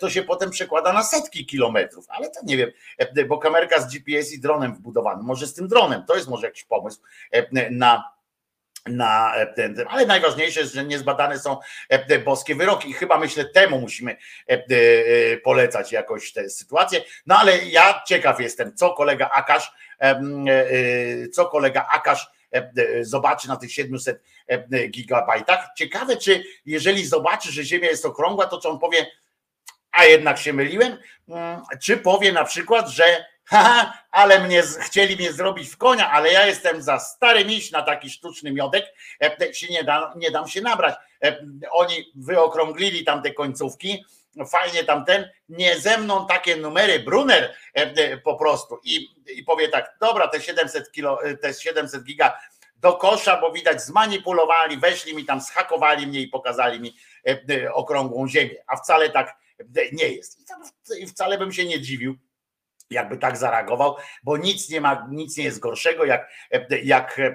[0.00, 2.70] to się potem przekłada na setki kilometrów, ale to nie wiem,
[3.28, 6.64] bo kamerka z GPS i dronem wbudowany, może z tym dronem, to jest może jakiś
[6.64, 7.00] pomysł
[7.70, 8.19] na
[8.86, 11.58] na ten, ale najważniejsze jest, że niezbadane są
[11.88, 14.16] e, boskie wyroki i chyba myślę temu musimy
[14.50, 17.02] e, e, polecać jakoś tę sytuację.
[17.26, 19.72] No ale ja ciekaw jestem, co kolega Akasz,
[21.32, 22.30] co kolega Akasz
[23.00, 24.22] zobaczy na tych 700
[24.88, 25.68] gigabajtach.
[25.76, 29.06] Ciekawe, czy jeżeli zobaczy, że Ziemia jest okrągła, to czy on powie,
[29.92, 30.96] a jednak się myliłem,
[31.28, 33.24] mm, czy powie na przykład, że
[34.10, 38.10] ale mnie, chcieli mnie zrobić w konia, ale ja jestem za stary miś na taki
[38.10, 38.84] sztuczny miodek,
[39.22, 40.94] e, się nie, da, nie dam się nabrać.
[41.24, 44.04] E, oni wyokrąglili tam te końcówki,
[44.50, 48.80] fajnie tamten, nie ze mną takie numery, Brunner e, po prostu.
[48.84, 52.38] I, i powie tak, dobra, te 700 kilo, te 700 giga
[52.76, 56.96] do kosza, bo widać zmanipulowali, weszli mi tam, schakowali mnie i pokazali mi
[57.72, 59.36] okrągłą ziemię, a wcale tak
[59.92, 60.38] nie jest.
[60.98, 62.16] I wcale bym się nie dziwił,
[62.90, 66.30] jakby tak zareagował, bo nic nie ma, nic nie jest gorszego, jak,
[66.82, 67.34] jak e,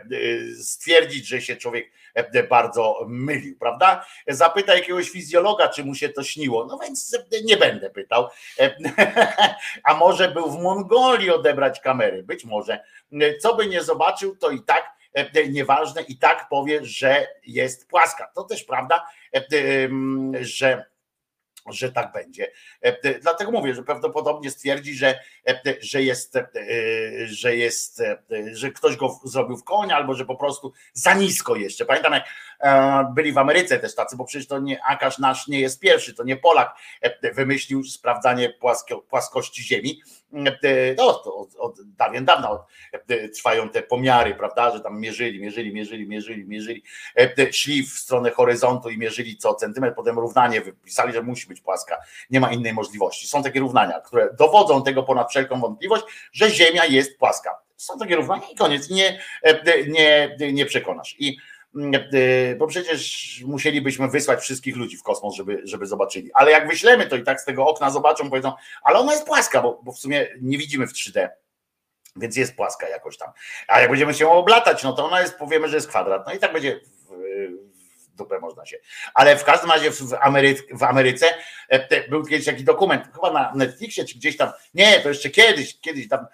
[0.64, 4.06] stwierdzić, że się człowiek e, bardzo mylił, prawda?
[4.28, 6.66] Zapyta jakiegoś fizjologa, czy mu się to śniło.
[6.66, 8.28] No więc nie będę pytał.
[9.84, 12.24] A może był w Mongolii odebrać kamery?
[12.24, 12.84] Być może.
[13.42, 18.32] Co by nie zobaczył, to i tak e, nieważne, i tak powie, że jest płaska.
[18.36, 19.06] To też prawda,
[20.42, 20.86] że
[21.68, 22.52] że tak będzie.
[22.82, 26.48] E, dlatego mówię, że prawdopodobnie stwierdzi, że, e, że jest, e,
[27.26, 28.02] że jest,
[28.52, 31.86] że ktoś go zrobił w konia, albo że po prostu za nisko jeszcze.
[31.86, 32.26] Pamiętam, jak
[33.14, 36.24] byli w Ameryce też tacy, bo przecież to nie Akasz nasz nie jest pierwszy, to
[36.24, 36.76] nie Polak
[37.34, 40.02] wymyślił sprawdzanie płasko, płaskości Ziemi.
[40.98, 42.62] No, to od, od dawien dawna od,
[43.38, 46.84] trwają te pomiary, prawda, że tam mierzyli, mierzyli, mierzyli, mierzyli, mierzyli,
[47.52, 51.98] szli w stronę horyzontu i mierzyli co centymetr, potem równanie wypisali, że musi być płaska,
[52.30, 53.28] nie ma innej możliwości.
[53.28, 57.58] Są takie równania, które dowodzą tego ponad wszelką wątpliwość, że Ziemia jest płaska.
[57.78, 59.20] Są takie równania i koniec, nie,
[59.88, 61.16] nie, nie przekonasz.
[61.20, 61.55] I E,
[62.58, 66.32] bo przecież musielibyśmy wysłać wszystkich ludzi w kosmos, żeby, żeby zobaczyli.
[66.34, 68.54] Ale jak wyślemy, to i tak z tego okna zobaczą, powiedzą,
[68.84, 71.30] ale ona jest płaska, bo, bo w sumie nie widzimy w 3D.
[72.16, 73.30] Więc jest płaska jakoś tam.
[73.68, 76.28] A jak będziemy się oblatać, no to ona jest, powiemy, że jest kwadrat.
[76.28, 76.80] No i tak będzie
[78.16, 78.78] dupę można się.
[79.14, 81.26] Ale w każdym razie w, Amery w Ameryce
[81.70, 85.80] e, był kiedyś taki dokument, chyba na Netflixie, czy gdzieś tam, nie, to jeszcze kiedyś,
[85.80, 86.26] kiedyś tam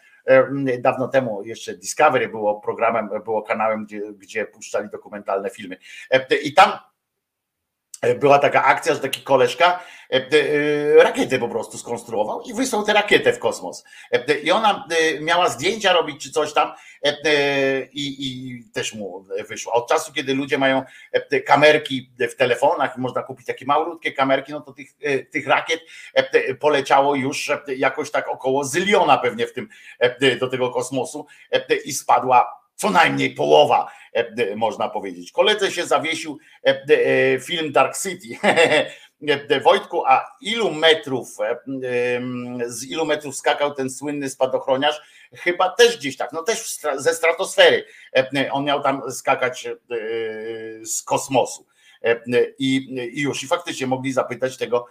[0.80, 5.78] dawno temu jeszcze Discovery było programem, było kanałem, gdzie, gdzie puszczali dokumentalne filmy.
[6.10, 6.91] E, I tam e,
[8.20, 9.80] była taka akcja, że taki koleżka
[10.98, 13.84] rakietę po prostu skonstruował i wysłał tę rakietę w kosmos.
[14.44, 14.88] I ona
[15.22, 16.72] miała zdjęcia robić czy coś tam
[17.94, 19.74] i, i też mu wyszło.
[19.74, 20.84] Od czasu, kiedy ludzie mają
[21.46, 24.90] kamerki w telefonach można kupić takie malutkie kamerki, no to tych,
[25.32, 25.82] tych rakiet
[26.60, 29.70] poleciało już jakoś tak około zyliona pewnie w tym
[30.40, 31.26] do tego kosmosu
[31.86, 33.92] i spadła co najmniej połowa,
[34.56, 35.32] można powiedzieć.
[35.32, 36.40] Koledze się zawiesił
[37.42, 38.38] film Dark City
[39.64, 41.58] Wojtku, a ilu metrów, e,
[42.66, 45.02] z ilu metrów skakał ten słynny spadochroniarz?
[45.34, 47.86] Chyba też gdzieś tak, no też ze stratosfery.
[48.16, 49.76] E, on miał tam skakać e,
[50.86, 51.66] z kosmosu.
[52.58, 52.76] I,
[53.14, 54.88] i już, i faktycznie mogli zapytać tego,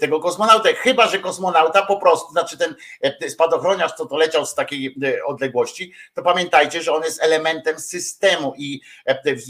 [0.00, 0.68] tego kosmonauta.
[0.68, 2.74] Chyba, że kosmonauta po prostu, znaczy ten
[3.30, 8.80] spadochroniarz, co to leciał z takiej odległości, to pamiętajcie, że on jest elementem systemu i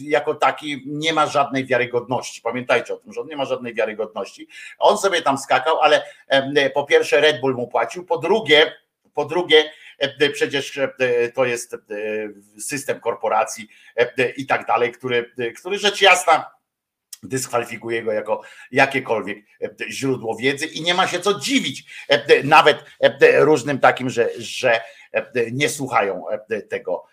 [0.03, 2.43] jako taki nie ma żadnej wiarygodności.
[2.43, 4.49] Pamiętajcie o tym, że on nie ma żadnej wiarygodności.
[4.79, 6.03] On sobie tam skakał, ale
[6.75, 8.73] po pierwsze Red Bull mu płacił, po drugie,
[9.15, 9.71] po drugie,
[10.33, 10.79] przecież
[11.35, 11.77] to jest
[12.61, 13.69] system korporacji
[14.37, 16.58] i tak dalej, który, który rzecz jasna
[17.23, 18.43] dyskwalifikuje go jako
[18.73, 24.11] jakiekolwiek e, źródło wiedzy i nie ma się co dziwić e, nawet e, różnym takim,
[24.11, 24.81] że, że
[25.53, 26.25] nie słuchają
[26.69, 27.05] tego,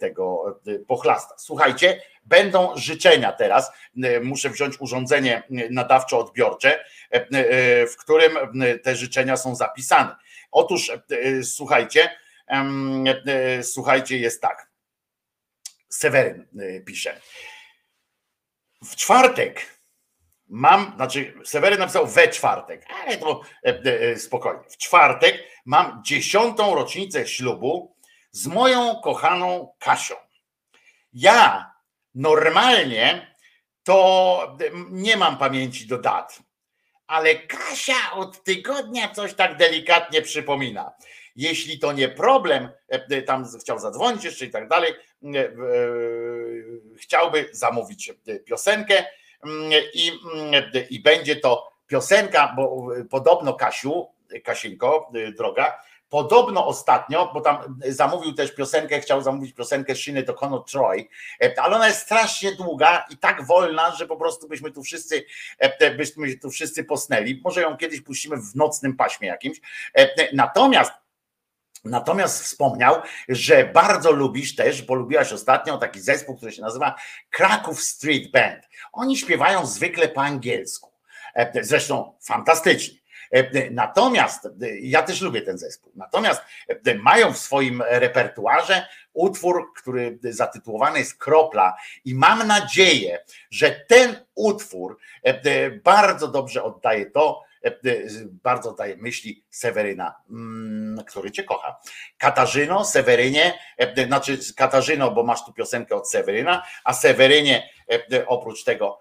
[0.00, 1.34] tego pochlasta.
[1.38, 3.72] Słuchajcie, będą życzenia teraz.
[4.22, 6.78] Muszę wziąć urządzenie nadawczo-odbiorcze,
[7.90, 8.32] w którym
[8.82, 10.16] te życzenia są zapisane.
[10.50, 10.92] Otóż
[11.42, 12.10] słuchajcie,
[13.62, 14.70] słuchajcie, jest tak.
[15.88, 16.46] Seweryn
[16.86, 17.20] pisze.
[18.90, 19.80] W czwartek
[20.48, 24.64] mam, znaczy Sewery napisał we czwartek, ale to e, e, e, spokojnie.
[24.70, 27.96] W czwartek mam dziesiątą rocznicę ślubu
[28.30, 30.14] z moją kochaną Kasią.
[31.12, 31.72] Ja
[32.14, 33.36] normalnie
[33.82, 34.56] to
[34.90, 36.42] nie mam pamięci do dat,
[37.06, 40.92] ale Kasia od tygodnia coś tak delikatnie przypomina.
[41.36, 45.52] Jeśli to nie problem, e, tam chciał zadzwonić jeszcze i tak dalej, e, e,
[46.96, 48.12] chciałby zamówić
[48.44, 49.04] piosenkę
[49.94, 50.12] i,
[50.90, 54.06] i będzie to piosenka, bo podobno Kasiu,
[54.44, 60.58] Kasieńko, droga, Podobno ostatnio, bo tam zamówił też piosenkę, chciał zamówić piosenkę Szyny do Kono
[60.58, 61.08] Troy,
[61.56, 65.24] ale ona jest strasznie długa i tak wolna, że po prostu byśmy tu wszyscy,
[65.96, 67.40] byśmy tu wszyscy posnęli.
[67.44, 69.60] Może ją kiedyś puścimy w nocnym paśmie jakimś.
[70.32, 70.92] Natomiast
[71.90, 72.94] Natomiast wspomniał,
[73.28, 76.94] że bardzo lubisz też, bo lubiłaś ostatnio taki zespół, który się nazywa
[77.30, 78.68] Kraków Street Band.
[78.92, 80.92] Oni śpiewają zwykle po angielsku.
[81.60, 82.98] Zresztą fantastycznie.
[83.70, 84.48] Natomiast
[84.80, 85.92] ja też lubię ten zespół.
[85.96, 86.42] Natomiast
[87.02, 93.18] mają w swoim repertuarze utwór, który zatytułowany jest Kropla, i mam nadzieję,
[93.50, 94.98] że ten utwór
[95.84, 97.42] bardzo dobrze oddaje to,
[98.42, 101.80] bardzo daje myśli Seweryna, mm, który cię kocha.
[102.18, 103.58] Katarzyno, Sewerynie,
[104.06, 107.70] znaczy Katarzyno, bo masz tu piosenkę od Seweryna, a Sewerynie
[108.26, 108.98] oprócz tego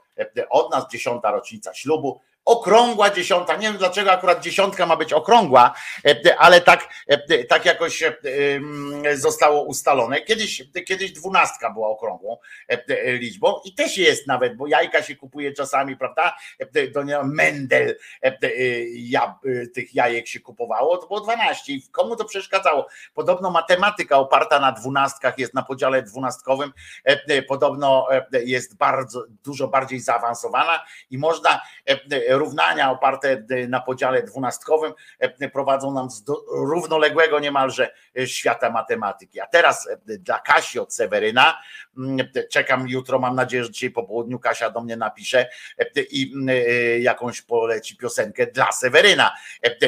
[0.50, 3.56] od nas dziesiąta rocznica ślubu, okrągła dziesiąta.
[3.56, 5.74] Nie wiem dlaczego akurat dziesiątka ma być okrągła,
[6.06, 8.14] e, ale tak, e, tak jakoś e,
[9.14, 10.22] zostało ustalone.
[10.22, 12.38] Kiedyś, kiedyś dwunastka była okrągłą
[13.08, 16.36] liczbą i też jest nawet, bo jajka się kupuje czasami, prawda?
[16.94, 17.98] Do Mendel
[18.94, 19.40] ja,
[19.74, 22.88] tych jajek się kupowało, to było 12 i komu to przeszkadzało?
[23.14, 26.74] Podobno matematyka oparta na dwunastkach jest na podziale dwunastkowym,
[27.48, 31.62] podobno jest bardzo, dużo bardziej zaawansowana i można
[32.38, 39.40] równania oparte na podziale dwunastkowym e, prowadzą nam do równoległego niemalże e, świata matematyki.
[39.40, 41.58] A teraz e, dla Kasi od Seweryna,
[41.98, 42.18] mm,
[42.52, 45.50] czekam jutro, mam nadzieję, że dzisiaj po południu Kasia do mnie napisze
[46.12, 46.34] i
[47.00, 49.36] jakąś poleci piosenkę dla Seweryna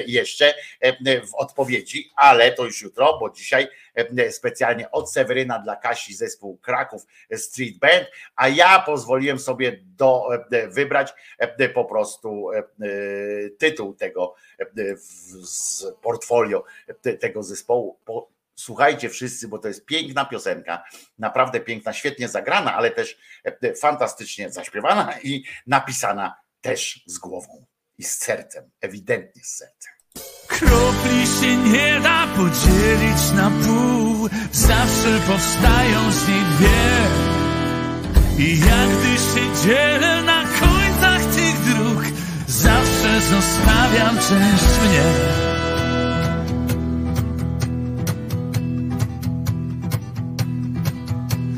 [0.08, 0.54] jeszcze
[1.04, 3.68] w odpowiedzi, ale to już jutro, bo dzisiaj
[4.32, 7.06] specjalnie od Seweryna dla Kasi zespół Kraków
[7.36, 10.30] Street Band, a ja pozwoliłem sobie do,
[10.68, 11.14] wybrać
[11.74, 12.50] po prostu
[13.58, 14.36] tytuł tego
[15.44, 16.64] z portfolio
[17.20, 18.00] tego zespołu.
[18.56, 20.84] Słuchajcie wszyscy, bo to jest piękna piosenka,
[21.20, 23.20] naprawdę piękna, świetnie zagrana, ale też
[23.82, 27.66] fantastycznie zaśpiewana i napisana też z głową
[27.98, 29.94] i z sercem, ewidentnie z sercem.
[30.60, 36.98] Kropli się nie da podzielić na pół, zawsze powstają z niej dwie.
[38.46, 42.04] I jak gdy się dzielę na końcach tych dróg,
[42.48, 45.04] zawsze zostawiam część mnie.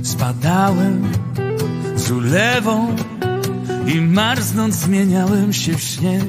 [0.03, 1.11] Spadałem
[1.95, 2.95] z ulewą
[3.87, 6.23] i marznąc zmieniałem się w śnieg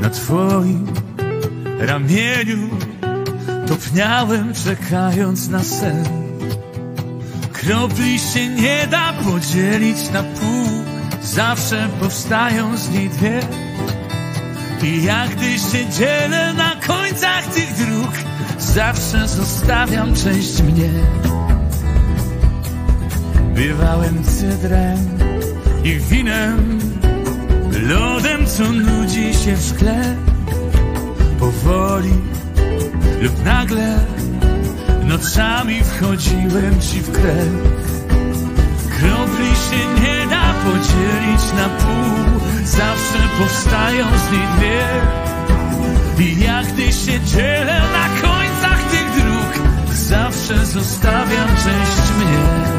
[0.00, 1.03] na twoim
[1.86, 2.68] ramieniu
[3.66, 6.04] topniałem czekając na sen.
[7.52, 10.68] Kropli się nie da podzielić na pół,
[11.22, 13.40] zawsze powstają z niej dwie.
[14.82, 18.12] I jak gdy się dzielę na końcach tych dróg,
[18.58, 20.90] zawsze zostawiam część mnie.
[23.54, 24.98] Bywałem cydrem
[25.84, 26.80] i winem,
[27.82, 30.16] lodem, co nudzi się w szkle
[31.44, 32.14] powoli
[33.22, 33.98] lub nagle
[35.04, 37.52] nocami wchodziłem ci w krew.
[38.98, 44.84] Kropli się nie da podzielić na pół, zawsze powstają z niej dwie.
[46.18, 52.73] I jak gdy się dzielę na końcach tych dróg, zawsze zostawiam część mnie.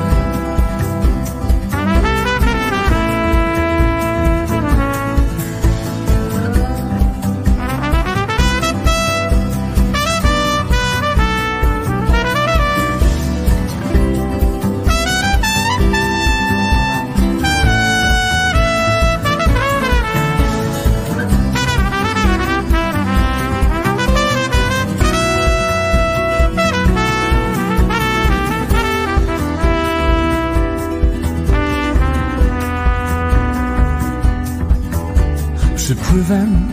[36.16, 36.68] Przypływem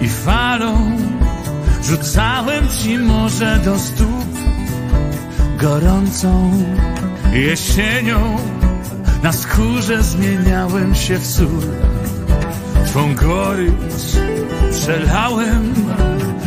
[0.00, 0.96] i falą
[1.84, 4.26] Rzucałem ci morze do stóp
[5.60, 6.52] Gorącą
[7.32, 8.36] jesienią
[9.22, 11.62] Na skórze zmieniałem się w sól.
[12.86, 14.16] Twą gorycz
[14.70, 15.74] przelałem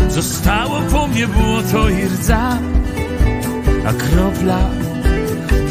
[0.10, 2.58] Zostało po mnie błoto i rdza
[3.86, 4.60] A kropla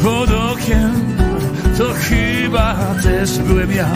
[0.03, 0.91] pod okiem
[1.77, 3.89] To chyba też byłem ja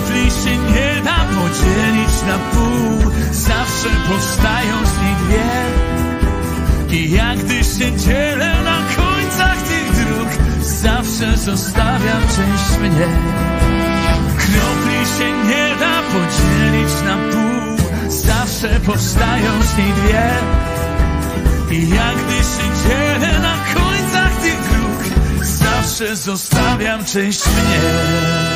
[0.00, 3.12] kufli się nie da podzielić na pół.
[3.32, 5.50] Zawsze powstają z nich dwie.
[6.98, 10.28] I jak gdy się dzielę na końcach tych dróg
[10.62, 13.08] Zawsze zostawiam część mnie.
[14.38, 17.88] Kropli się nie da podzielić na pół.
[18.08, 20.30] Zawsze powstają z niej dwie.
[21.70, 28.49] I jak gdy się dzielę na końcach tych dróg Zawsze zostawiam część mnie.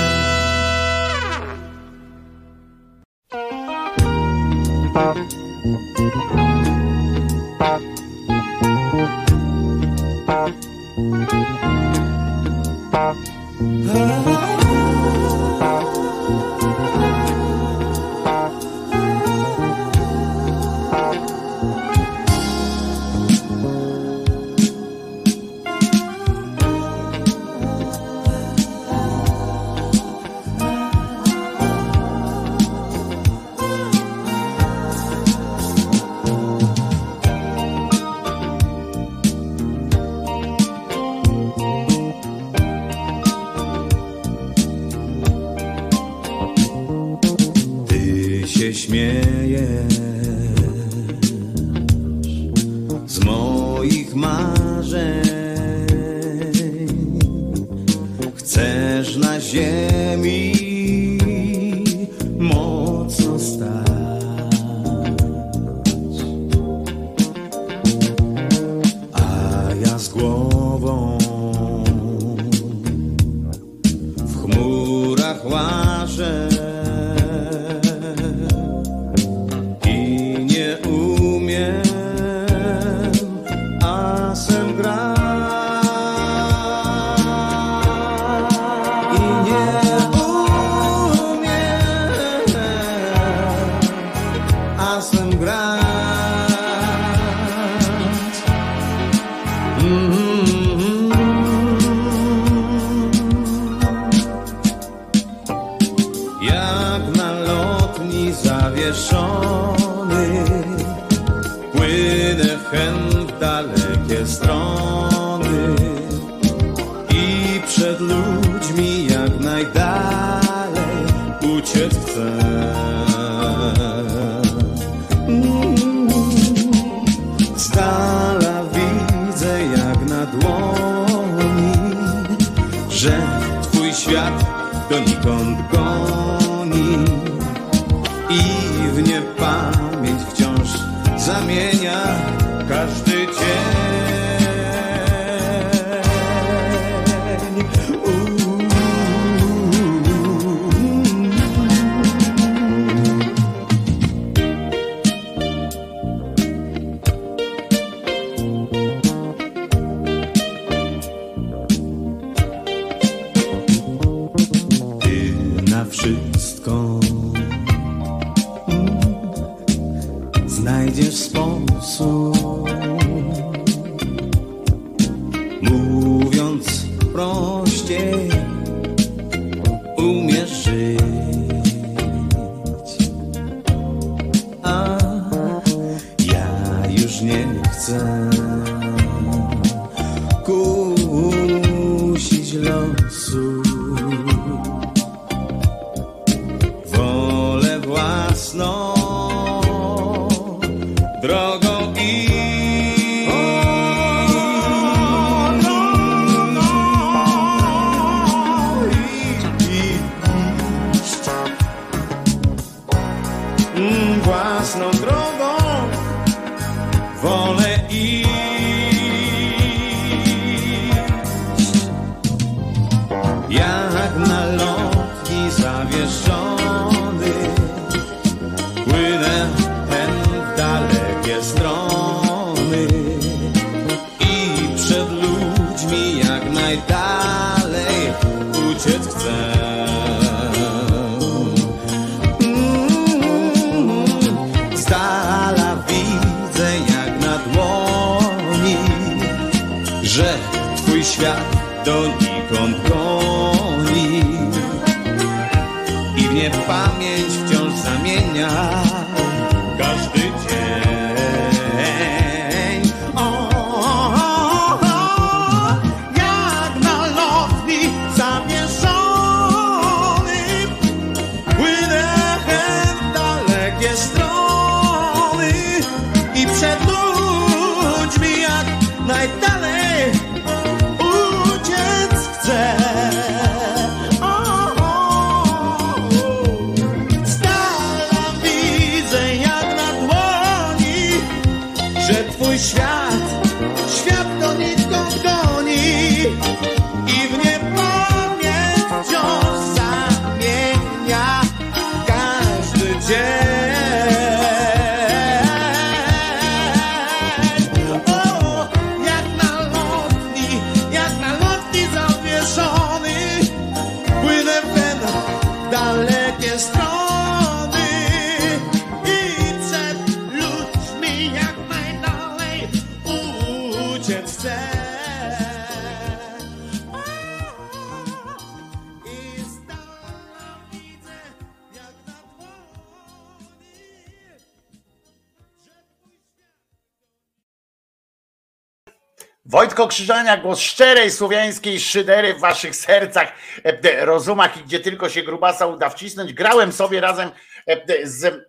[339.84, 343.32] Wojtko Krzyżania, głos szczerej słowiańskiej szydery w waszych sercach,
[343.64, 346.32] e, e, rozumach i gdzie tylko się grubasa uda wcisnąć.
[346.32, 347.30] Grałem sobie razem
[347.66, 348.46] e, z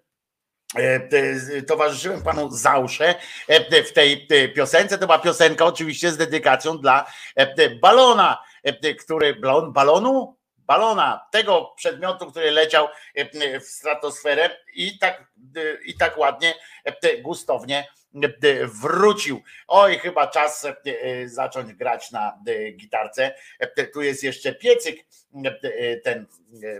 [1.67, 3.15] towarzyszyłem panu Zausze
[3.85, 4.97] w tej piosence.
[4.97, 7.05] To była piosenka oczywiście z dedykacją dla
[7.81, 8.43] balona,
[8.99, 10.37] który balon, balonu?
[10.57, 12.87] Balona, tego przedmiotu, który leciał
[13.61, 15.23] w stratosferę i tak,
[15.85, 16.53] i tak ładnie,
[17.21, 17.87] gustownie
[18.65, 19.41] wrócił.
[19.67, 23.35] Oj, chyba czas e, e, zacząć grać na e, gitarce.
[23.93, 25.05] Tu jest jeszcze piecyk,
[26.03, 26.25] ten,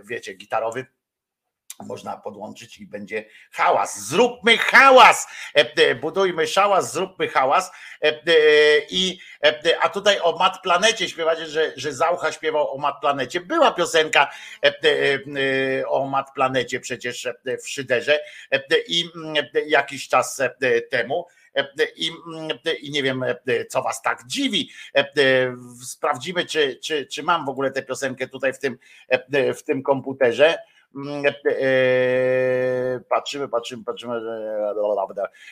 [0.04, 0.86] wiecie, gitarowy
[1.84, 4.08] można podłączyć i będzie hałas.
[4.08, 5.26] Zróbmy hałas,
[5.56, 7.70] E, e, budujmy szałas, zróbmy hałas.
[8.02, 8.12] E,
[8.90, 9.18] I,
[9.80, 13.40] a tutaj o Mat Planecie śpiewacie, że, że Zaucha śpiewał o Mat Planecie.
[13.40, 14.30] Była piosenka
[15.88, 17.28] o Mat Planecie przecież
[17.64, 18.20] w Szyderze
[18.88, 20.42] i mm, jakiś czas
[20.90, 21.26] temu.
[21.96, 23.24] I, mm, I nie wiem,
[23.68, 24.70] co was tak dziwi.
[25.84, 28.78] Sprawdzimy, czy, czy, czy mam w ogóle tę piosenkę tutaj w tym,
[29.56, 30.58] w tym komputerze.
[30.94, 34.14] Mm, e, Patrzymy, patrzymy, patrzymy.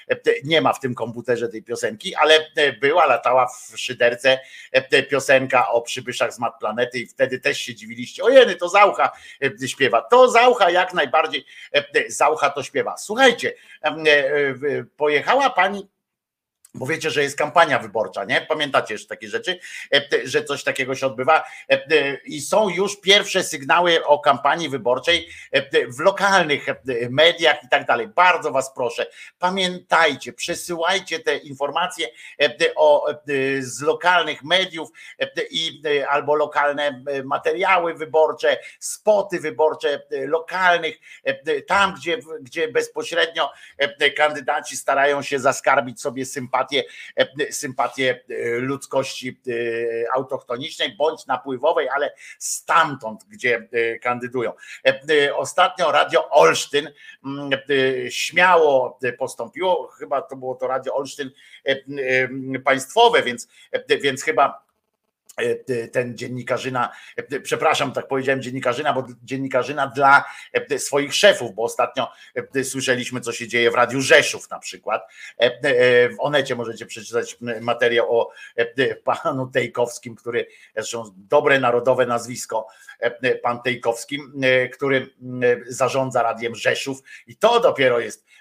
[0.09, 4.39] e, Nie ma w tym komputerze tej piosenki, ale e, była, latała w szyderce
[4.73, 8.25] e, piosenka o przybyszach z mat planety i wtedy też się dziwiliście.
[8.25, 9.13] Ojeny, to Zaucha
[9.63, 10.03] e, śpiewa.
[10.03, 12.97] To Zaucha jak najbardziej e, Zaucha to śpiewa.
[12.97, 13.55] Słuchajcie,
[13.85, 14.55] e, e,
[14.97, 15.89] pojechała pani
[16.75, 18.41] bo wiecie, że jest kampania wyborcza, nie?
[18.41, 19.59] Pamiętacie jeszcze takie rzeczy,
[19.95, 24.69] e, że coś takiego się odbywa E, e, i są już pierwsze sygnały o kampanii
[24.69, 25.29] wyborczej
[25.89, 26.67] w lokalnych
[27.11, 28.09] mediach i tak dalej.
[28.09, 29.07] Bardzo was proszę,
[29.39, 32.09] pamiętajcie, przesyłajcie te informacje
[32.77, 33.07] o,
[33.61, 34.89] z lokalnych mediów
[35.51, 40.97] i albo lokalne materiały wyborcze, spoty wyborcze lokalnych,
[41.67, 43.51] tam gdzie, gdzie bezpośrednio
[44.17, 46.64] kandydaci starają się zaskarbić sobie sympatię,
[47.17, 49.53] e, sympatię e, ludzkości e,
[50.15, 53.69] autochtonicznej bądź napływowej, ale stamtąd, gdzie
[54.03, 54.53] kandydują.
[55.37, 56.91] Ostatnio Radio Olsztyn
[57.25, 57.51] mm,
[58.09, 61.31] śmiało postąpiło, chyba to było to Radio Olsztyn
[62.65, 63.49] państwowe, więc,
[64.03, 64.65] więc chyba
[65.93, 72.13] ten dziennikarzyna, e, przepraszam, tak powiedziałem dziennikarzyna, bo dziennikarzyna dla e, swoich szefów, bo ostatnio
[72.55, 75.03] e, słyszeliśmy, co się dzieje w Radiu Rzeszów na przykład.
[75.41, 82.07] E, e, W Onecie możecie przeczytać materiał o e, panu Tejkowskim, który, zresztą dobre narodowe
[82.07, 82.67] nazwisko,
[82.99, 85.07] e, pan Tejkowskim, e, który e,
[85.67, 88.34] zarządza Radiem Rzeszów i to dopiero jest e,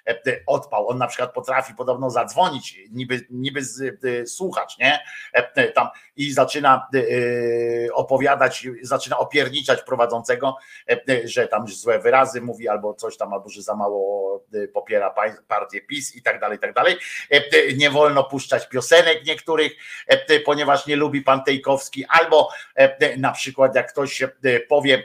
[0.45, 0.89] odpał.
[0.89, 4.99] On na przykład potrafi podobno zadzwonić, niby, niby e, słuchacz, nie?
[5.33, 10.57] E, Tam i zaczyna e, opowiadać, zaczyna opierniczać prowadzącego,
[10.89, 15.15] e, że tam złe wyrazy mówi albo coś tam, albo że za mało e, popiera
[15.47, 16.97] partię PiS i tak dalej, i tak dalej.
[17.29, 19.71] E, Nie wolno puszczać piosenek niektórych,
[20.07, 24.29] e, ponieważ nie lubi pan Tejkowski, albo e, na przykład jak ktoś e,
[24.69, 25.03] powie, e,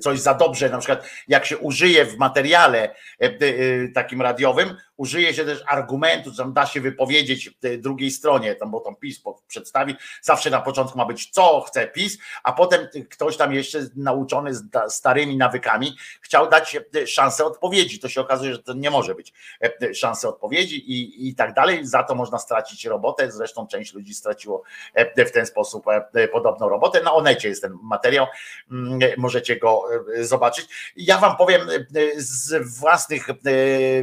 [0.00, 5.34] coś za dobrze, na przykład jak się użyje w materiale e, e, takim radiowym, użyje
[5.34, 9.94] się też argumentu, że da się wypowiedzieć e, drugiej stronie, tam, bo tam PiS przedstawi,
[10.22, 14.50] zawsze na początku ma być co chce PiS, a potem ktoś tam jeszcze nauczony
[14.88, 17.98] starymi nawykami chciał dać e, szansę odpowiedzi.
[17.98, 21.86] To się okazuje, że to nie może być e, szansy odpowiedzi i, i tak dalej.
[21.86, 23.32] Za to można stracić robotę.
[23.32, 24.62] Zresztą część ludzi straciło
[24.94, 25.84] e, w ten sposób
[26.14, 27.02] e, podobną robotę.
[27.02, 28.26] Na Onecie jest ten materiał,
[28.70, 29.82] Mm, możecie go
[30.16, 30.92] e, zobaczyć.
[30.96, 31.74] Ja wam powiem e,
[32.16, 33.34] z własnych e,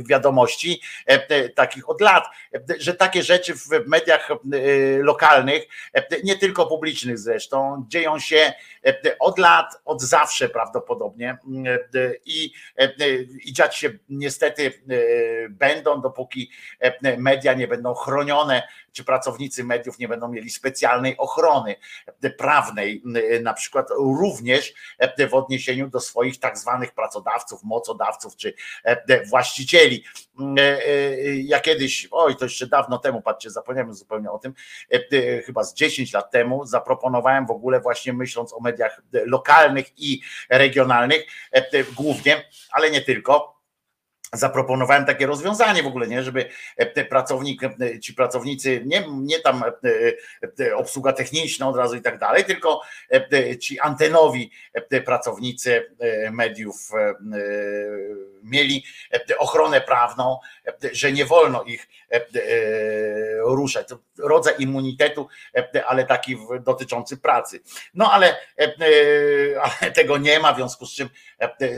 [0.02, 0.81] wiadomości,
[1.56, 2.26] takich od lat,
[2.80, 4.30] że takie rzeczy w mediach
[5.00, 5.64] lokalnych,
[6.24, 8.54] nie tylko publicznych zresztą, dzieją się
[9.20, 11.38] od lat, od zawsze prawdopodobnie
[12.26, 12.54] i,
[13.46, 14.74] i dziać się niestety
[15.50, 16.52] będą, dopóki
[17.18, 21.76] media nie będą chronione czy pracownicy mediów nie będą mieli specjalnej ochrony
[22.38, 23.04] prawnej,
[23.42, 24.74] na przykład również
[25.30, 28.54] w odniesieniu do swoich tak zwanych pracodawców, mocodawców czy
[29.30, 30.04] właścicieli.
[31.44, 34.54] Ja kiedyś, oj, to jeszcze dawno temu, patrzcie, zapomniałem zupełnie o tym,
[35.46, 41.24] chyba z 10 lat temu zaproponowałem w ogóle właśnie myśląc o mediach lokalnych i regionalnych
[41.96, 43.51] głównie, ale nie tylko
[44.34, 49.64] zaproponowałem takie rozwiązanie w ogóle, nie, żeby e, pracownik, e, ci pracownicy, nie, nie tam
[50.60, 52.82] e, obsługa techniczna od razu i tak dalej, tylko
[53.60, 54.52] ci antenowi
[55.06, 55.96] pracownicy
[56.32, 56.90] mediów
[58.44, 58.84] mieli
[59.38, 60.40] ochronę prawną,
[60.92, 61.88] że nie wolno ich
[63.40, 63.88] ruszać.
[64.20, 65.28] Rodzaj immunitetu,
[65.88, 67.60] ale taki dotyczący pracy.
[67.94, 68.38] No ale,
[69.62, 71.10] ale tego nie ma, w związku z czym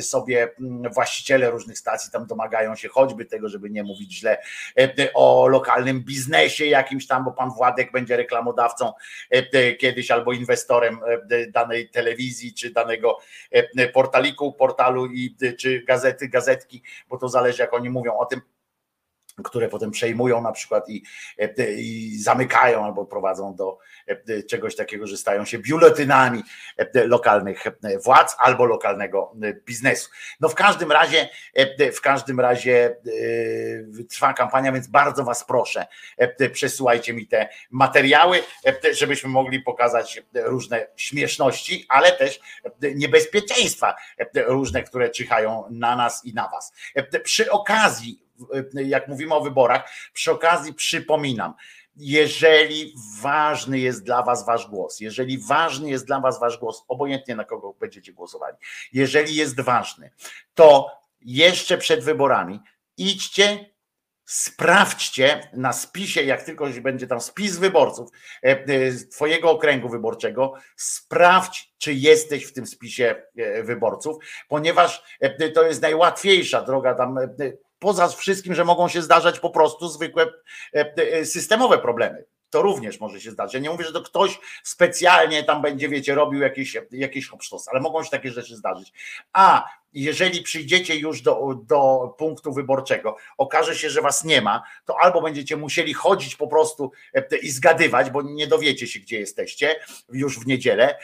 [0.02, 0.56] sobie
[0.94, 2.43] właściciele różnych stacji tam domagają
[2.76, 4.38] się choćby tego, żeby nie mówić źle
[5.14, 8.94] o lokalnym biznesie jakimś tam, bo pan Władek będzie reklamodawcą
[9.80, 11.00] kiedyś albo inwestorem
[11.50, 13.20] danej telewizji, czy danego
[13.94, 18.42] portaliku, portalu i czy gazety, gazetki, bo to zależy jak oni mówią o tym
[19.44, 21.04] które potem przejmują na przykład i,
[21.78, 23.78] i, zamykają albo prowadzą do
[24.50, 26.44] czegoś takiego, że stają się biuletynami
[26.94, 27.64] lokalnych
[28.04, 29.36] władz albo lokalnego
[29.66, 30.10] biznesu.
[30.40, 31.30] No w każdym razie,
[31.94, 32.96] w każdym razie
[34.10, 35.86] trwa kampania, więc bardzo was proszę,
[36.54, 38.44] przesyłajcie mi te materiały,
[38.92, 42.40] żebyśmy mogli pokazać różne śmieszności, ale też
[42.96, 43.96] niebezpieczeństwa
[44.36, 46.74] różne, które czyhają na nas i na was.
[47.24, 48.23] Przy okazji
[48.74, 51.54] jak mówimy o wyborach, przy okazji przypominam,
[51.96, 57.36] jeżeli ważny jest dla Was Wasz głos, jeżeli ważny jest dla Was Wasz głos, obojętnie
[57.36, 58.58] na kogo będziecie głosowali,
[58.94, 60.12] jeżeli jest ważny,
[60.54, 60.92] to
[61.22, 62.60] jeszcze przed wyborami
[62.98, 63.74] idźcie,
[64.26, 68.10] sprawdźcie na spisie, jak tylko będzie tam spis wyborców
[68.44, 68.66] e, e,
[69.12, 74.16] Twojego okręgu wyborczego, sprawdź, czy jesteś w tym spisie e, wyborców,
[74.48, 75.20] ponieważ
[75.54, 77.20] to jest najłatwiejsza droga tam
[77.84, 80.26] poza wszystkim, że mogą się zdarzać po prostu zwykłe
[80.76, 82.26] e, e, systemowe problemy.
[82.50, 83.54] To również może się zdarzyć.
[83.54, 87.80] Ja nie mówię, że to ktoś specjalnie tam będzie, wiecie, robił jakieś, jakieś hopsztos, ale
[87.80, 88.94] mogą się takie rzeczy zdarzyć.
[89.34, 94.96] A jeżeli przyjdziecie już do, do punktu wyborczego, okaże się, że was nie ma, to
[95.00, 99.76] albo będziecie musieli chodzić po prostu e, i zgadywać, bo nie dowiecie się, gdzie jesteście
[100.10, 101.00] już w niedzielę,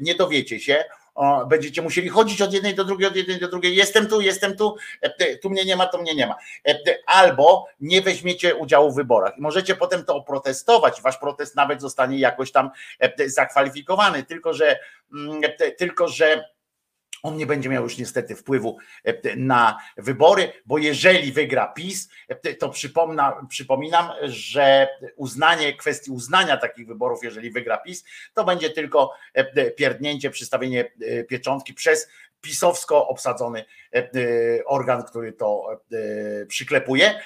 [0.00, 0.84] nie dowiecie się,
[1.14, 3.76] o, będziecie musieli chodzić od jednej do drugiej, od jednej do drugiej.
[3.76, 6.36] Jestem tu, jestem tu, e, tu mnie nie ma, to mnie nie ma.
[6.68, 11.02] E, albo nie weźmiecie udziału w wyborach i możecie potem to oprotestować.
[11.02, 12.70] Wasz protest nawet zostanie jakoś tam
[13.00, 14.78] e, zakwalifikowany, tylko że,
[15.12, 15.42] mm,
[15.78, 16.53] tylko że
[17.24, 22.54] on nie będzie miał już niestety wpływu e, na wybory, bo jeżeli wygra PiS, e,
[22.54, 22.72] to
[23.48, 30.30] przypominam, że uznanie kwestii uznania takich wyborów, jeżeli wygra PiS, to będzie tylko e, pierdnięcie,
[30.30, 30.92] przystawienie
[31.28, 32.08] pieczątki przez
[32.44, 33.64] pisowsko obsadzony
[34.66, 35.82] organ, który to
[36.48, 37.20] przyklepuje.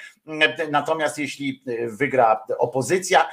[0.71, 3.29] Natomiast jeśli wygra opozycja,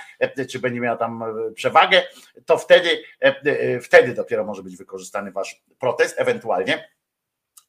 [0.51, 2.03] czy będzie miała tam przewagę,
[2.47, 3.03] to wtedy,
[3.83, 6.89] wtedy dopiero może być wykorzystany wasz protest, ewentualnie.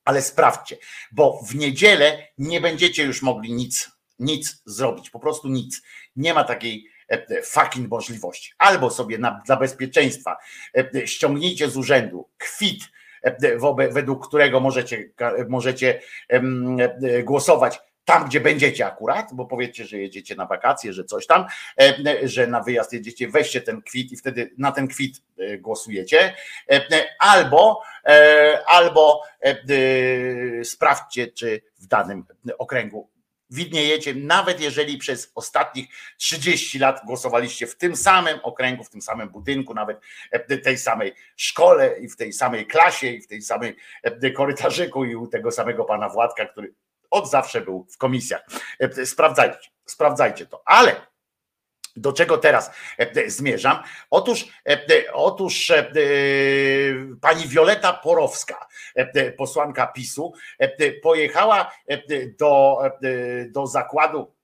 [0.06, 0.78] Ale sprawdźcie,
[1.12, 5.82] bo w niedzielę nie będziecie już mogli nic, nic zrobić, po prostu nic.
[6.16, 6.86] Nie ma takiej
[7.44, 8.54] fucking możliwości.
[8.58, 10.38] Albo sobie na, dla bezpieczeństwa
[11.06, 12.84] ściągnijcie z urzędu kwit,
[13.92, 15.10] według którego możecie,
[15.48, 16.02] możecie
[17.24, 21.46] głosować tam, gdzie będziecie akurat, bo powiedzcie, że jedziecie na wakacje, że coś tam,
[22.24, 26.34] że na wyjazd jedziecie, weźcie ten kwit i wtedy na ten kwit e, głosujecie,
[27.20, 32.26] albo, e, albo e, sprawdźcie, czy w danym
[32.58, 33.10] okręgu
[33.50, 35.88] widniejecie, nawet jeżeli przez ostatnich
[36.18, 40.02] 30 lat głosowaliście w tym samym okręgu, w tym samym budynku, nawet
[40.50, 43.76] w tej samej szkole i w tej samej klasie i w tej samej
[44.36, 46.74] korytarzyku i u tego samego pana Władka, który
[47.12, 48.46] od zawsze był w komisjach.
[49.06, 50.62] Sprawdzajcie, sprawdzajcie to.
[50.66, 51.08] Ale
[51.98, 52.72] do czego teraz
[53.28, 53.84] zmierzam?
[54.10, 54.48] Otóż,
[55.14, 55.74] otóż
[57.22, 58.68] pani Wioleta Porowska,
[59.38, 60.34] posłanka PiSu,
[61.02, 61.72] pojechała
[62.40, 62.78] do,
[63.48, 64.37] do zakładu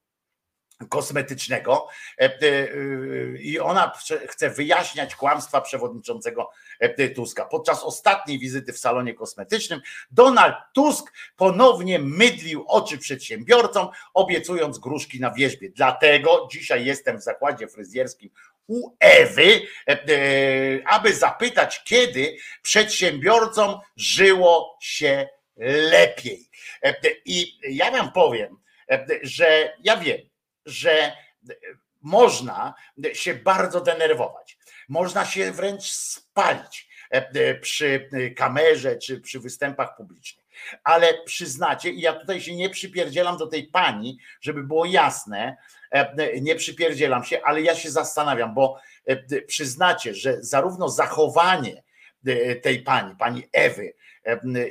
[0.90, 1.88] kosmetycznego
[2.22, 2.68] e, e,
[3.38, 3.94] i ona
[4.28, 7.45] chce wyjaśniać kłamstwa przewodniczącego e, Tuska.
[7.45, 9.82] Podczas ostatniej wizyty w salonie kosmetycznym
[10.12, 15.70] Donald Tusk ponownie mydlił oczy przedsiębiorcom, obiecując gruszki na wierzbie.
[15.76, 18.30] Dlatego dzisiaj jestem w zakładzie fryzjerskim
[18.68, 25.28] u Ewy, e, e, aby zapytać, kiedy przedsiębiorcom żyło się
[25.91, 26.50] lepiej.
[26.84, 26.95] E,
[27.26, 28.58] I ja wam powiem,
[28.91, 30.18] e, że ja wiem,
[30.65, 31.11] że
[32.02, 32.73] można
[33.14, 34.57] się bardzo denerwować,
[34.90, 40.45] można się wręcz spalić e, przy kamerze czy przy występach publicznych.
[40.84, 45.57] Ale przyznacie, i ja tutaj się nie przypierdzielam do tej pani, żeby było jasne,
[45.91, 51.84] e, nie przypierdzielam się, ale ja się zastanawiam, bo e, przyznacie, że zarówno zachowanie
[52.26, 54.02] e, tej pani, pani Ewy, e,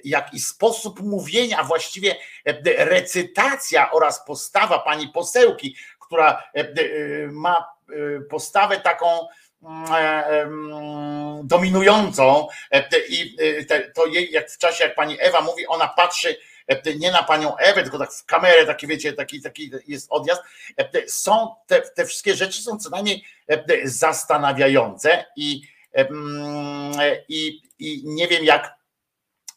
[0.05, 6.73] jak i sposób mówienia, właściwie e, recytacja oraz postawa pani posełki, która e, e,
[7.31, 9.07] ma e, postawę taką
[9.63, 10.51] mm, e,
[11.45, 13.37] dominującą e, i
[13.71, 17.23] e, to jej, jak w czasie, jak pani Ewa mówi, ona patrzy e, nie na
[17.23, 20.43] panią Ewę, tylko tak w kamerę, taki wiecie, taki, taki jest odjazd.
[20.79, 25.63] E, Są te, te wszystkie rzeczy są co najmniej e, zastanawiające i,
[27.29, 28.82] i, i nie wiem jak,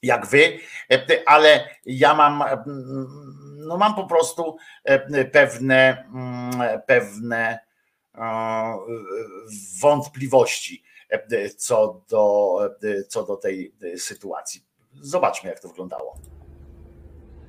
[0.06, 0.60] jak wy,
[0.91, 3.07] e, ale ja mam mm,
[3.68, 7.60] no mam po prostu e, pewne mm, pewne
[8.15, 8.77] e,
[9.82, 14.65] wątpliwości e, co do, e, co do tej e, sytuacji.
[15.02, 16.18] Zobaczmy, jak to wyglądało.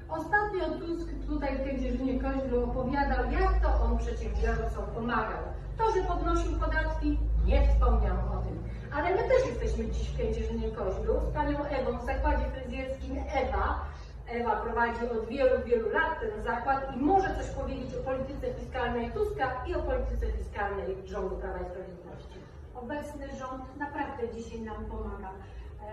[0.08, 5.42] Ostatnio Tusk tutaj w tej dzierżynie Koźlu opowiadał, jak to on przedsiębiorcom pomagał.
[5.78, 8.64] To, że podnosił podatki, nie wspomniał o tym.
[8.96, 13.84] Ale my też jesteśmy dziś w Kędzierzynie Koźlu z panią Ewą w zakładzie fryzjerskim Ewa.
[14.28, 19.10] Ewa prowadzi od wielu, wielu lat ten zakład i może coś powiedzieć o polityce fiskalnej
[19.10, 22.38] Tuska i o polityce fiskalnej rządu Prawa i Sprawiedliwości.
[22.74, 25.30] Obecny rząd naprawdę dzisiaj nam pomaga.
[25.30, 25.92] E,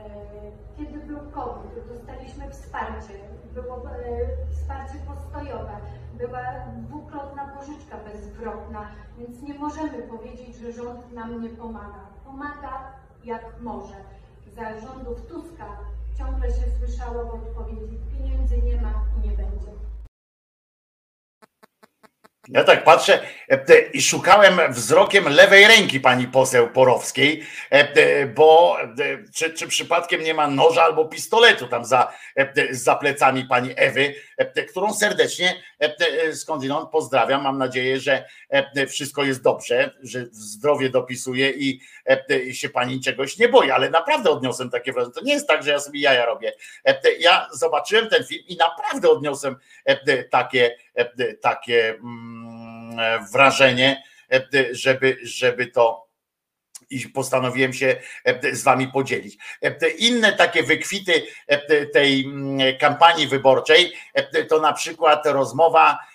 [0.78, 3.14] Kiedy był COVID, dostaliśmy wsparcie,
[3.54, 3.92] było e,
[4.52, 5.76] wsparcie postojowe,
[6.14, 6.44] była
[6.78, 12.12] dwukrotna pożyczka bezzwrotna, więc nie możemy powiedzieć, że rząd nam nie pomaga.
[12.34, 12.93] Pomaga
[13.23, 13.95] jak może.
[14.55, 15.77] Za rządów Tuska
[16.18, 19.72] ciągle się słyszało w odpowiedzi, pieniędzy nie ma i nie będzie.
[22.47, 23.22] Ja tak patrzę
[23.94, 28.88] i szukałem wzrokiem lewej ręki pani poseł Porowskiej, e, e, bo e,
[29.36, 34.15] czy, czy przypadkiem nie ma noża albo pistoletu tam za, e, za plecami pani Ewy,
[34.38, 35.95] e, którą serdecznie e,
[36.28, 37.44] e, skądinąd pozdrawiam.
[37.44, 41.80] Mam nadzieję, że e, wszystko jest dobrze, że zdrowie dopisuje i,
[42.10, 45.14] e, się pani czegoś nie boi, ale naprawdę odniosłem takie wrażenie.
[45.14, 46.53] To nie jest tak, że ja sobie jaja robię.
[46.86, 49.56] E, Ja zobaczyłem ten film i naprawdę odniosłem
[49.86, 52.53] e, takie, e, takie mm, e,
[53.32, 56.03] wrażenie, e, żeby, żeby to
[56.90, 57.95] i postanowiłem się
[58.26, 59.38] e, z wami podzielić.
[59.61, 66.12] E, Inne takie wykwity e, tej mm, kampanii wyborczej e, to na przykład rozmowa e,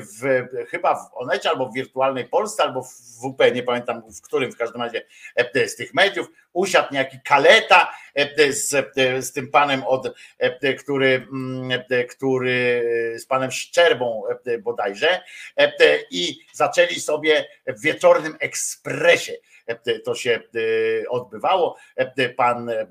[0.00, 2.92] w, chyba w Onecie albo w Wirtualnej Polsce albo w
[3.22, 5.06] WP, nie pamiętam w którym w każdym razie
[5.36, 10.74] e, z tych mediów, usiadł niejaki Kaleta e, z, e, z tym panem od, e,
[10.74, 12.82] który, mm, e, który
[13.18, 15.22] z panem Szczerbą e, bodajże
[15.56, 15.72] e,
[16.10, 19.32] i zaczęli sobie w wieczornym ekspresie
[19.66, 21.76] e, to się e, odbywało.
[21.96, 22.86] E, Pan e,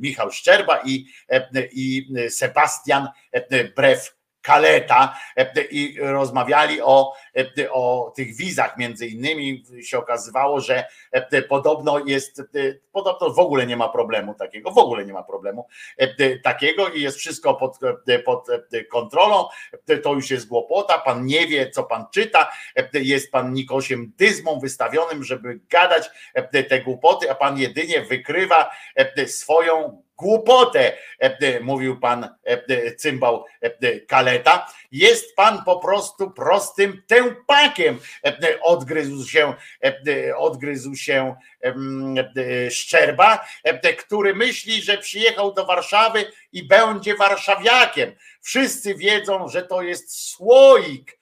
[0.00, 4.17] Michał Szczerba i, e, i Sebastian e, Brew
[4.48, 9.64] Kaleta e, i rozmawiali o, e, o tych wizach między innymi.
[9.82, 12.44] Się okazywało, że e, podobno jest, e,
[12.92, 15.66] podobno w ogóle nie ma problemu takiego, w ogóle nie ma problemu
[15.96, 19.48] e, takiego i jest wszystko pod, e, pod e, kontrolą,
[19.88, 22.48] E, to już jest głupota, pan nie wie co pan czyta,
[22.78, 28.70] E, jest pan Nikosiem Dyzmą wystawionym, żeby gadać e, te głupoty, a pan jedynie wykrywa
[28.94, 34.72] e, swoją głupotę, e, mówił pan e, cymbał e, Kaleta.
[34.92, 37.98] Jest pan po prostu prostym tępakiem.
[38.24, 39.54] E, Odgryzł się,
[39.84, 41.34] e, odgryzł się
[41.64, 48.12] e, Szczerba, e, który myśli, że przyjechał do Warszawy i będzie warszawiakiem.
[48.40, 51.17] Wszyscy wiedzą, że to jest słoik e,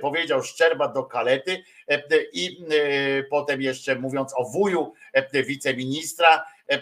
[0.00, 6.78] powiedział Szczerba do Kalety e, i e, potem jeszcze mówiąc o wuju e, wiceministra, e,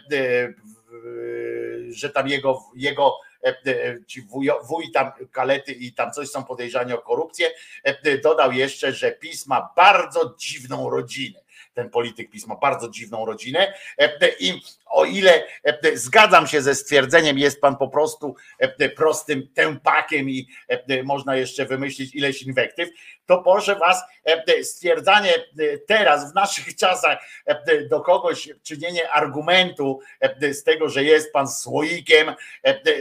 [1.91, 3.55] że tam jego, jego e,
[4.07, 7.51] ci wujo, wuj tam Kalety i tam coś są podejrzani o korupcję,
[7.85, 11.41] e, dodał jeszcze, że PiS ma bardzo dziwną rodzinę.
[11.75, 13.75] Ten polityk PiS ma bardzo dziwną rodzinę.
[14.41, 15.45] I o ile
[15.95, 18.37] zgadzam się ze stwierdzeniem, jest pan po prostu
[18.97, 20.49] prostym tępakiem i
[21.05, 22.89] można jeszcze wymyślić ileś inwektyw,
[23.27, 24.03] to proszę was,
[24.63, 25.33] stwierdzanie
[25.87, 27.19] teraz w naszych czasach
[27.91, 30.01] do kogoś czynienie argumentu
[30.41, 32.35] z tego, że jest pan słoikiem,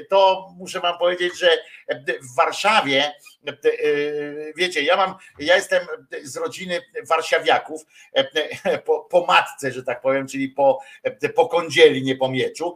[0.09, 1.49] to muszę wam powiedzieć, że
[2.21, 3.11] w Warszawie,
[4.55, 5.87] wiecie, ja mam, ja jestem
[6.23, 7.81] z rodziny warszawiaków,
[8.85, 10.79] po, po matce, że tak powiem, czyli po,
[11.35, 12.75] po kądzieli, nie po mieczu,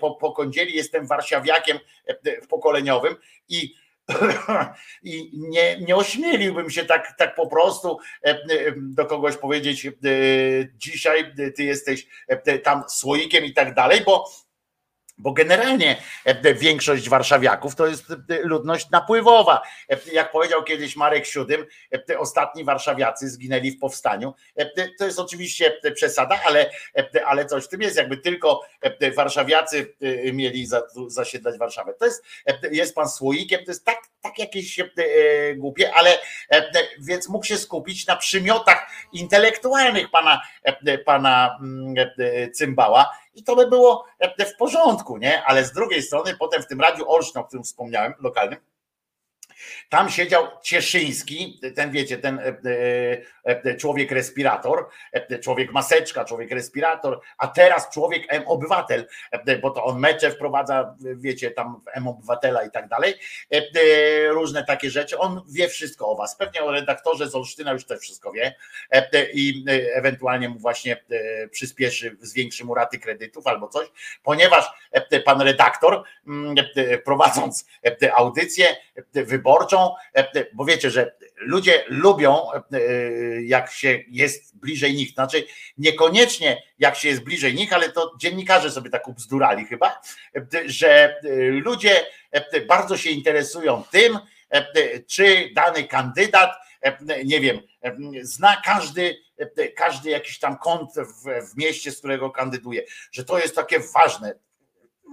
[0.00, 1.78] po, po kądzieli jestem warszawiakiem
[2.48, 3.16] pokoleniowym
[3.48, 3.74] i
[5.02, 7.98] i nie, nie ośmieliłbym się tak, tak po prostu
[8.76, 9.88] do kogoś powiedzieć,
[10.76, 12.06] dzisiaj ty jesteś
[12.62, 14.30] tam słoikiem i tak dalej, bo
[15.18, 19.62] bo generalnie e, większość warszawiaków to jest e, ludność napływowa.
[19.90, 21.66] E, jak powiedział kiedyś Marek Siódym,
[22.18, 24.34] ostatni warszawiacy zginęli w powstaniu.
[24.98, 26.70] To jest oczywiście przesada, ale,
[27.26, 27.96] ale coś w tym jest.
[27.96, 28.60] Jakby tylko
[29.16, 29.94] warszawiacy
[30.32, 30.66] mieli
[31.06, 31.94] zasiedlać Warszawę.
[31.94, 32.24] To jest,
[32.70, 34.80] jest pan słoikiem, to jest tak, tak jakieś
[35.56, 36.18] głupie, ale
[36.98, 40.40] więc mógł się skupić na przymiotach intelektualnych pana,
[41.04, 41.94] pana mm,
[42.52, 44.04] Cymbała i to by było
[44.46, 45.44] w porządku, nie?
[45.44, 48.58] Ale z drugiej strony potem w tym radiu Olsztyn, o którym wspomniałem, lokalnym,
[49.88, 54.88] tam siedział Cieszyński, ten wiecie, ten e, e, e, człowiek respirator,
[55.42, 59.06] człowiek maseczka, człowiek respirator, a teraz człowiek M-obywatel,
[59.62, 63.14] bo to on mecze wprowadza, wiecie, tam M-obywatela i tak dalej,
[64.28, 65.18] różne takie rzeczy.
[65.18, 66.36] On wie wszystko o was.
[66.36, 68.54] Pewnie o redaktorze z Olsztyna już też wszystko wie
[69.32, 69.64] i
[69.94, 71.04] ewentualnie mu właśnie
[71.50, 73.88] przyspieszy, zwiększy mu raty kredytów albo coś,
[74.22, 74.90] ponieważ
[75.24, 76.54] pan redaktor mm,
[77.04, 77.66] prowadząc
[78.16, 78.66] audycję
[79.54, 82.60] wyborczą, E, e, bo wiecie, że ludzie lubią, e,
[83.42, 85.10] jak się jest bliżej nich.
[85.10, 85.46] Znaczy,
[85.78, 90.00] niekoniecznie jak się jest bliżej nich, ale to dziennikarze sobie tak ubzdurali chyba,
[90.66, 91.20] że
[91.50, 92.06] ludzie
[92.68, 94.18] bardzo się interesują tym,
[95.06, 96.50] czy dany kandydat,
[97.24, 97.60] nie wiem,
[98.22, 99.16] zna każdy,
[99.76, 102.82] każdy jakiś tam kąt w, w mieście, z którego kandyduje,
[103.12, 104.34] że to jest takie ważne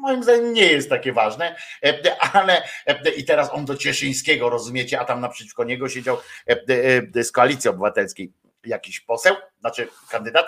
[0.02, 1.56] moim zdaniem nie jest takie ważne,
[1.86, 6.18] e, ale e, i teraz on do Cieszyńskiego, rozumiecie, a tam naprzeciwko niego siedział
[6.48, 8.34] e, z Koalicji Obywatelskiej
[8.66, 10.46] jakiś poseł, znaczy kandydat,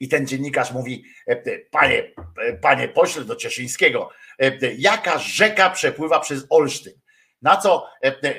[0.00, 1.04] i ten dziennikarz mówi,
[1.70, 2.12] panie,
[2.60, 4.10] panie pośle do Cieszyńskiego,
[4.78, 6.92] jaka rzeka przepływa przez Olsztyn?
[7.42, 7.86] Na co,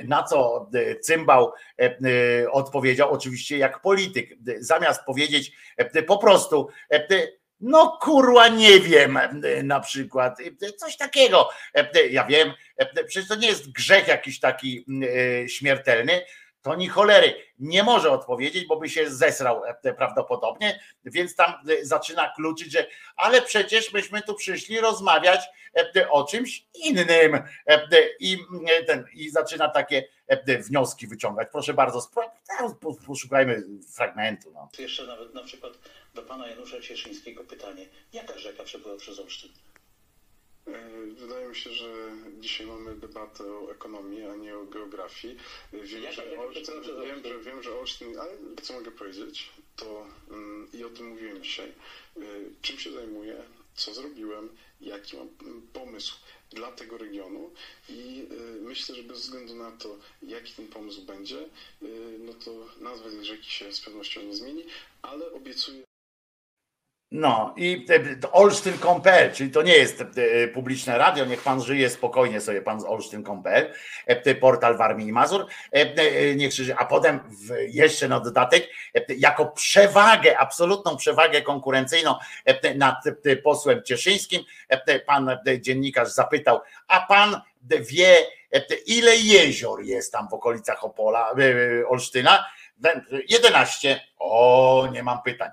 [0.04, 0.70] na co
[1.02, 1.52] Cymbał
[2.52, 4.30] odpowiedział, oczywiście jak polityk,
[4.60, 5.52] zamiast powiedzieć
[6.08, 6.70] po prostu,
[7.60, 9.20] no kurwa nie wiem
[9.64, 10.38] na przykład,
[10.78, 11.50] coś takiego.
[12.10, 12.54] Ja wiem,
[13.08, 14.86] przecież to nie jest grzech jakiś taki
[15.44, 16.22] e, śmiertelny,
[16.62, 19.62] to ni cholery nie może odpowiedzieć, bo by się zesrał
[19.98, 25.42] prawdopodobnie, więc tam zaczyna kluczyć, że ale przecież myśmy tu przyszli rozmawiać
[26.10, 27.44] o czymś innym
[28.20, 28.38] i,
[28.88, 30.08] ten, i zaczyna takie
[30.60, 31.48] wnioski wyciągać.
[31.52, 32.10] Proszę bardzo,
[33.08, 33.64] poszukajmy
[33.96, 34.52] fragmentu.
[34.54, 34.70] No.
[34.80, 35.74] Jeszcze nawet na przykład
[36.16, 37.88] do pana Janusza Cieszyńskiego pytanie.
[38.14, 39.50] Jaka rzeka przepływa przez Olsztyn?
[40.68, 45.38] E, wydaje mi się, że dzisiaj mamy debatę o ekonomii, a nie o geografii.
[45.74, 48.32] Wiem, Jaka- że Olsztyn, wiem, że, wiem, że Olsztyn, ale
[48.64, 51.74] co mogę powiedzieć, to mm, i o tym mówiłem dzisiaj,
[52.18, 52.22] y,
[52.62, 53.44] czym się zajmuję,
[53.76, 54.50] co zrobiłem,
[54.82, 55.30] jaki mam
[55.74, 56.16] pomysł
[56.52, 57.52] dla tego regionu
[57.90, 61.40] i y, myślę, że bez względu na to, jaki ten pomysł będzie,
[61.82, 64.66] y, no to nazwa tej rzeki się z pewnością nie zmieni,
[65.02, 65.89] ale obiecuję
[67.12, 72.42] No i e, olsztyn.pl, czyli to nie jest e, publiczne radio, niech pan żyje spokojnie
[72.42, 73.74] sobie, pan z olsztyn.pl,
[74.06, 75.46] e, portal Warmii i Mazur,
[76.36, 77.20] niech żyje, a potem
[77.68, 78.70] jeszcze na dodatek,
[79.18, 82.16] jako przewagę, absolutną przewagę konkurencyjną
[82.76, 83.04] nad
[83.44, 84.44] posłem Cieszyńskim,
[85.06, 87.42] pan dziennikarz zapytał, a pan
[87.80, 88.16] wie,
[88.86, 91.34] ile jezior jest tam w okolicach Opola,
[91.88, 92.46] Olsztyna?
[93.30, 94.02] 11.
[94.18, 95.50] O, nie mam pytań.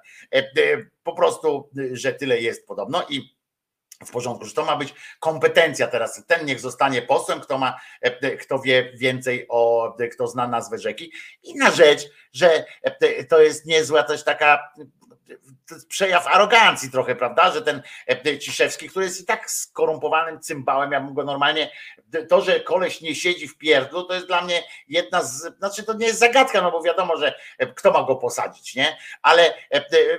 [1.03, 3.37] Po prostu, że tyle jest podobno i
[4.07, 6.27] w porządku, że to ma być kompetencja teraz.
[6.27, 7.81] Ten niech zostanie posłem, kto ma,
[8.41, 11.13] kto wie więcej o, kto zna nazwę rzeki.
[11.43, 12.65] Inna rzecz, że
[13.29, 14.73] to jest niezła też taka
[15.89, 17.83] przejaw arogancji trochę, prawda, że ten
[18.41, 21.71] Ciszewski, który jest i tak skorumpowanym cymbałem, ja bym go normalnie,
[22.29, 25.95] to, że koleś nie siedzi w pierdlu, to jest dla mnie jedna z, znaczy to
[25.95, 27.35] nie jest zagadka, no bo wiadomo, że
[27.75, 29.55] kto ma go posadzić, nie, ale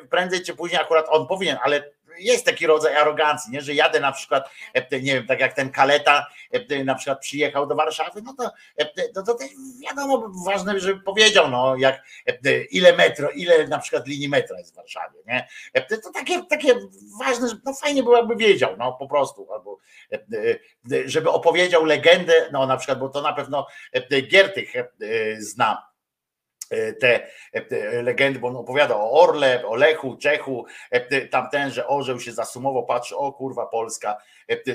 [0.10, 3.62] prędzej czy później akurat on powinien, ale jest taki rodzaj arogancji, nie?
[3.62, 4.50] że jadę na przykład,
[4.92, 6.28] nie wiem, tak jak ten Kaleta
[6.86, 8.52] na przykład przyjechał do Warszawy, no to,
[9.16, 9.48] no to też
[9.84, 12.04] wiadomo, ważne, żeby powiedział, no jak
[12.72, 15.48] ile metro, ile na przykład linii metra jest w Warszawie, nie?
[16.04, 16.76] To takie, takie
[17.20, 19.78] ważne, no fajnie było jakby wiedział, no po prostu, albo
[21.06, 23.68] żeby opowiedział legendę, no na przykład, bo to na pewno
[24.30, 24.74] Giertych
[25.40, 25.97] zna E,
[27.00, 32.20] te e, legendy, bo on opowiada o Orle, o Lechu, Czechu, e, tamten, że orzeł
[32.20, 34.18] się zasumował, patrzy, o kurwa Polska,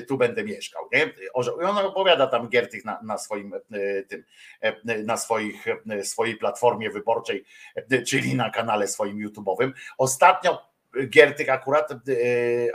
[0.07, 0.89] tu będę mieszkał.
[0.91, 1.13] Nie?
[1.33, 1.61] Orzeł.
[1.61, 3.53] I on opowiada tam Giertych na, na swoim
[4.07, 4.23] tym,
[5.05, 5.65] na swoich,
[6.03, 7.45] swojej platformie wyborczej,
[8.07, 9.71] czyli na kanale swoim YouTube'owym.
[9.97, 10.73] Ostatnio
[11.09, 11.89] Giertych akurat,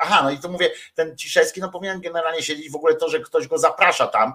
[0.00, 3.20] aha, no i to mówię, ten Ciszewski, no powinien generalnie siedzieć w ogóle to, że
[3.20, 4.32] ktoś go zaprasza tam,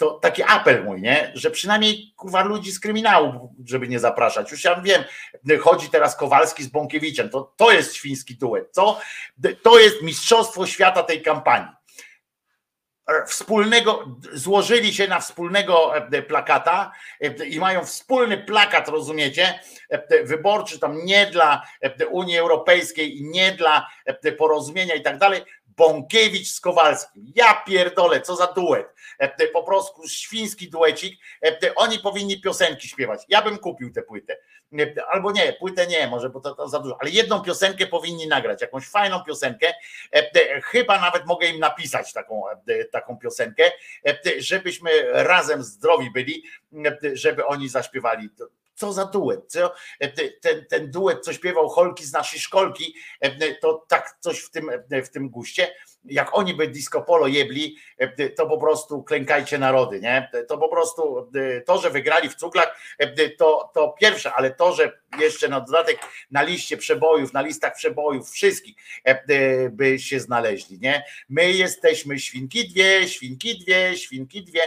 [0.00, 1.32] to taki apel mój, nie?
[1.34, 4.50] że przynajmniej kurwa ludzi z kryminału, żeby nie zapraszać.
[4.50, 5.04] Już ja wiem,
[5.60, 9.00] chodzi teraz Kowalski z Bąkiewiczem, to, to jest świński duet, co?
[9.62, 11.68] To jest mistrzostwo świata tej kampanii.
[13.26, 20.78] Wspólnego, złożyli się na wspólnego e, plakata e, i mają wspólny plakat, rozumiecie, e, wyborczy
[20.78, 21.62] tam nie dla
[22.10, 23.86] Unii Europejskiej nie dla
[24.38, 25.42] porozumienia i tak dalej,
[25.76, 27.32] Bąkiewicz z Kowalskim.
[27.34, 28.86] Ja pierdolę, co za duet.
[29.18, 31.20] E, po prostu świński duecik.
[31.44, 33.22] E, oni powinni piosenki śpiewać.
[33.28, 34.36] Ja bym kupił tę płytę.
[34.78, 38.26] E, albo nie, płytę nie, może, bo to, to za dużo, ale jedną piosenkę powinni
[38.26, 39.72] nagrać, jakąś fajną piosenkę.
[40.62, 42.42] Chyba nawet mogę im napisać taką,
[42.92, 43.72] taką piosenkę,
[44.38, 46.44] żebyśmy razem zdrowi byli,
[47.12, 48.30] żeby oni zaśpiewali
[48.80, 49.74] co za duet, co,
[50.40, 52.94] ten, ten duet, co śpiewał Holki z naszej szkolki,
[53.60, 54.70] to tak coś w tym,
[55.04, 55.74] w tym guście
[56.04, 60.30] jak oni by disco polo jebli, e, to po prostu klękajcie narody, nie?
[60.48, 64.72] To po prostu e, to, że wygrali w cuklach, e, to, to pierwsze, ale to,
[64.72, 65.98] że jeszcze na dodatek
[66.30, 68.76] na liście przebojów, na listach przebojów wszystkich
[69.70, 71.04] by się znaleźli, nie?
[71.28, 74.60] My jesteśmy świnki dwie, świnki dwie, świnki dwie,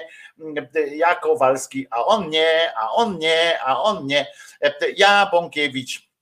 [0.96, 4.28] ja Kowalski, a on nie, a on nie, a on nie,
[4.98, 6.13] ja Bąkiewicz,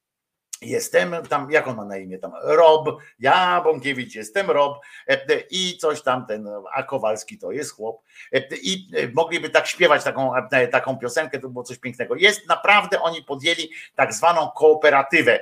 [0.62, 2.32] Jestem tam, jak on ma na imię tam?
[2.44, 2.90] Rob,
[3.20, 8.04] ja Bąkiewicz jestem Rob e, i coś tam ten, a Kowalski to jest chłop.
[8.34, 12.16] E, I mogliby tak śpiewać taką, e, taką piosenkę, to było coś pięknego.
[12.16, 15.40] Jest naprawdę, oni podjęli tak zwaną kooperatywę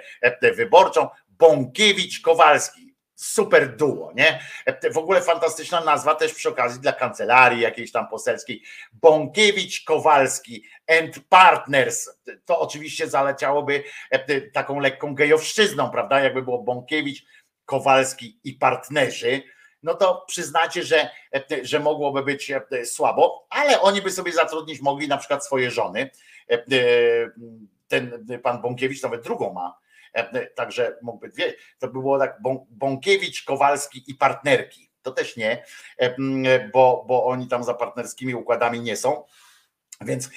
[0.55, 1.07] wyborczą
[1.39, 2.88] Bąkiewicz-Kowalski
[3.19, 4.39] super duo, nie?
[4.93, 8.63] W ogóle fantastyczna nazwa też przy okazji dla kancelarii jakiejś tam poselskiej.
[8.93, 12.09] Bąkiewicz Kowalski and Partners.
[12.45, 16.19] To oczywiście zaleciałoby e, taką lekką gejowszczyzną, prawda?
[16.19, 17.25] Jakby było Bąkiewicz,
[17.65, 19.41] Kowalski i partnerzy.
[19.83, 24.81] No to przyznacie, że, e, że mogłoby być e, słabo, ale oni by sobie zatrudnić
[24.81, 26.09] mogli na przykład swoje żony.
[27.87, 29.88] Ten pan Bąkiewicz nawet drugą ma E,
[30.55, 32.37] także mógłby dwie, to by było tak
[32.69, 34.89] Bąkiewicz, Kowalski i partnerki.
[35.01, 35.63] To też nie,
[36.73, 39.23] bo, bo oni tam za partnerskimi układami nie są.
[40.01, 40.29] Więc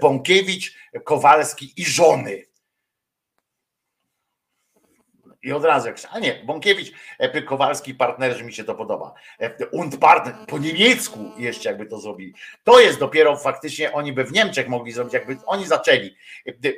[0.00, 2.53] Bąkiewicz, Kowalski i żony
[5.44, 6.92] i od razu a nie, Bąkiewicz,
[7.46, 9.14] Kowalski, partnerzy mi się to podoba.
[9.72, 12.34] Und partner, po niemiecku jeszcze jakby to zrobili.
[12.64, 16.16] To jest dopiero faktycznie, oni by w Niemczech mogli zrobić, jakby oni zaczęli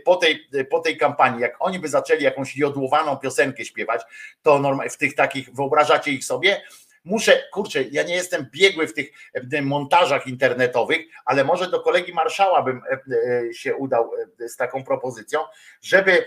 [0.05, 4.03] po tej, po tej kampanii, jak oni by zaczęli jakąś jodłowaną piosenkę śpiewać,
[4.43, 6.63] to normal, w tych takich, wyobrażacie ich sobie,
[7.07, 9.11] muszę, kurczę, ja nie jestem biegły w tych
[9.63, 12.99] montażach internetowych, ale może do kolegi marszała bym e,
[13.49, 14.11] e, się udał
[14.41, 15.41] e, z taką propozycją,
[15.83, 16.27] żeby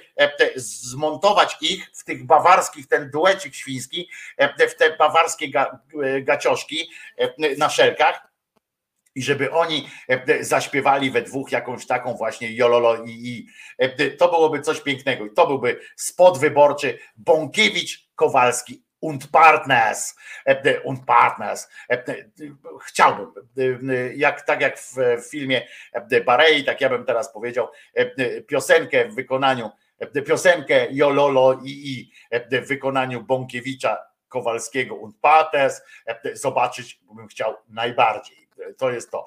[0.55, 4.09] zmontować ich w tych bawarskich, ten duecik świński,
[4.69, 5.47] w te bawarskie
[6.21, 6.89] gacioszki
[7.57, 8.29] na szelkach,
[9.15, 9.89] i żeby oni
[10.41, 13.47] zaśpiewali we dwóch jakąś taką właśnie jololo i, i
[14.17, 15.25] to byłoby coś pięknego.
[15.25, 20.15] I to byłby spot wyborczy Bąkiewicz Kowalski und Partners,
[20.45, 21.69] e, und Partners.
[21.89, 22.15] E,
[22.81, 23.31] chciałbym,
[23.89, 24.95] e, jak, tak jak w
[25.29, 25.67] filmie
[26.25, 27.67] Barei, tak ja bym teraz powiedział,
[28.47, 29.69] piosenkę w wykonaniu,
[30.27, 32.11] piosenkę Jololo i, i
[32.61, 33.97] w wykonaniu Bąkiewicza
[34.27, 35.81] Kowalskiego und Partners
[36.33, 38.49] zobaczyć bym chciał najbardziej.
[38.77, 39.25] To jest to.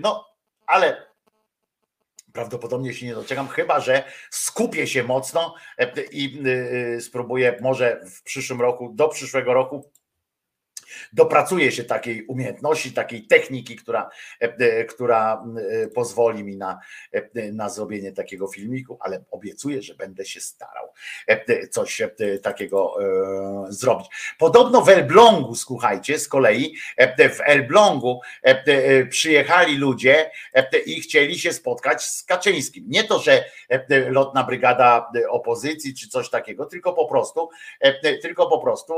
[0.00, 0.28] No,
[0.66, 1.06] ale
[2.36, 6.42] prawdopodobnie się nie doczekam, chyba że skupię się mocno e, i
[6.96, 9.90] e, spróbuję może w przyszłym roku, do przyszłego roku
[11.12, 14.10] dopracuję się takiej umiejętności, takiej techniki, która,
[14.40, 15.44] e, która
[15.82, 16.80] e, pozwoli mi na,
[17.12, 20.92] e, na zrobienie takiego filmiku, ale obiecuję, że będę się starał
[21.70, 22.02] coś
[22.42, 22.96] takiego
[23.68, 24.06] zrobić.
[24.38, 26.76] Podobno w Elblągu, słuchajcie, z kolei
[27.18, 28.20] w Elblągu
[29.10, 30.30] przyjechali ludzie
[30.86, 32.84] i chcieli się spotkać z Kaczyńskim.
[32.88, 33.44] Nie to, że
[34.08, 37.48] lotna brygada opozycji czy coś takiego, tylko po prostu,
[38.22, 38.94] tylko po prostu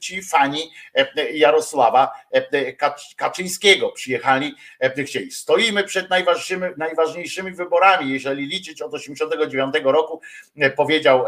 [0.00, 2.72] ci fani e, Jarosława e,
[3.16, 3.92] Kaczyńskiego.
[3.92, 5.30] Przyjechali, e, chcieli.
[5.30, 8.12] Stoimy przed najważniejszymi, najważniejszymi wyborami.
[8.12, 10.20] Jeżeli liczyć od 89 roku,
[10.76, 11.24] powiedział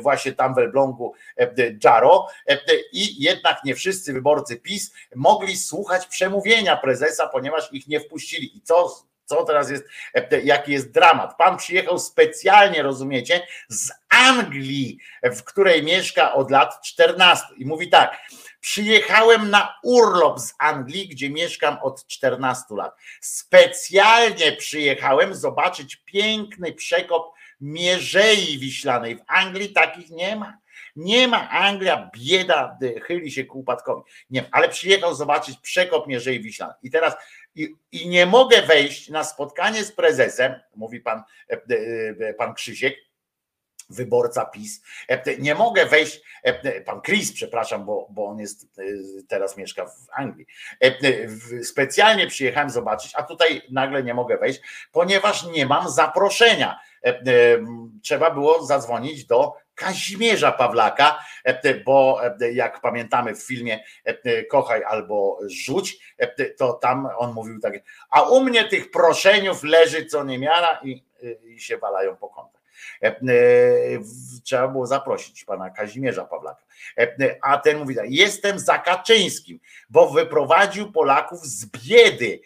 [0.00, 1.14] właśnie tam w Elblągu
[1.84, 2.26] Jaro
[2.92, 8.56] i jednak nie wszyscy wyborcy PiS mogli słuchać przemówienia prezesa, ponieważ ich nie wpuścili.
[8.56, 9.84] I co co teraz jest,
[10.44, 11.36] jaki jest dramat?
[11.36, 18.18] Pan przyjechał specjalnie, rozumiecie, z Anglii, w której mieszka od lat 14 i mówi tak,
[18.60, 22.96] przyjechałem na urlop z Anglii, gdzie mieszkam od 14 lat.
[23.20, 29.16] Specjalnie przyjechałem zobaczyć piękny przekop Mierzei Wiślanej.
[29.16, 30.58] W Anglii takich nie ma.
[30.96, 34.02] Nie ma Anglia, bieda, chyli się ku upadkowi.
[34.30, 36.76] Nie, ale przyjechał zobaczyć przekop Mierzei Wiślanej.
[36.82, 37.14] I teraz
[37.54, 41.60] i, i nie mogę wejść na spotkanie z prezesem, mówi pan, e,
[42.28, 42.94] e, pan Krzysiek,
[43.90, 44.82] wyborca PiS.
[45.08, 46.20] E, nie mogę wejść,
[46.84, 48.66] pan Chris, przepraszam, bo, bo on jest
[49.28, 50.46] teraz mieszka w Anglii.
[51.62, 54.60] Specjalnie przyjechałem zobaczyć, a tutaj nagle nie mogę wejść,
[54.92, 56.80] ponieważ nie mam zaproszenia.
[58.02, 64.84] Trzeba było zadzwonić do Kazimierza Pawlaka, e, bo e, jak pamiętamy w filmie e, Kochaj
[64.84, 66.14] albo Rzuć,
[66.58, 67.74] to tam on mówił tak,
[68.10, 71.04] a u mnie tych proszeniów leży co niemiara i,
[71.44, 72.64] i się walają po kątach.
[74.44, 76.62] Trzeba było zaprosić pana Kazimierza Pawlaka.
[77.42, 79.60] A ten mówi tak, jestem za Kaczyńskim,
[79.90, 82.40] bo wyprowadził Polaków z biedy,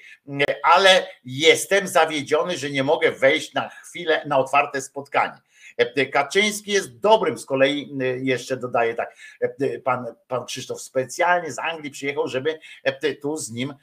[0.62, 5.38] ale jestem zawiedziony, że nie mogę wejść na chwilę na otwarte spotkanie.
[5.78, 11.52] E, Kaczyński jest dobrym, z kolei e, jeszcze dodaje tak, e, pan, pan Krzysztof specjalnie
[11.52, 12.59] z Anglii przyjechał, żeby
[13.22, 13.74] tu z nim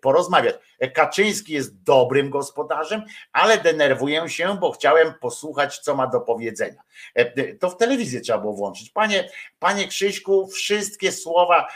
[0.00, 0.54] porozmawiać.
[0.94, 3.02] Kaczyński jest dobrym gospodarzem,
[3.32, 6.82] ale denerwuję się, bo chciałem posłuchać, co ma do powiedzenia.
[7.60, 8.90] To w telewizji trzeba było włączyć.
[8.90, 11.68] Panie, panie Krzyśku, wszystkie słowa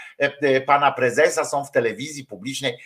[0.67, 2.79] pana prezesa są w telewizji publicznej,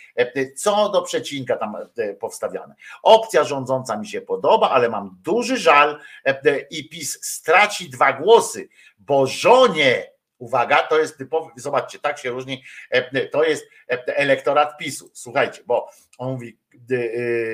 [0.55, 1.77] co do przecinka tam
[2.19, 2.75] powstawiane.
[3.03, 5.99] Opcja rządząca mi się podoba, ale mam duży żal
[6.69, 8.69] i PiS straci dwa głosy,
[8.99, 14.77] bo żonie, uwaga, to jest typowy, zobaczcie, tak się różni, e, to jest e, elektorat
[14.77, 15.09] PiSu.
[15.13, 16.57] Słuchajcie, bo on mówi,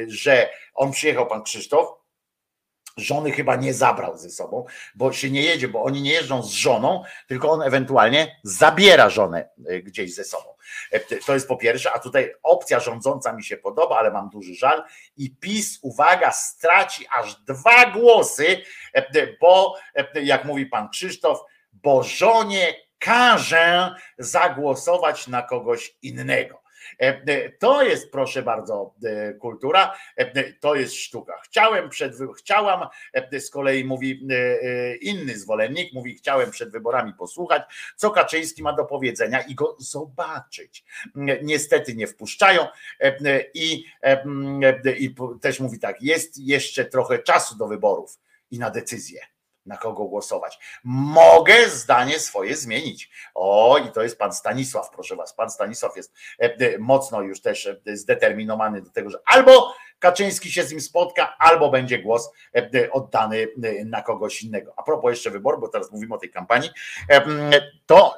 [0.07, 2.02] że on przyjechał, pan Krzysztof,
[2.97, 4.65] żony chyba nie zabrał ze sobą,
[4.95, 9.49] bo się nie jedzie, bo oni nie jeżdżą z żoną, tylko on ewentualnie zabiera żonę
[9.67, 10.55] e, gdzieś ze sobą.
[10.91, 14.55] E, to jest po pierwsze, a tutaj opcja rządząca mi się podoba, ale mam duży
[14.55, 14.83] żal
[15.17, 18.61] i PiS, uwaga, straci aż dwa głosy,
[18.93, 19.75] e, bo
[20.23, 21.39] jak mówi pan Krzysztof,
[21.73, 26.62] bo żonie każe zagłosować na kogoś innego.
[26.99, 29.93] E, e, to jest, proszę bardzo, e, kultura,
[30.59, 31.41] to jest sztuka.
[31.43, 32.87] Chciałem przed, chciałam,
[33.39, 34.27] z kolei mówi
[35.01, 37.63] inny zwolennik, mówi, chciałem przed wyborami posłuchać,
[37.95, 40.83] co Kaczyński ma do powiedzenia i go zobaczyć.
[41.41, 42.67] Niestety nie wpuszczają
[43.53, 43.85] i,
[44.99, 48.19] i też mówi tak, jest jeszcze trochę czasu do wyborów
[48.51, 49.32] i na decyzję
[49.65, 50.59] na kogo głosować.
[50.83, 53.09] Mogę zdanie swoje zmienić.
[53.33, 55.33] O, i to jest pan Stanisław, proszę was.
[55.33, 60.51] Pan Stanisław jest e, e, mocno już też e, zdeterminowany do tego, że albo Kaczyński
[60.51, 62.31] się z nim spotka, albo będzie głos
[62.91, 63.47] oddany
[63.85, 64.73] na kogoś innego.
[64.77, 66.69] A propos jeszcze wyboru, bo teraz mówimy o tej kampanii,
[67.85, 68.17] to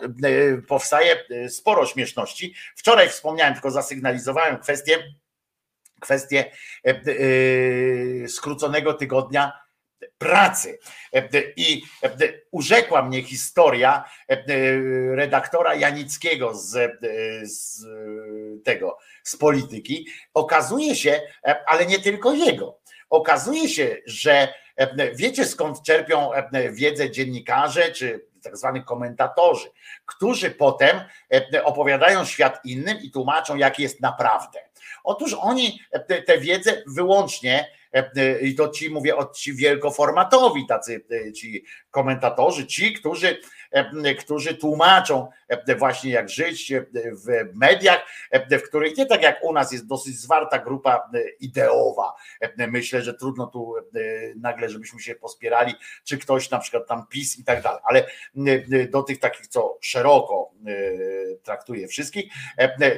[0.68, 2.54] powstaje sporo śmieszności.
[2.76, 5.04] Wczoraj wspomniałem, tylko zasygnalizowałem kwestię,
[6.00, 6.52] kwestię
[8.28, 9.65] skróconego tygodnia
[10.18, 10.80] pracy.
[11.56, 11.84] I
[12.52, 14.04] urzekła mnie historia
[15.12, 16.92] redaktora Janickiego z,
[17.44, 17.84] z
[18.64, 20.08] tego, z polityki.
[20.34, 21.22] Okazuje się,
[21.68, 22.80] ale nie tylko jego.
[23.10, 24.54] Okazuje się, że
[25.16, 26.32] wiecie skąd czerpią
[26.72, 29.70] wiedzę dziennikarze czy tak zwanych komentatorzy,
[30.06, 31.02] którzy potem
[31.64, 34.60] opowiadają świat innym i tłumaczą, jak jest naprawdę.
[35.04, 35.80] Otóż oni
[36.26, 37.72] tę wiedzę wyłącznie
[38.42, 43.38] i to ci mówię, od ci wielkoformatowi, tacy e, ci komentatorzy, ci, którzy,
[44.20, 45.30] którzy tłumaczą
[45.78, 48.06] właśnie jak żyć w mediach,
[48.52, 52.14] w których nie tak jak u nas jest dosyć zwarta grupa ideowa.
[52.58, 53.76] Myślę, że trudno tu
[54.36, 55.74] nagle, żebyśmy się pospierali,
[56.04, 58.06] czy ktoś na przykład tam PiS i tak dalej, ale
[58.90, 60.52] do tych takich, co szeroko
[61.44, 62.34] traktuje wszystkich.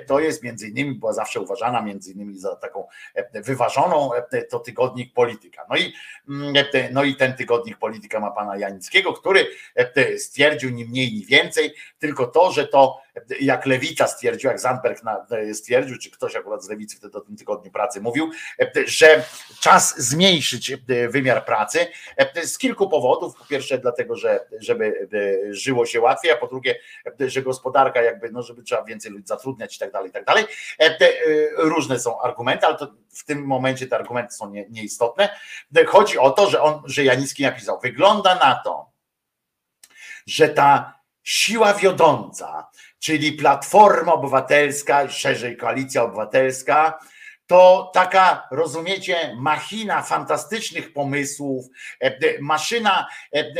[0.08, 2.88] To jest między innymi, była zawsze uważana między innymi za taką
[3.34, 4.12] wyważoną,
[4.50, 5.66] to tygodnik Polityka.
[5.70, 5.94] No i,
[6.92, 9.48] no i ten tygodnik Polityka ma pana Janickiego, który
[10.18, 12.98] stwierdził ni mniej, ni więcej, tylko to, że to
[13.40, 15.02] jak Lewica stwierdził, jak Zandberg
[15.54, 18.32] stwierdził, czy ktoś akurat z Lewicy wtedy o tym tygodniu pracy mówił,
[18.86, 19.24] że
[19.60, 20.72] czas zmniejszyć
[21.10, 21.88] wymiar pracy
[22.44, 23.36] z kilku powodów.
[23.36, 25.08] Po pierwsze dlatego, że żeby
[25.50, 26.76] żyło się łatwiej, a po drugie,
[27.20, 30.46] że gospodarka jakby, no żeby trzeba więcej ludzi zatrudniać i tak dalej, i tak dalej.
[31.58, 35.30] Różne są argumenty, ale to w tym momencie te argumenty są nie, nieistotne.
[35.88, 38.87] Chodzi o to, że on, że Janicki napisał, wygląda na to,
[40.28, 42.68] że ta siła wiodąca,
[43.00, 47.00] czyli Platforma Obywatelska, szerzej Koalicja Obywatelska,
[47.48, 51.66] to taka, rozumiecie, machina fantastycznych pomysłów,
[52.00, 53.54] e, maszyna, e, e,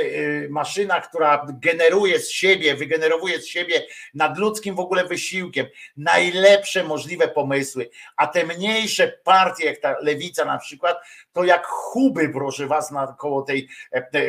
[0.50, 5.68] maszyna, która generuje z siebie, wygenerowuje z siebie nadludzkim w ogóle wysiłkiem
[5.98, 10.98] najlepsze możliwe pomysły, a te mniejsze partie, jak ta lewica na przykład,
[11.34, 13.70] to jak chuby, proszę was, na, koło, tej,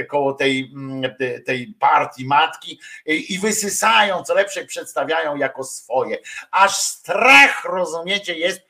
[0.08, 1.14] koło tej, mm,
[1.46, 6.18] tej partii matki i wysysają, co lepsze przedstawiają jako swoje.
[6.50, 8.67] Aż strach, rozumiecie, jest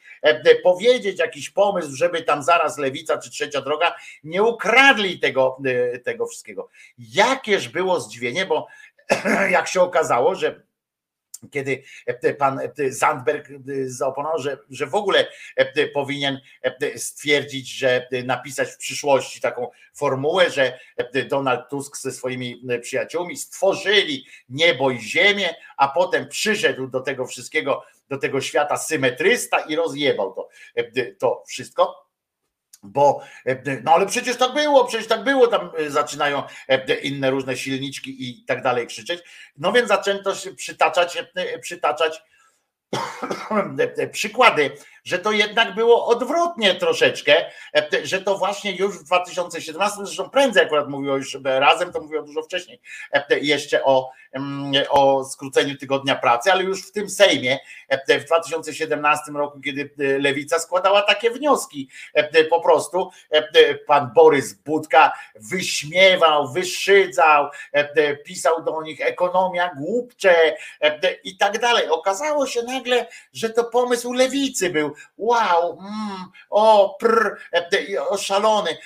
[0.63, 6.27] powiedzieć jakiś pomysł, żeby tam zaraz lewica czy trzecia droga nie ukradli tego, e, tego
[6.27, 6.69] wszystkiego.
[6.99, 8.67] Jakież było zdziwienie, bo
[9.51, 10.69] jak się okazało, że
[11.51, 13.49] kiedy e, pan Zandberg
[13.87, 15.27] zaoponował, że, że w ogóle
[15.95, 16.41] powinien
[16.97, 20.79] stwierdzić, że napisać w przyszłości taką formułę, że
[21.29, 27.85] Donald Tusk ze swoimi przyjaciółmi stworzyli niebo i ziemię, a potem przyszedł do tego wszystkiego
[28.11, 32.09] do tego świata symetrysta i rozjebał to, e, to wszystko.
[32.83, 36.43] Bo, e, no ale przecież tak było, przecież tak było, tam e, zaczynają
[37.03, 39.23] inne różne silniczki i tak dalej krzyczeć.
[39.57, 41.25] No więc zaczęto się przytaczać,
[41.61, 42.23] przytaczać
[44.12, 44.70] przykłady,
[45.09, 47.45] że to jednak było odwrotnie troszeczkę,
[48.03, 52.43] że to właśnie już w 2017, zresztą prędzej akurat mówiło już razem, to mówiło dużo
[52.43, 52.81] wcześniej
[53.41, 59.33] jeszcze o Mm, o skróceniu tygodnia pracy, ale już w tym Sejmie e, w 2017
[59.33, 63.11] roku, kiedy e, Lewica składała takie wnioski, e, po prostu
[63.87, 67.49] pan Borys Budka wyśmiewał, wyszydzał,
[68.25, 70.57] pisał do nich ekonomia głupcze
[71.25, 71.89] i tak dalej.
[71.89, 74.95] Okazało się nagle, że to pomysł Lewicy był.
[75.17, 77.36] Wow, mm, o, prr,
[78.09, 78.77] oszalony.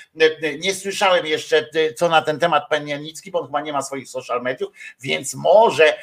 [0.58, 1.66] Nie słyszałem jeszcze,
[1.96, 5.34] co na ten temat pan Janicki, bo on chyba nie ma swoich social mediów, więc
[5.34, 5.98] może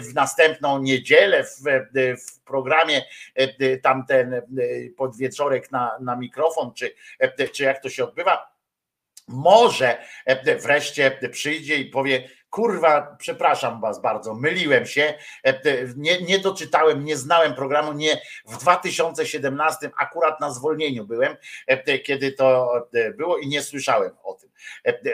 [0.00, 1.62] w następną niedzielę w,
[1.94, 4.42] w programie e, tamten e,
[4.96, 8.52] podwieczorek na, na mikrofon, czy, e, czy jak to się odbywa,
[9.28, 9.98] może
[10.60, 15.14] wreszcie przyjdzie i powie, kurwa, przepraszam was bardzo, myliłem się,
[15.96, 21.36] nie, nie doczytałem, nie znałem programu, nie w 2017 akurat na zwolnieniu byłem,
[22.04, 22.72] kiedy to
[23.16, 24.52] było i nie słyszałem o tym.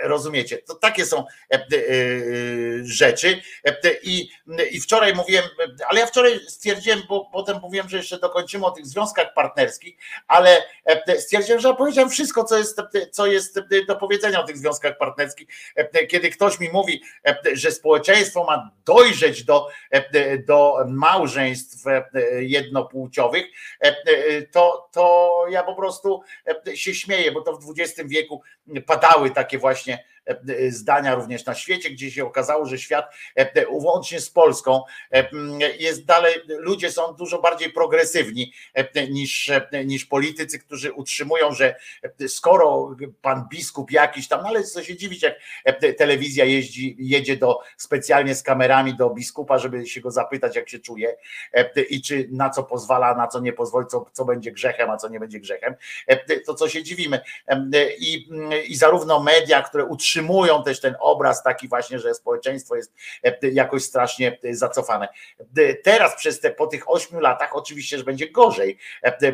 [0.02, 0.58] Rozumiecie?
[0.58, 1.24] To takie są
[2.82, 3.42] rzeczy
[4.02, 4.30] i,
[4.70, 5.44] i wczoraj mówiłem,
[5.88, 10.62] ale ja wczoraj stwierdziłem, bo potem mówiłem, że jeszcze dokończymy o tych związkach partnerskich, ale
[11.18, 15.48] stwierdziłem, że powiedziałem wszystko, co jest, co jest do powiedzenia o tych związkach partnerskich.
[16.08, 17.02] Kiedy ktoś mi mówi,
[17.52, 19.68] że społeczeństwo ma dojrzeć do,
[20.46, 21.84] do małżeństw
[22.38, 23.46] jednopłciowych,
[24.52, 26.22] to, to ja po prostu
[26.74, 28.42] się śmieję, bo to w XX wieku
[28.86, 30.17] padały takie właśnie E,
[30.68, 34.82] zdania również na świecie, gdzie się okazało, że świat e, łącznie z Polską
[35.12, 35.28] e,
[35.78, 38.52] jest dalej, ludzie są dużo bardziej progresywni
[39.10, 39.50] niż,
[39.84, 41.76] niż politycy, którzy utrzymują, że
[42.28, 45.34] skoro pan biskup jakiś tam, no ale co się dziwić, jak
[45.98, 50.78] telewizja jeździ, jedzie do specjalnie z kamerami do biskupa, żeby się go zapytać, jak się
[50.78, 51.16] czuje
[51.88, 55.08] i czy na co pozwala, na co nie pozwoli, co, co będzie grzechem, a co
[55.08, 55.74] nie będzie grzechem,
[56.46, 57.20] to co się dziwimy.
[57.98, 58.28] I,
[58.68, 62.92] i zarówno media, które utrzymują utrzymują też ten obraz taki właśnie, że społeczeństwo jest
[63.24, 65.08] e, jakoś strasznie e, zacofane.
[65.56, 68.78] E, teraz przez te, po tych ośmiu latach oczywiście, że będzie gorzej,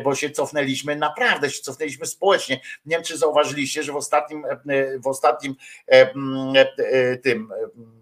[0.03, 2.59] bo się cofnęliśmy, naprawdę się cofnęliśmy społecznie.
[2.85, 4.45] Nie wiem, czy zauważyliście, że w ostatnim,
[5.03, 5.55] w ostatnim
[7.23, 7.53] tym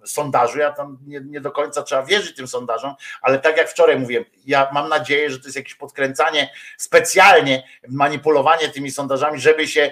[0.06, 4.00] sondażu, ja tam nie, nie do końca trzeba wierzyć tym sondażom, ale tak jak wczoraj
[4.00, 9.92] mówiłem, ja mam nadzieję, że to jest jakieś podkręcanie, specjalnie manipulowanie tymi sondażami, żeby się,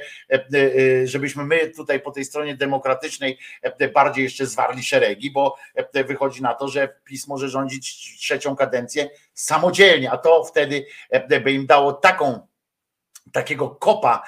[1.03, 6.03] żebyśmy my tutaj po tej stronie demokratycznej demokratycznej e, bardziej jeszcze zwarli szeregi, bo e,
[6.03, 11.51] wychodzi na to, że PiS może rządzić trzecią kadencję samodzielnie, a to wtedy e, by
[11.51, 12.51] im dało taką
[13.34, 14.24] takiego kopa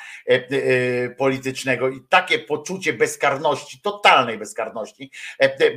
[1.17, 5.11] politycznego i takie poczucie bezkarności, totalnej bezkarności,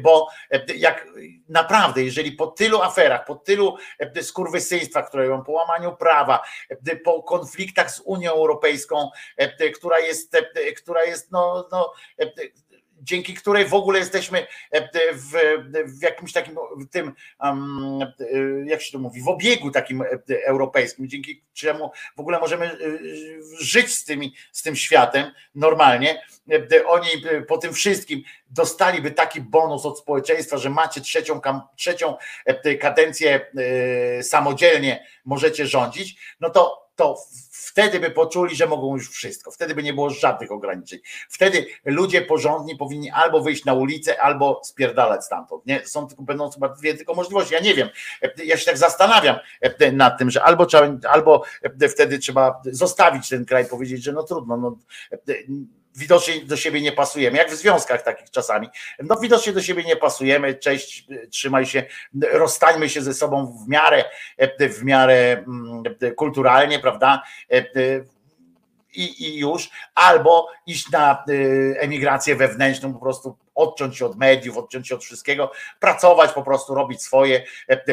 [0.02, 0.28] bo
[0.76, 1.06] jak
[1.48, 3.76] naprawdę, jeżeli po tylu aferach, po tylu
[4.22, 6.42] skurwysyństwach, które ją po łamaniu prawa,
[7.04, 9.10] po konfliktach z Unią Europejską,
[9.74, 10.36] która jest,
[10.76, 11.92] która jest no, no
[13.06, 15.32] dzięki której w ogóle jesteśmy e, w,
[15.84, 16.56] w jakimś takim
[16.90, 17.54] tym, e,
[18.66, 20.06] jak się to mówi, w obiegu takim e,
[20.46, 22.78] europejskim, dzięki czemu w ogóle możemy
[23.60, 26.22] żyć z, tymi, z tym światem normalnie.
[26.86, 27.08] Oni
[27.48, 31.40] po tym wszystkim dostaliby taki bonus od społeczeństwa, że macie trzecią,
[31.76, 32.14] trzecią
[32.80, 33.40] kadencję
[34.22, 37.16] samodzielnie możecie rządzić, no to to
[37.50, 39.50] wtedy by poczuli, że mogą już wszystko.
[39.50, 40.98] Wtedy by nie było żadnych ograniczeń.
[41.28, 45.66] Wtedy ludzie porządni powinni albo wyjść na ulicę, albo spierdalać stamtąd.
[45.66, 45.86] Nie?
[45.86, 47.54] Są tylko, będą chyba dwie tylko możliwości.
[47.54, 47.88] Ja nie wiem.
[48.44, 49.36] Ja się tak zastanawiam
[49.92, 51.42] nad tym, że albo trzeba, albo
[51.90, 54.76] wtedy trzeba zostawić ten kraj, powiedzieć, że no trudno, no,
[55.96, 58.68] widocznie do siebie nie pasujemy, jak w związkach takich czasami.
[59.02, 61.82] No widocznie do siebie nie pasujemy, cześć, trzymaj się,
[62.32, 64.04] rozstańmy się ze sobą w miarę,
[64.60, 65.82] w miarę mm,
[66.16, 67.22] kulturalnie, prawda?
[68.94, 71.24] I, i już, albo iść na
[71.78, 76.74] emigrację wewnętrzną, po prostu odciąć się od mediów, odciąć się od wszystkiego, pracować po prostu,
[76.74, 77.44] robić swoje,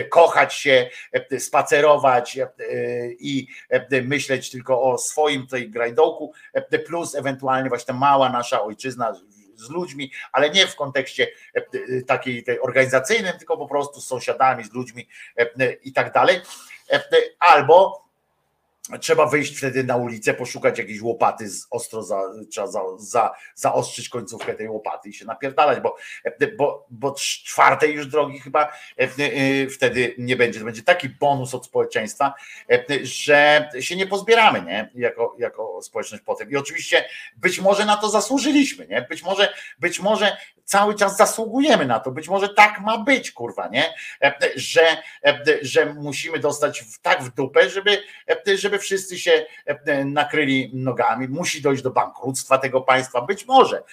[0.09, 0.89] kochać się,
[1.39, 2.39] spacerować
[3.19, 3.47] i
[4.03, 6.33] myśleć tylko o swoim tutaj grajdołku,
[6.85, 9.13] plus ewentualnie właśnie mała nasza ojczyzna
[9.55, 11.27] z ludźmi, ale nie w kontekście
[12.07, 15.07] takiej tej organizacyjnym, tylko po prostu z sąsiadami, z ludźmi
[15.83, 16.41] i tak dalej.
[17.39, 18.02] Albo
[19.01, 22.21] Trzeba wyjść wtedy na ulicę, poszukać jakiejś łopaty z ostro, za,
[22.51, 25.95] trzeba za, za, zaostrzyć końcówkę tej łopaty i się napierdalać, bo,
[26.57, 30.59] bo, bo czwartej już drogi chyba e, e, wtedy nie będzie.
[30.59, 32.33] To będzie taki bonus od społeczeństwa,
[32.71, 34.89] e, że się nie pozbieramy nie?
[34.95, 36.51] Jako, jako społeczność potem.
[36.51, 37.05] I oczywiście
[37.37, 39.01] być może na to zasłużyliśmy, nie?
[39.09, 42.11] Być może, być może cały czas zasługujemy na to.
[42.11, 43.93] Być może tak ma być, kurwa, nie?
[44.55, 44.97] Że,
[45.61, 48.03] że musimy dostać tak w dupę, żeby,
[48.55, 49.45] żeby wszyscy się
[50.05, 51.27] nakryli nogami.
[51.27, 53.21] Musi dojść do bankructwa tego państwa.
[53.21, 53.83] Być może.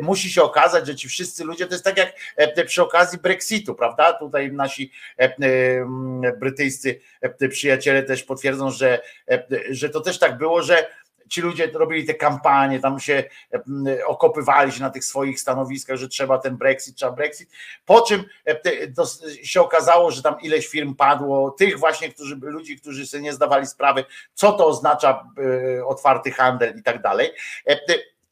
[0.00, 2.12] Musi się okazać, że ci wszyscy ludzie, to jest tak jak
[2.66, 4.12] przy okazji Brexitu, prawda?
[4.12, 4.92] Tutaj nasi
[6.38, 7.00] brytyjscy
[7.50, 9.00] przyjaciele też potwierdzą, że,
[9.70, 10.86] że to też tak było, że
[11.28, 13.24] ci ludzie robili te kampanie, tam się
[14.06, 17.50] okopywali się na tych swoich stanowiskach, że trzeba ten Brexit, trzeba Brexit,
[17.86, 18.24] po czym
[19.42, 23.66] się okazało, że tam ileś firm padło, tych właśnie którzy, ludzi, którzy sobie nie zdawali
[23.66, 25.24] sprawy, co to oznacza
[25.78, 27.30] e, otwarty handel i tak dalej.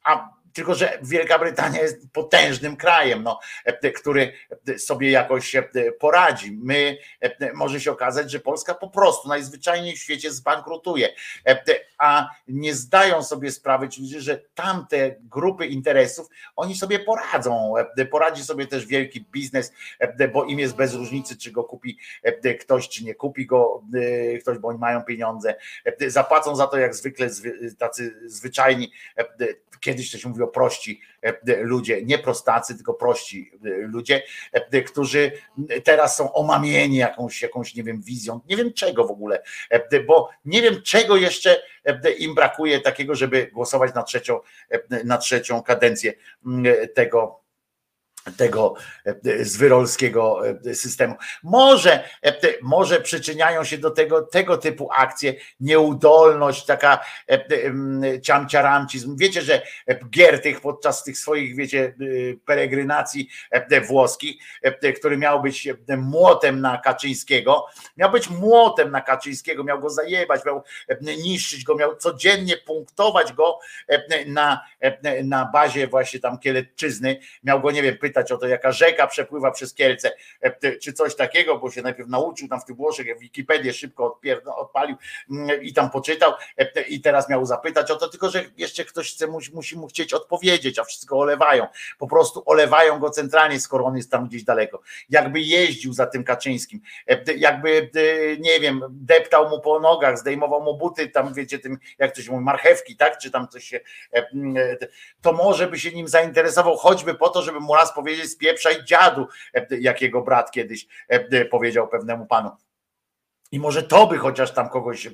[0.05, 3.41] A tylko, że Wielka Brytania jest potężnym krajem, no,
[3.95, 4.33] który
[4.79, 5.57] sobie jakoś
[5.99, 6.53] poradzi.
[6.53, 6.99] My
[7.55, 11.09] może się okazać, że Polska po prostu najzwyczajniej w świecie zbankrutuje,
[11.99, 17.75] a nie zdają sobie sprawy ci ludzie, że tamte grupy interesów oni sobie poradzą.
[18.11, 19.73] Poradzi sobie też wielki biznes,
[20.33, 21.99] bo im jest bez różnicy, czy go kupi
[22.61, 23.83] ktoś, czy nie kupi go
[24.41, 25.55] ktoś, bo oni mają pieniądze.
[26.07, 27.29] Zapłacą za to jak zwykle
[27.79, 28.93] tacy zwyczajni
[29.81, 35.33] kiedyś to się mówiło prości e, ludzie, nie prostacy, tylko prości e, ludzie, e, którzy
[35.85, 39.43] teraz są omamieni jakąś, jakąś, nie wiem, wizją, nie wiem czego w ogóle,
[40.07, 41.63] bo nie wiem czego jeszcze
[42.19, 44.41] im brakuje takiego, żeby głosować na trzecią,
[45.05, 46.13] na trzecią kadencję
[46.95, 47.46] tego
[48.37, 48.75] tego
[49.05, 51.15] e, zwyrolskiego e, systemu.
[51.43, 57.05] Może, e, może przyczyniają się do tego tego typu akcje, nieudolność, taka
[58.23, 59.17] ciamciaramcizm.
[59.17, 59.63] Wiecie, że
[60.11, 61.95] Giertych podczas tych swoich, wiecie,
[62.45, 63.29] peregrynacji
[63.89, 64.37] włoskich,
[64.97, 70.63] który miał być młotem na Kaczyńskiego, miał być młotem na Kaczyńskiego, miał go zajebać, miał
[71.01, 73.59] niszczyć go, miał codziennie punktować go
[74.27, 74.61] na,
[75.25, 79.51] na bazie właśnie tam Kielecczyzny, miał go, nie wiem, pytać o to, jaka rzeka przepływa
[79.51, 83.73] przez Kielce, e, czy coś takiego, bo się najpierw nauczył tam w tych Włoszech, Wikipedię
[83.73, 84.21] szybko
[84.57, 84.97] odpalił
[85.31, 89.15] mm, i tam poczytał e, i teraz miał zapytać o to, tylko że jeszcze ktoś
[89.15, 91.67] chce, musi mu chcieć odpowiedzieć, a wszystko olewają.
[91.99, 94.81] Po prostu olewają go centralnie, skoro on jest tam gdzieś daleko.
[95.11, 97.91] Jakby jeździł za tym Kaczyńskim, e, jakby,
[98.41, 102.33] nie wiem, deptał mu po nogach, zdejmował mu buty, tam wiecie, tym, jak to się
[102.33, 103.19] mówi, marchewki, tak?
[103.19, 103.81] Czy tam coś się,
[105.23, 108.85] to może by się nim zainteresował, choćby po to, żeby mu raz powiedzieć, powiedzieć spieprzaj
[108.85, 112.51] dziadu, e, jak jego brat kiedyś e, powiedział pewnemu panu.
[113.53, 115.11] I może to by chociaż tam kogoś, e,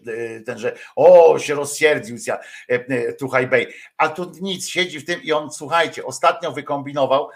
[0.47, 3.75] ten, że o, się rozsierdził, ja, e, e, Tuchaj Bej.
[3.97, 7.28] A tu nic, siedzi w tym i on, słuchajcie, ostatnio wykombinował,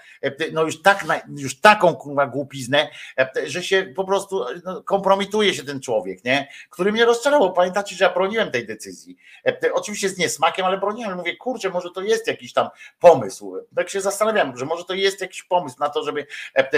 [0.52, 1.04] no już tak,
[1.36, 2.90] już taką kurwa głupiznę,
[3.46, 6.48] że się po prostu no, kompromituje się ten człowiek, nie?
[6.70, 7.52] Który mnie rozczarował.
[7.52, 9.16] Pamiętacie, że ja broniłem tej decyzji.
[9.72, 11.16] Oczywiście z niesmakiem, ale broniłem.
[11.16, 12.68] Mówię, kurczę, może to jest jakiś tam
[13.00, 13.56] pomysł.
[13.76, 16.26] Tak się zastanawiam, że może to jest jakiś pomysł na to, żeby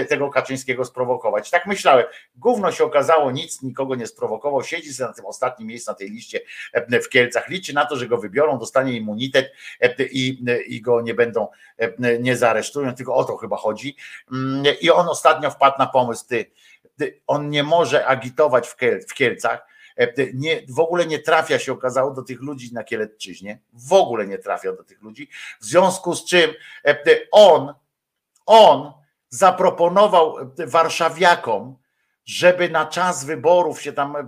[0.08, 1.50] tego Kaczyńskiego sprowokować.
[1.50, 2.06] Tak myślałem.
[2.36, 6.10] Gówno się okazało, nic, nikogo nie sprowokował, siedzi sobie na tym ostatnim miejscu na tej
[6.10, 6.40] liście
[6.72, 11.00] e, w Kielcach, liczy na to, że go wybiorą, dostanie immunitet e, i, i go
[11.00, 13.96] nie będą, e, nie zaaresztują, tylko o to chyba chodzi.
[14.32, 16.50] Mm, I on ostatnio wpadł na pomysł, ty,
[16.96, 19.66] ty on nie może agitować w, Kiel, w Kielcach,
[20.34, 24.38] nie, w ogóle nie trafia się okazało do tych ludzi na Kielecczyźnie, w ogóle nie
[24.38, 25.28] trafia do tych ludzi,
[25.60, 26.50] w związku z czym
[27.32, 27.74] on,
[28.46, 28.92] on
[29.28, 31.76] zaproponował warszawiakom,
[32.28, 34.24] żeby na czas wyborów się tam e,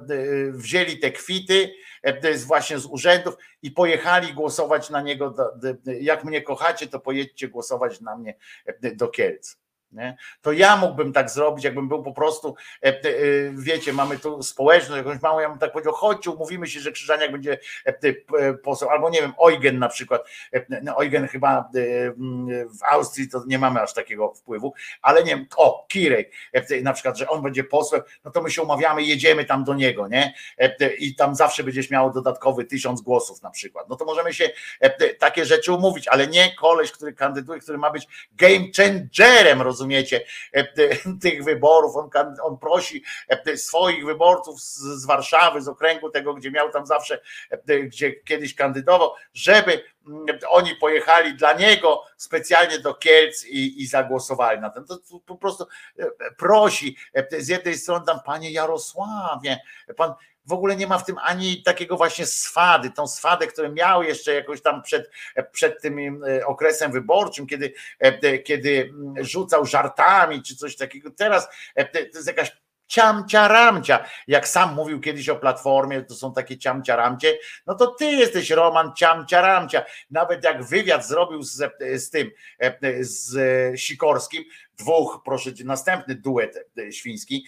[0.53, 5.35] wzięli te kwity e, właśnie z urzędów i pojechali głosować na niego.
[6.01, 8.35] Jak mnie kochacie, to pojedźcie głosować na mnie
[8.67, 9.57] e, do Kielc.
[9.93, 10.17] Nie?
[10.43, 13.03] To ja mógłbym tak zrobić, jakbym był po prostu, e, e,
[13.55, 17.33] wiecie, mamy tu społeczność, jakąś małą, ja bym tak powiedział, chodźcie, umówimy się, że Krzyżaniak
[17.33, 20.29] będzie e, poseł, albo nie wiem, Eugen na przykład,
[20.83, 21.71] no, Eugen chyba
[22.81, 26.33] w Austrii to nie mamy aż takiego wpływu, ale nie wiem, o, Kirek
[26.83, 30.09] na przykład, że on będzie posłem, no to my się umawiamy, jedziemy tam do niego,
[30.09, 30.35] nie?
[30.99, 33.89] I tam zawsze będziesz miał dodatkowy tysiąc głosów na przykład.
[33.89, 34.51] No to możemy się
[35.19, 39.80] takie rzeczy umówić, ale nie koleś, który kandyduje, który ma być game changerem, rozumiecie?
[39.81, 40.65] Rozumiecie, e,
[41.23, 41.97] tych wyborów.
[41.97, 42.11] On,
[42.43, 47.21] on prosi e, swoich wyborców z, z Warszawy, z okręgu tego, gdzie miał tam zawsze,
[47.51, 53.87] e, gdzie kiedyś kandydował, żeby mm, oni pojechali dla niego specjalnie do Kielc i, i
[53.87, 54.85] zagłosowali na ten.
[54.85, 55.67] To po prostu
[56.39, 56.97] prosi
[57.39, 59.61] z jednej strony tam, panie Jarosławie,
[59.97, 60.15] pan
[60.51, 64.35] w ogóle nie ma w tym ani takiego właśnie swady, tą swadę, którą miał jeszcze
[64.35, 65.11] jakoś tam przed,
[65.53, 71.11] przed tym e, okresem wyborczym, kiedy, e, kiedy mm, rzucał żartami czy coś takiego.
[71.11, 72.53] Teraz e, to jest jakaś
[72.87, 74.05] ciamcia ramcia.
[74.27, 78.51] Jak sam mówił kiedyś o platformie, to są takie ciamcia ramcie, no to ty jesteś
[78.51, 79.85] Roman ciamcia ramcia.
[80.11, 82.31] Nawet jak wywiad zrobił z, z tym,
[83.01, 83.35] z
[83.81, 84.45] Sikorskim,
[84.81, 86.59] dwóch, proszę cię, następny duet
[86.91, 87.47] świński,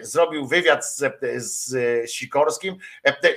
[0.00, 1.02] zrobił wywiad z,
[1.36, 1.70] z
[2.10, 2.76] Sikorskim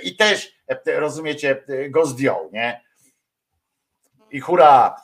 [0.03, 2.81] i też, rozumiecie, go zdjął, nie?
[4.31, 4.95] I hura,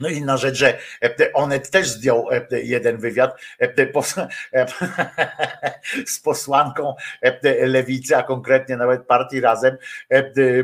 [0.00, 3.68] no inna rzecz, że e, Onet też zdjął e, jeden wywiad e,
[6.06, 6.94] z posłanką
[7.60, 9.76] lewicy, a konkretnie nawet partii razem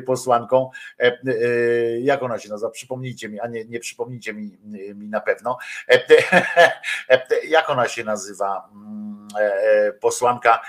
[0.06, 0.70] posłanką,
[2.00, 4.58] jak ona się nazywa, przypomnijcie mi, a nie, nie przypomnijcie mi,
[4.94, 5.58] mi na pewno,
[7.48, 9.28] jak ona się nazywa, mm,
[10.00, 10.60] posłanka,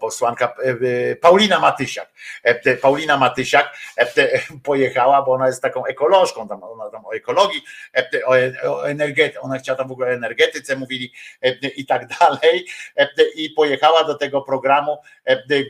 [0.00, 0.54] posłanka
[1.20, 2.08] Paulina Matysiak.
[2.82, 3.76] Paulina Matysiak
[4.64, 7.55] pojechała, bo ona jest taką ekolożką, ona tam o ekologii
[7.96, 11.12] E, o energetyce, ona chciała tam w ogóle o energetyce mówili
[11.42, 14.98] e, i tak dalej e, i pojechała do tego programu,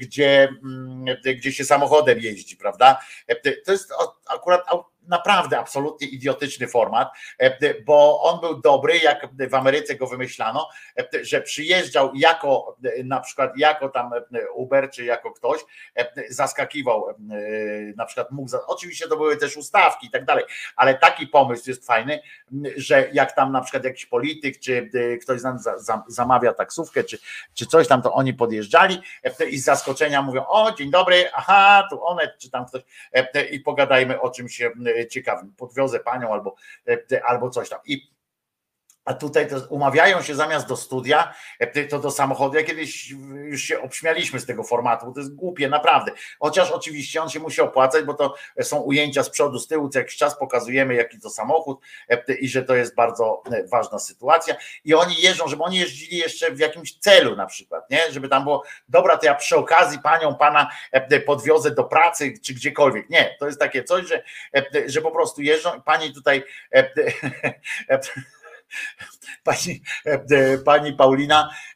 [0.00, 3.00] gdzie, mm, gdzie się samochodem jeździ, prawda?
[3.64, 3.92] To jest
[4.28, 4.60] akurat
[5.08, 10.68] naprawdę absolutnie idiotyczny format, e, bo on był dobry, jak w Ameryce go wymyślano,
[10.98, 14.10] e, że przyjeżdżał jako na przykład jako tam
[14.54, 15.60] Uber, czy jako ktoś,
[15.96, 17.06] e, zaskakiwał,
[17.96, 20.44] na przykład mógł, oczywiście to były też ustawki i tak dalej,
[20.76, 22.20] ale taki pomysł jest fajny,
[22.76, 24.90] że jak tam na przykład jakiś polityk, czy
[25.22, 25.40] ktoś
[26.08, 27.18] zamawia taksówkę, czy,
[27.54, 29.00] czy coś tam, to oni podjeżdżali
[29.50, 32.82] i z zaskoczenia mówią, o dzień dobry, aha, tu one, czy tam ktoś
[33.50, 34.62] i pogadajmy o czymś
[35.10, 35.52] ciekawym.
[35.56, 36.54] Podwiozę panią albo,
[36.88, 37.80] e, albo coś tam.
[37.86, 38.15] I
[39.06, 42.56] a tutaj to umawiają się zamiast do studia, e, to do samochodu.
[42.56, 43.10] Ja kiedyś
[43.44, 46.12] już się obśmialiśmy z tego formatu, bo to jest głupie, naprawdę.
[46.40, 49.98] Chociaż oczywiście on się musi opłacać, bo to są ujęcia z przodu, z tyłu, co
[49.98, 54.56] jakiś czas pokazujemy, jaki to samochód e, i że to jest bardzo ważna sytuacja.
[54.84, 58.12] I oni jeżdżą, żeby oni jeździli jeszcze w jakimś celu na przykład, nie?
[58.12, 60.70] Żeby tam było, dobra, to ja przy okazji panią, pana
[61.26, 63.10] podwiozę do pracy czy gdziekolwiek.
[63.10, 64.22] Nie, to jest takie coś, że,
[64.86, 66.44] że po prostu jeżdżą, pani tutaj
[69.42, 71.48] Pani, e, pani Paulina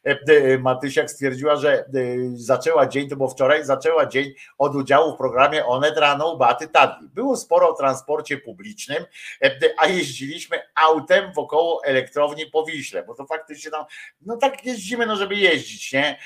[0.59, 1.85] Matysiak stwierdziła, że e,
[2.33, 7.09] zaczęła dzień, to było wczoraj, zaczęła dzień od udziału w programie Onet rano Baty Tadli.
[7.09, 9.05] Było sporo o transporcie publicznym,
[9.77, 13.85] a jeździliśmy autem wokoło elektrowni po Wiśle, bo to faktycznie tam,
[14.21, 16.19] no tak jeździmy, no żeby jeździć, nie?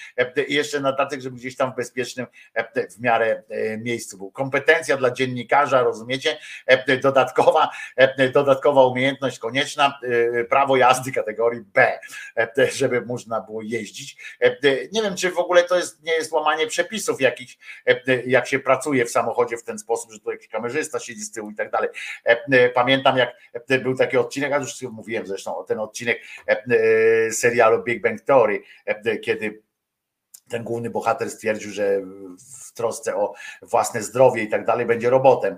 [0.47, 2.25] I jeszcze na tatek, żeby gdzieś tam w bezpiecznym
[2.97, 3.43] w miarę
[3.77, 4.31] miejscu był.
[4.31, 6.37] Kompetencja dla dziennikarza, rozumiecie?
[7.01, 7.69] Dodatkowa,
[8.33, 9.99] dodatkowa umiejętność konieczna,
[10.49, 11.99] prawo jazdy kategorii B,
[12.73, 14.17] żeby można było jeździć.
[14.91, 17.57] Nie wiem, czy w ogóle to jest, nie jest łamanie przepisów jakichś,
[18.25, 21.51] jak się pracuje w samochodzie w ten sposób, że tu jakiś kamerzysta siedzi z tyłu
[21.51, 21.89] i tak dalej.
[22.73, 23.35] Pamiętam, jak
[23.83, 26.21] był taki odcinek, a już mówiłem zresztą o ten odcinek
[27.31, 28.63] serialu Big Bang Theory,
[29.21, 29.64] kiedy
[30.49, 32.01] ten główny bohater stwierdził, że
[32.65, 35.57] w trosce o własne zdrowie i tak dalej będzie robotem.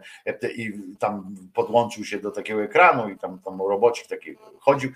[0.56, 4.92] I tam podłączył się do takiego ekranu i tam, tam robocik taki chodził.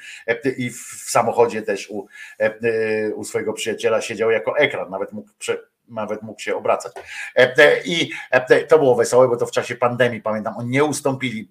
[0.57, 2.07] I w samochodzie też u,
[3.15, 5.29] u swojego przyjaciela siedział jako ekran, nawet mógł
[5.91, 6.93] nawet mógł się obracać.
[7.35, 11.49] E, I e, to było wesołe, bo to w czasie pandemii, pamiętam, oni nie ustąpili,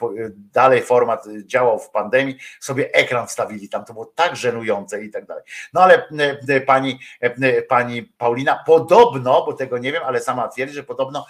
[0.52, 5.26] dalej format działał w pandemii, sobie ekran wstawili tam, to było tak żenujące i tak
[5.26, 5.44] dalej.
[5.72, 6.08] No ale
[6.48, 6.98] e, pani,
[7.68, 11.26] pani Paulina podobno, bo tego nie wiem, ale sama twierdzi, że podobno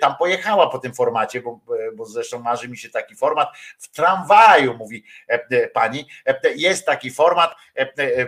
[0.00, 1.60] tam pojechała po tym formacie, bo,
[1.94, 3.48] bo zresztą marzy mi się taki format
[3.78, 5.04] w tramwaju, mówi
[5.72, 6.08] pani.
[6.56, 7.54] Jest taki format,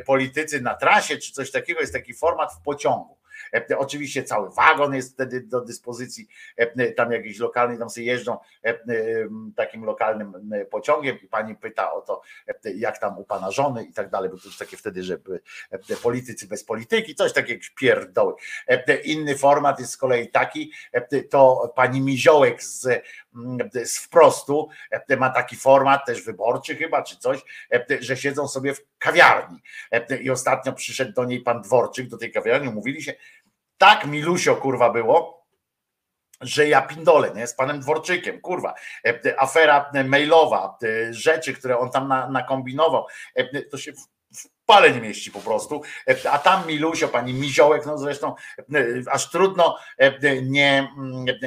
[0.06, 3.16] politycy na trasie, czy coś takiego, jest taki format w pociągu.
[3.54, 8.38] E, oczywiście cały wagon jest wtedy do dyspozycji, e, tam jakiś lokalny, tam sobie jeżdżą
[8.64, 8.78] e,
[9.56, 10.32] takim lokalnym
[10.70, 12.22] pociągiem i pani pyta o to,
[12.76, 15.18] jak tam u pana żony i tak dalej, bo to już takie wtedy, że
[16.02, 18.34] politycy bez polityki, coś takiego pierdoły.
[19.04, 20.72] Inny format jest z kolei taki,
[21.30, 23.02] to pani Miziołek z,
[23.84, 24.68] z wprostu
[25.18, 27.40] ma taki format też wyborczy chyba, czy coś,
[28.00, 29.62] że siedzą sobie w kawiarni.
[30.20, 33.14] I ostatnio przyszedł do niej pan Dworczyk, do tej kawiarni, mówili się,
[33.78, 35.44] tak milusio kurwa było,
[36.40, 38.74] że ja pindolę, nie, z panem Dworczykiem, kurwa,
[39.06, 40.78] e, afera mailowa,
[41.10, 46.30] rzeczy, które on tam nakombinował, e, to się w pale nie mieści po prostu, e,
[46.30, 48.34] a tam Milusio, pani Miziołek, no zresztą
[49.10, 49.78] aż trudno
[50.42, 50.88] nie,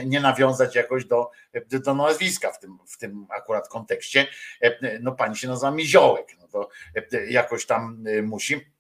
[0.06, 1.31] nie nawiązać jakoś do,
[1.69, 4.27] do nazwiska w tym, w tym akurat kontekście,
[4.99, 6.69] no pani się nazywa Miziołek, no to
[7.30, 8.76] jakoś tam musi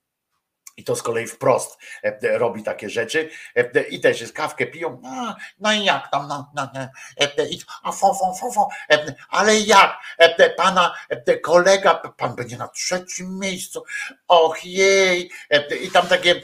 [0.77, 3.29] i to z kolei wprost e, robi takie rzeczy.
[3.55, 6.87] E, i też jest kawkę piją, no, no i jak tam, no, no, no,
[7.83, 8.69] a fo, fo, fo, fo,
[9.29, 9.97] ale jak?
[10.57, 10.93] Pana
[11.43, 13.83] kolega, pan będzie na trzecim miejscu,
[14.27, 15.31] och jej,
[15.81, 16.41] i tam takie,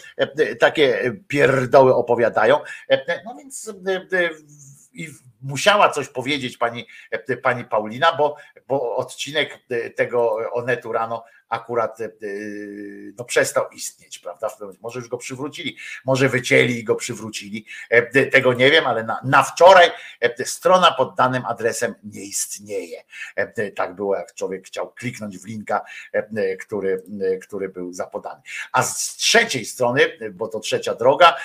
[0.60, 2.60] takie pierdoły opowiadają,
[3.26, 3.72] no więc
[4.94, 5.08] i
[5.42, 6.88] musiała coś powiedzieć pani,
[7.44, 8.36] pani Paulina, bo,
[8.68, 9.60] bo odcinek
[9.95, 12.09] tego Onetu rano akurat e,
[13.17, 14.48] no, przestał istnieć, prawda?
[14.82, 17.65] Może już go przywrócili, może wycięli i go przywrócili.
[17.90, 19.91] E, tego nie wiem, ale na, na wczoraj
[20.22, 23.03] e, strona pod danym adresem nie istnieje.
[23.75, 25.82] Tak było, jak człowiek chciał kliknąć w linka,
[26.59, 27.03] który,
[27.41, 28.41] który był zapodany.
[28.72, 30.01] A z trzeciej strony,
[30.32, 31.35] bo to trzecia droga,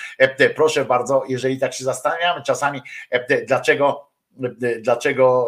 [0.55, 2.81] proszę bardzo, jeżeli tak się zastanawiamy czasami,
[3.47, 4.09] dlaczego
[4.81, 5.47] dlaczego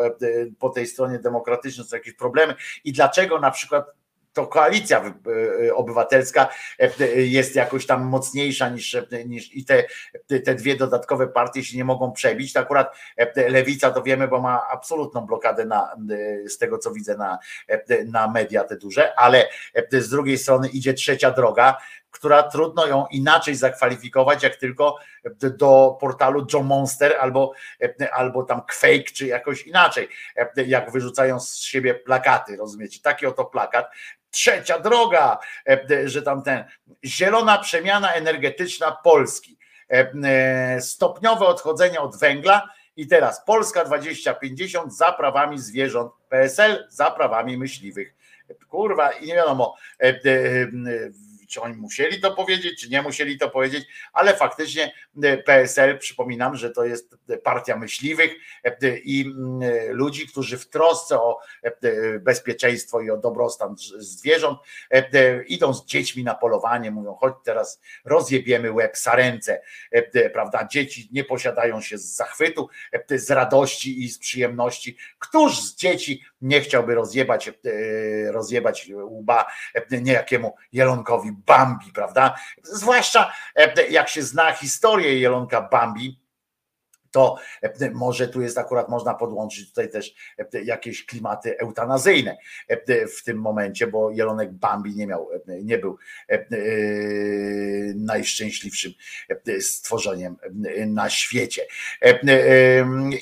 [0.60, 4.01] po tej stronie demokratycznej są jakieś problemy i dlaczego na przykład
[4.34, 9.84] to koalicja e, e, obywatelska e, jest jakoś tam mocniejsza niż, niż i te,
[10.46, 12.54] te dwie dodatkowe partie się nie mogą przebić.
[12.54, 12.96] To akurat
[13.50, 15.96] lewica to wiemy, bo ma absolutną blokadę na,
[16.46, 17.40] z tego co widzę na,
[18.06, 19.50] na media te duże, ale
[19.92, 21.78] z drugiej strony idzie trzecia droga,
[22.12, 24.98] która trudno ją inaczej zakwalifikować, jak tylko
[25.42, 27.52] do portalu Joe Monster albo,
[28.12, 30.10] albo tam Quake, czy jakoś inaczej,
[30.68, 33.00] jak wyrzucają z siebie plakaty, rozumiecie?
[33.04, 33.92] Taki oto plakat,
[34.32, 35.38] trzecia droga,
[36.06, 36.66] że tam ten
[37.06, 39.58] zielona przemiana energetyczna Polski,
[40.80, 42.70] stopniowe odchodzenie od węgla.
[42.96, 48.14] I teraz Polska 2050 za prawami zwierząt, PSL za prawami myśliwych.
[48.70, 49.76] Kurwa, i nie wiadomo,
[51.52, 56.56] czy oni musieli to powiedzieć, czy nie musieli to powiedzieć, ale faktycznie e, PSL, przypominam,
[56.56, 58.32] że to jest partia myśliwych
[58.64, 61.40] e, i mm, e, ludzi, którzy w trosce o
[62.20, 64.60] bezpieczeństwo i o dobrostan zwierząt
[65.48, 69.62] idą z dziećmi na polowanie, mówią, chodź teraz rozjebiemy łeb sarence,
[70.34, 70.68] prawda?
[70.68, 72.70] Dzieci nie posiadają się z zachwytu,
[73.10, 74.98] z radości i z przyjemności.
[75.20, 77.52] Któż z dzieci nie chciałby rozjebać,
[78.32, 79.46] rozjebać łba
[79.92, 82.36] niejakiemu jelonkowi Bambi, prawda?
[82.64, 86.21] Zwłaszcza e, jak się zna historię Jelonka Bambi,
[87.12, 90.14] to e, może tu jest akurat można podłączyć tutaj też
[90.54, 92.38] e, jakieś klimaty eutanazyjne
[93.18, 95.30] w tym momencie, bo Jelonek Bambi nie miał,
[95.64, 95.98] nie był
[97.96, 98.92] najszczęśliwszym
[99.60, 100.38] stworzeniem
[100.88, 101.66] na świecie.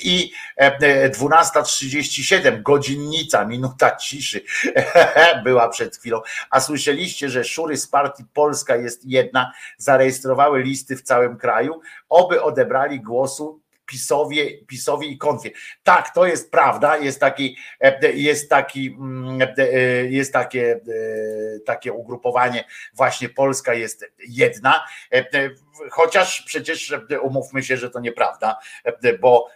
[0.03, 4.41] I 12.37, godzinnica, minuta ciszy
[5.45, 6.21] była przed chwilą.
[6.49, 12.41] A słyszeliście, że szury z partii Polska jest jedna, zarejestrowały listy w całym kraju, oby
[12.41, 15.51] odebrali głosu PiSowie, PiSowie i konfie.
[15.83, 20.79] Tak, to jest prawda, jest taki, e, jest taki, mm, e, jest takie,
[21.65, 24.83] takie ugrupowanie, właśnie Polska jest jedna,
[25.91, 28.59] chociaż przecież umówmy się, że to nieprawda,
[29.21, 29.47] bo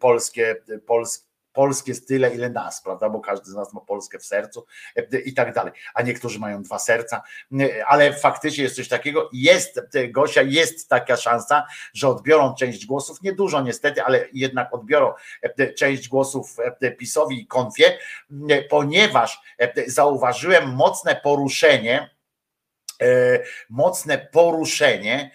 [0.00, 3.10] polskie, polskie polskie jest tyle, ile nas, prawda?
[3.10, 4.66] Bo każdy z nas ma Polskę w sercu
[4.96, 5.72] e, i tak dalej.
[5.94, 7.22] A niektórzy mają dwa serca,
[7.60, 9.30] e, ale faktycznie jest coś takiego.
[9.32, 15.12] Jest, e, Gosia, jest taka szansa, że odbiorą część głosów, niedużo niestety, ale jednak odbiorą
[15.78, 16.56] część głosów
[16.98, 17.98] PiSowi i konfie,
[18.70, 19.40] ponieważ
[19.86, 22.10] zauważyłem mocne poruszenie,
[23.70, 25.30] mocne poruszenie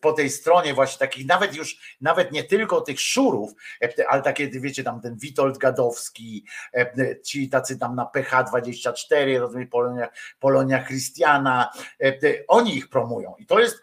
[0.00, 3.52] po tej stronie właśnie takich nawet już, nawet nie tylko tych szurów,
[3.82, 6.44] e, ale takie wiecie tam ten Witold Gadowski,
[6.74, 10.08] e, ci tacy tam na PH24, rozumiem, Polonia,
[10.38, 11.70] Polonia Christiana,
[12.48, 13.82] oni ich promują i to jest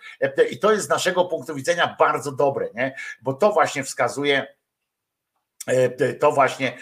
[0.52, 2.96] i to jest z naszego punktu widzenia bardzo dobre, nie?
[3.22, 4.48] bo to właśnie wskazuje
[6.20, 6.78] to właśnie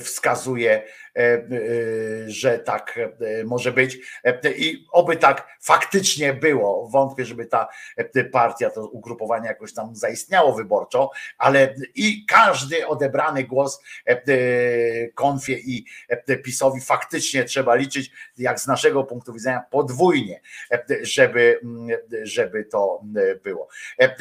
[0.00, 0.80] wskazuje E, e,
[2.26, 3.98] że tak e, może być
[4.56, 6.88] i oby tak faktycznie było.
[6.88, 7.68] Wątpię, żeby ta
[8.32, 13.82] partia, to ugrupowanie jakoś tam zaistniało wyborczo, ale i każdy odebrany głos
[15.14, 15.84] konfie i
[16.44, 20.40] PiSowi faktycznie trzeba liczyć, jak z naszego punktu widzenia, podwójnie,
[21.02, 21.60] żeby,
[22.22, 23.02] żeby to
[23.44, 23.68] było.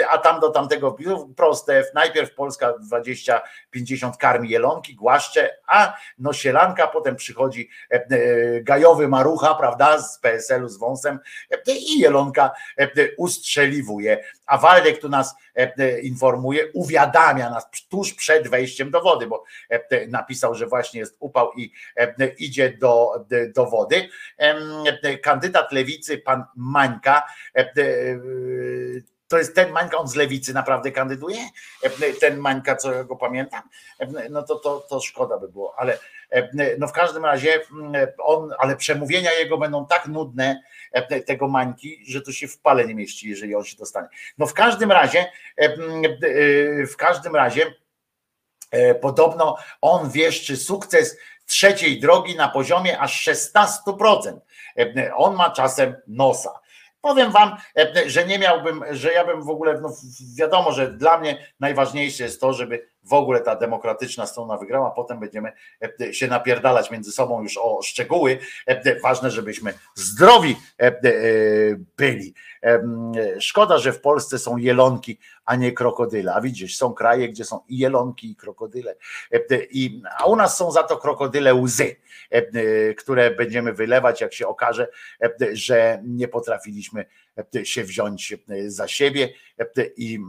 [0.09, 0.98] A tam do tamtego
[1.35, 2.74] proste, najpierw Polska
[3.75, 6.33] 20-50 karmi jelonki, głaszcze, a no
[6.85, 11.19] sielanka potem przychodzi e, e, gajowy marucha, prawda, z PSL-u z wąsem
[11.51, 12.51] e, i Jelonka
[13.17, 14.23] ustrzeliwuje.
[14.45, 15.35] A Waldek tu nas
[16.03, 19.43] informuje, uwiadamia nas tuż przed wejściem do wody, bo
[20.07, 21.72] napisał, że właśnie jest upał i
[22.38, 24.09] idzie do, do wody.
[25.22, 27.23] Kandydat lewicy, pan Mańka,
[29.35, 31.38] to jest ten Mańka, on z lewicy naprawdę kandyduje?
[32.19, 33.61] Ten Mańka, co ja go pamiętam?
[34.30, 35.99] No to, to, to szkoda by było, ale
[36.77, 37.61] no w każdym razie
[38.17, 40.61] on, ale przemówienia jego będą tak nudne,
[41.25, 44.07] tego Mańki, że to się w pale nie mieści, jeżeli on się dostanie.
[44.38, 45.25] No w każdym razie,
[46.91, 47.73] w każdym razie
[49.01, 54.39] podobno on wieszczy sukces trzeciej drogi na poziomie aż 16%.
[55.15, 56.65] On ma czasem nosa.
[57.06, 57.56] Powiem wam,
[58.06, 59.93] że nie miałbym, że ja bym w ogóle, no
[60.38, 65.19] wiadomo, że dla mnie najważniejsze jest to, żeby w ogóle ta demokratyczna strona wygrała, potem
[65.19, 65.51] będziemy
[66.01, 68.38] e, się napierdalać między sobą już o szczegóły.
[68.66, 70.92] E, ważne, żebyśmy zdrowi e,
[71.98, 72.34] byli.
[73.40, 76.34] Szkoda, że w Polsce są jelonki, a nie krokodyle.
[76.34, 78.95] A widzisz, są kraje, gdzie są i jelonki, i krokodyle.
[79.72, 81.95] I, a u nas są za to krokodyle łzy,
[82.98, 84.88] które będziemy wylewać, jak się okaże,
[85.53, 87.06] że nie potrafiliśmy
[87.64, 88.33] się wziąć
[88.67, 89.33] za siebie
[89.97, 90.19] i,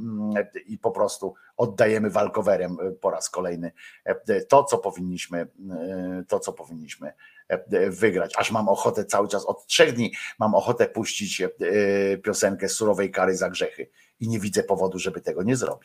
[0.66, 3.72] i po prostu oddajemy walkowerem po raz kolejny
[4.48, 5.46] to, co powinniśmy,
[6.28, 7.12] to, co powinniśmy
[7.88, 8.32] wygrać.
[8.36, 11.42] Aż mam ochotę cały czas, od trzech dni mam ochotę puścić
[12.24, 15.84] piosenkę surowej kary za grzechy i nie widzę powodu, żeby tego nie zrobić.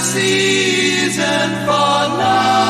[0.00, 1.72] Season for
[2.18, 2.67] loving.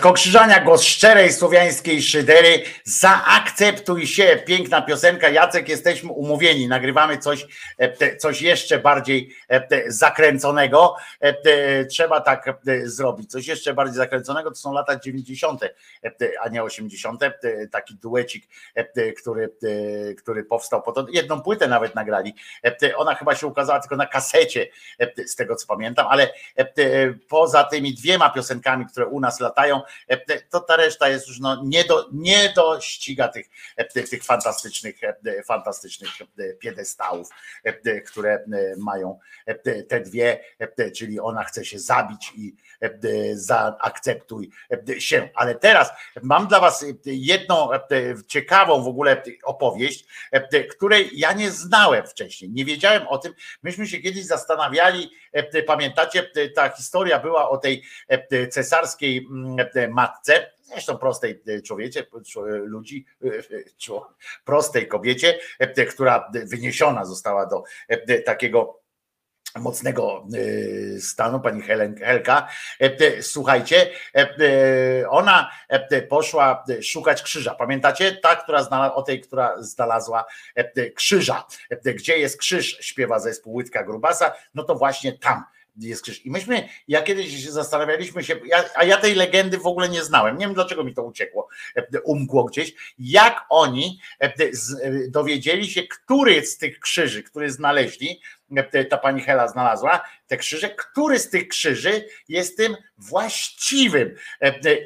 [0.00, 2.62] Krzyżania, głos szczerej słowiańskiej szydery.
[3.00, 4.42] Zaakceptuj się.
[4.46, 5.28] Piękna piosenka.
[5.28, 6.68] Jacek, jesteśmy umówieni.
[6.68, 7.46] Nagrywamy coś,
[7.78, 10.96] e, coś jeszcze bardziej e, zakręconego.
[11.20, 12.44] E, Trzeba tak
[12.84, 13.30] zrobić.
[13.30, 15.62] Coś jeszcze bardziej zakręconego to są lata 90.,
[16.02, 17.20] e, te- a nie 80.
[17.20, 18.48] te- Taki duecik,
[19.18, 19.50] który,
[20.18, 21.06] który powstał po to.
[21.10, 22.34] Jedną płytę nawet nagrali.
[22.96, 24.66] Ona chyba się ukazała tylko na kasecie,
[25.26, 26.32] z tego co pamiętam, ale
[27.28, 29.80] poza tymi dwiema piosenkami, które u nas latają,
[30.50, 32.52] to ta reszta jest już no, nie, do, nie
[32.88, 37.28] dościga tych, e, tych, fantastycznych, e, fantastycznych e, piedestałów,
[37.64, 38.44] e, które e,
[38.78, 42.90] mają e, te- dwie, e, czyli ona chce się zabić i e,
[43.32, 44.50] zaakceptuj
[44.88, 45.28] e, się.
[45.34, 45.90] Ale teraz
[46.22, 47.80] mam dla Was jedną e,
[48.26, 52.50] ciekawą w ogóle opowieść, e, której ja nie znałem wcześniej.
[52.50, 53.34] Nie wiedziałem o tym.
[53.62, 59.88] Myśmy się kiedyś zastanawiali, e, pamiętacie, ta historia była o tej e, cesarskiej mm, e,
[59.88, 62.06] matce, zresztą prostej e, człowiecie,
[62.64, 63.28] ludzi, e,
[63.80, 64.06] czo-
[64.44, 68.80] prostej kobiecie, e, która wyniesiona została do e, takiego
[69.56, 70.26] mocnego
[70.96, 72.48] e, stanu, pani Helen, Helka.
[72.80, 74.36] E, e, Słuchajcie, e,
[75.00, 77.54] e, ona e, poszła szukać krzyża.
[77.54, 78.12] Pamiętacie?
[78.12, 80.24] Ta, która znalazła, o tej, która znalazła
[80.54, 81.44] e, krzyża.
[81.70, 85.44] E, Gdzie jest krzyż, śpiewa zespół Łydka Grubasa, no to właśnie tam
[85.80, 86.26] jest krzyż.
[86.26, 90.04] I myśmy, ja kiedyś się zastanawialiśmy się, ja, a ja tej legendy w ogóle nie
[90.04, 90.38] znałem.
[90.38, 92.74] Nie wiem dlaczego mi to uciekło, e, umkło gdzieś.
[92.98, 94.32] Jak oni e, e,
[95.08, 98.20] dowiedzieli się, który z tych krzyży, który znaleźli,
[98.90, 104.14] ta pani Hela znalazła, te krzyże, który z tych krzyży jest tym właściwym.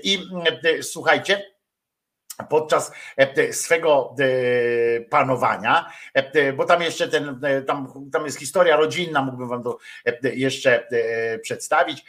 [0.03, 0.19] I
[0.83, 1.52] słuchajcie,
[2.49, 9.23] podczas e, swego e, panowania, e, bo tam jeszcze ten, tam, tam jest historia rodzinna,
[9.23, 9.79] mógłbym wam to
[10.23, 10.89] jeszcze
[11.43, 12.05] przedstawić,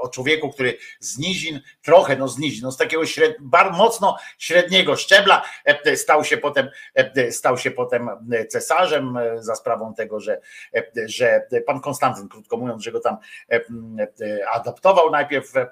[0.00, 4.16] o człowieku, który z nizin, trochę no z nizin, no z takiego śred, bar, mocno
[4.38, 8.10] średniego szczebla e, stał się potem, e, stał się potem
[8.48, 10.40] cesarzem e, za sprawą tego, że,
[10.74, 13.16] e, że pan Konstantyn, krótko mówiąc, że go tam
[13.50, 13.60] e,
[14.20, 15.68] e, adoptował najpierw e,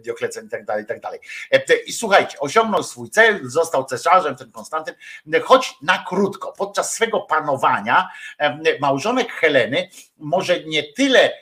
[0.00, 1.20] Dioklecen i tak dalej, i tak dalej.
[1.52, 4.94] E, I słuchajcie, osiągnął swój cel, został cesarzem, ten Konstantyn,
[5.42, 8.08] choć na krótko, podczas swego panowania
[8.38, 11.32] e, małżonek Heleny może nie tyle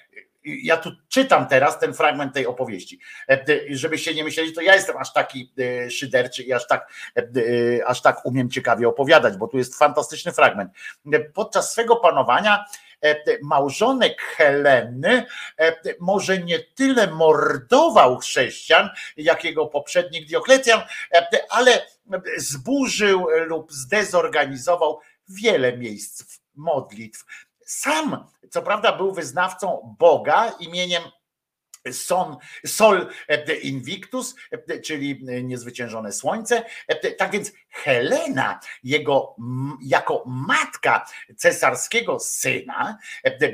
[0.44, 4.96] ja tu czytam teraz ten fragment tej opowieści, E, żebyście nie myśleli, to ja jestem
[4.96, 7.22] aż taki e, szyderczy i aż tak, e,
[7.86, 10.72] aż tak umiem ciekawie opowiadać, bo tu jest fantastyczny fragment.
[11.34, 12.64] Podczas swego panowania
[13.42, 15.26] małżonek Heleny
[16.00, 20.80] może nie tyle mordował chrześcijan, jak jego poprzednik Dioklecjan,
[21.48, 21.86] ale
[22.36, 27.24] zburzył lub zdezorganizował wiele miejsc modlitw.
[27.68, 31.02] Sam, co prawda, był wyznawcą Boga imieniem
[31.92, 33.06] Son, Sol
[33.62, 34.34] Invictus,
[34.84, 36.64] czyli niezwyciężone słońce.
[37.18, 37.52] Tak więc
[37.84, 39.36] Helena, jego
[39.82, 42.98] jako matka cesarskiego syna,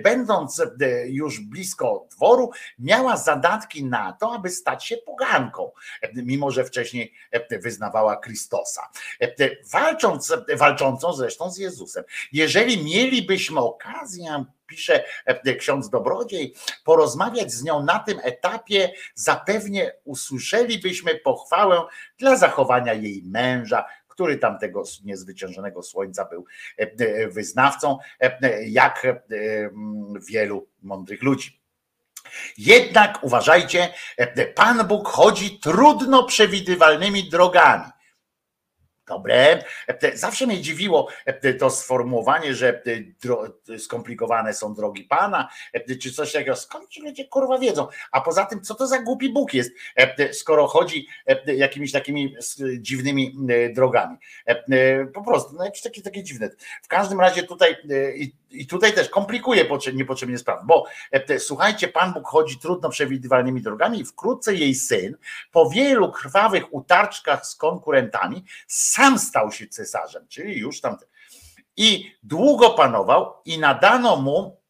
[0.03, 0.63] będąc
[1.07, 5.71] już blisko dworu, miała zadatki na to, aby stać się poganką,
[6.15, 7.15] mimo że wcześniej
[7.63, 8.89] wyznawała Chrystosa.
[9.73, 12.05] Walcząc, walczącą zresztą z Jezusem.
[12.33, 15.05] Jeżeli mielibyśmy okazję, pisze
[15.59, 16.55] ksiądz Dobrodziej,
[16.85, 21.83] porozmawiać z nią na tym etapie, zapewnie usłyszelibyśmy pochwałę
[22.19, 23.85] dla zachowania jej męża,
[24.15, 26.45] który tamtego niezwyciężonego słońca był
[26.77, 29.21] e, wyznawcą, e, jak e,
[30.29, 31.61] wielu mądrych ludzi.
[32.59, 33.89] Jednak uważajcie,
[34.55, 37.85] Pan Bóg chodzi trudno przewidywalnymi drogami.
[39.07, 39.65] Dobre.
[40.15, 41.09] Zawsze mnie dziwiło
[41.59, 42.83] to sformułowanie, że
[43.25, 45.49] dro- skomplikowane są drogi Pana,
[46.03, 46.57] czy coś takiego.
[46.57, 47.87] Skąd ci ludzie kurwa wiedzą?
[48.13, 49.73] A poza tym, co to za głupi Bóg jest,
[50.33, 51.07] skoro chodzi
[51.47, 52.37] jakimiś takimi
[52.79, 53.37] dziwnymi
[53.75, 54.17] drogami.
[55.15, 56.51] Po prostu, no jakieś takie, takie dziwne.
[56.83, 57.77] W każdym razie tutaj
[58.55, 60.85] i, tutaj też komplikuje potrze- niepotrzebnie sprawę, bo
[61.39, 65.17] słuchajcie, Pan Bóg chodzi trudno przewidywalnymi drogami i wkrótce jej syn
[65.53, 70.97] po wielu krwawych utarczkach z konkurentami sam stał się cesarzem, czyli już tam.
[71.77, 74.64] I długo panował i nadano mu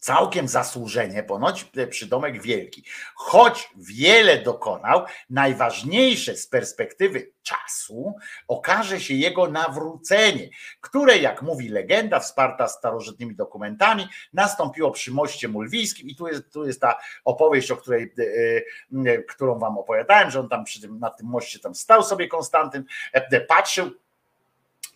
[0.00, 2.84] całkiem zasłużenie ponoć przydomek wielki.
[3.14, 8.14] Choć wiele dokonał, najważniejsze z perspektywy czasu
[8.48, 10.48] okaże się jego nawrócenie,
[10.80, 16.66] które, jak mówi legenda, wsparta starożytnymi dokumentami, nastąpiło przy moście mulwijskim i tu jest, tu
[16.66, 20.98] jest ta opowieść, o której, e, e, którą wam opowiadałem, że on tam przy tym,
[20.98, 23.90] na tym moście tam stał sobie Konstantyn, e, patrzył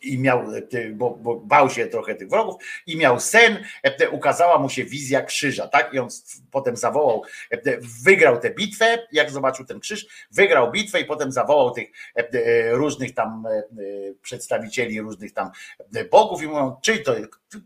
[0.02, 0.44] i miał,
[0.92, 5.22] bo, bo bał się trochę tych wrogów i miał sen, e, ukazała mu się wizja
[5.22, 5.94] krzyża, tak?
[5.94, 6.08] I on
[6.50, 11.70] potem zawołał, e, wygrał tę bitwę, jak zobaczył ten krzyż, wygrał bitwę i potem zawołał
[11.70, 13.44] tych e, różnych tam
[14.22, 15.50] przedstawicieli różnych tam
[16.10, 17.14] bogów i mówią, czy to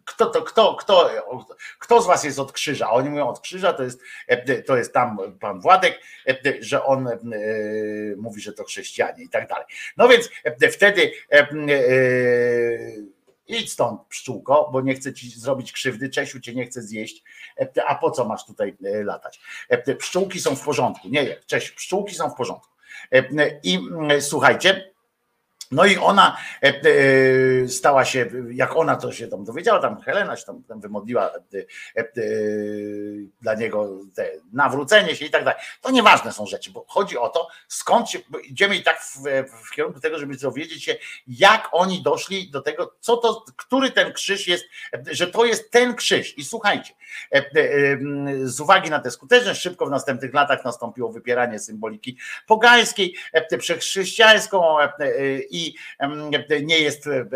[0.04, 1.10] kto to, kto, kto,
[1.78, 2.86] kto z was jest od krzyża?
[2.86, 4.00] A oni mówią od krzyża, to jest,
[4.66, 6.00] to jest tam pan Władek,
[6.60, 7.08] że on
[8.16, 9.64] mówi, że to chrześcijanie i tak dalej.
[9.96, 10.30] No więc
[10.72, 11.12] wtedy
[13.48, 17.22] idź stąd pszczółko, bo nie chcę ci zrobić krzywdy, Czesiu cię nie chce zjeść,
[17.86, 19.40] a po co masz tutaj latać?
[19.98, 22.68] Pszczółki są w porządku, nie, Czesiu, pszczółki są w porządku.
[23.62, 23.80] I
[24.20, 24.92] słuchajcie,
[25.70, 30.36] no i ona e, e, stała się, jak ona to się tam dowiedziała, tam Helena
[30.36, 31.30] się tam, tam wymodliła
[31.94, 32.02] e,
[33.40, 33.98] dla niego
[34.52, 35.60] nawrócenie się i tak dalej.
[35.80, 39.22] To nieważne są rzeczy, bo chodzi o to, skąd się, idziemy i tak w,
[39.66, 40.96] w kierunku tego, żeby dowiedzieć się,
[41.26, 44.64] jak oni doszli do tego, co to, który ten krzyż jest,
[45.10, 46.38] że to jest ten krzyż.
[46.38, 46.94] I słuchajcie,
[48.42, 53.16] z uwagi na tę skuteczność, szybko w następnych latach nastąpiło wypieranie symboliki pogańskiej,
[53.58, 55.08] przez chrześcijańską e, e,
[55.56, 55.74] i
[56.62, 57.26] nie jest, e,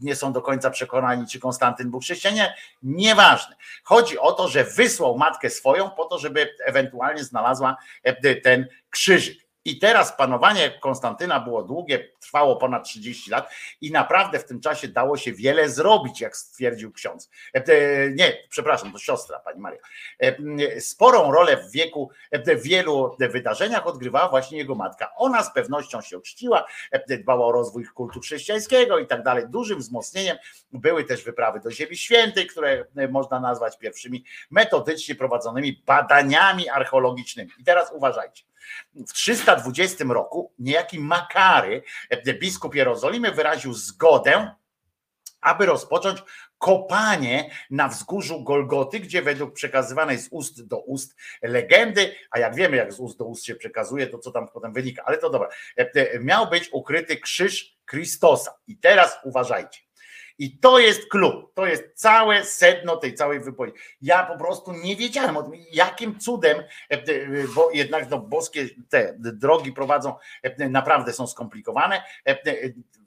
[0.00, 2.50] nie są do końca przekonani, czy Konstantyn był chrześcijaninem.
[2.82, 3.56] Nieważne.
[3.84, 9.47] Chodzi o to, że wysłał matkę swoją po to, żeby ewentualnie znalazła e, ten krzyżyk.
[9.68, 14.88] I teraz panowanie Konstantyna było długie, trwało ponad 30 lat i naprawdę w tym czasie
[14.88, 17.30] dało się wiele zrobić, jak stwierdził ksiądz.
[17.54, 19.80] E, e, Nie, przepraszam, to siostra pani Maria.
[20.18, 25.12] E, Sporą rolę w wieku, w wielu wydarzeniach odgrywała właśnie jego matka.
[25.16, 26.64] Ona z pewnością się uczciła,
[27.08, 29.44] dbała o rozwój kultu chrześcijańskiego i tak dalej.
[29.48, 30.36] Dużym wzmocnieniem
[30.72, 37.50] były też wyprawy do Ziemi Świętej, które można nazwać pierwszymi metodycznie prowadzonymi badaniami archeologicznymi.
[37.58, 38.48] I teraz uważajcie.
[38.94, 41.82] W 320 roku niejaki Makary,
[42.40, 44.54] biskup Jerozolimy, wyraził zgodę,
[45.40, 46.22] aby rozpocząć
[46.58, 52.76] kopanie na wzgórzu Golgoty, gdzie według przekazywanej z ust do ust legendy, a jak wiemy,
[52.76, 55.48] jak z ust do ust się przekazuje, to co tam potem wynika, ale to dobra,
[56.20, 58.54] miał być ukryty krzyż Chrystosa.
[58.66, 59.87] I teraz uważajcie.
[60.38, 63.78] I to jest klub, to jest całe sedno tej całej wypowiedzi.
[64.02, 66.62] Ja po prostu nie wiedziałem o tym, jakim cudem,
[67.54, 70.14] bo jednak no, boskie te drogi prowadzą,
[70.58, 72.02] naprawdę są skomplikowane,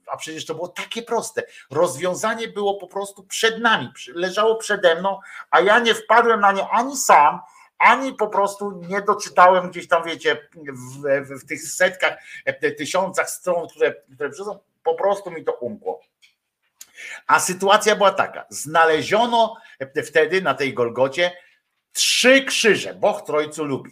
[0.08, 1.43] a przecież to było takie proste.
[1.72, 5.19] Rozwiązanie było po prostu przed nami, leżało przede mną,
[5.51, 7.40] a ja nie wpadłem na nie ani sam,
[7.77, 12.18] ani po prostu nie doczytałem gdzieś tam, wiecie, w, w, w tych setkach,
[12.77, 14.30] tysiącach stron, które, które
[14.84, 16.01] po prostu mi to umkło.
[17.27, 19.57] A sytuacja była taka: znaleziono
[20.05, 21.31] wtedy na tej Golgocie
[21.93, 22.93] trzy krzyże.
[22.93, 23.91] Boch Trojcu lubi.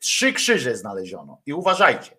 [0.00, 1.40] Trzy krzyże znaleziono.
[1.46, 2.16] I uważajcie,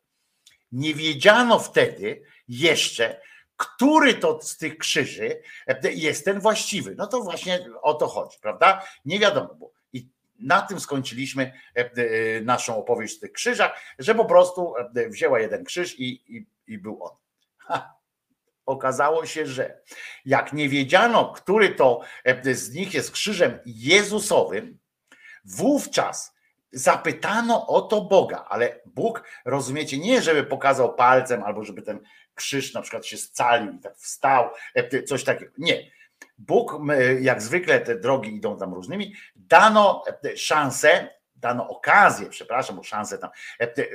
[0.72, 3.22] nie wiedziano wtedy jeszcze,
[3.58, 5.42] który to z tych krzyży
[5.84, 6.96] jest ten właściwy.
[6.98, 8.86] No to właśnie o to chodzi, prawda?
[9.06, 9.74] Nie wiadomo było.
[9.94, 11.54] I na tym skończyliśmy
[12.42, 14.74] naszą opowieść o tych krzyżach, że po prostu
[15.10, 17.12] wzięła jeden krzyż i, i, i był on.
[17.58, 17.95] Ha
[18.66, 19.82] okazało się, że
[20.26, 24.80] jak nie wiedziano, który to e, z nich jest krzyżem Jezusowym,
[25.46, 26.36] wówczas
[26.72, 32.00] zapytano o to Boga, ale Bóg, rozumiecie, nie żeby pokazał palcem albo żeby ten
[32.34, 35.52] krzyż na przykład się scalił i tak wstał, e, coś takiego.
[35.58, 35.92] Nie.
[36.38, 36.80] Bóg,
[37.22, 43.18] jak zwykle te drogi idą tam różnymi, dano e, szansę, dano okazję, przepraszam, bo szansę
[43.18, 43.30] tam,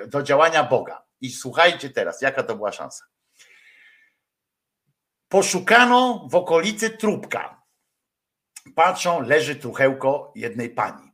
[0.07, 1.03] do działania Boga.
[1.21, 3.05] I słuchajcie teraz, jaka to była szansa.
[5.31, 7.63] Poszukano w okolicy trupka.
[8.75, 11.13] Patrzą, leży truchełko jednej pani.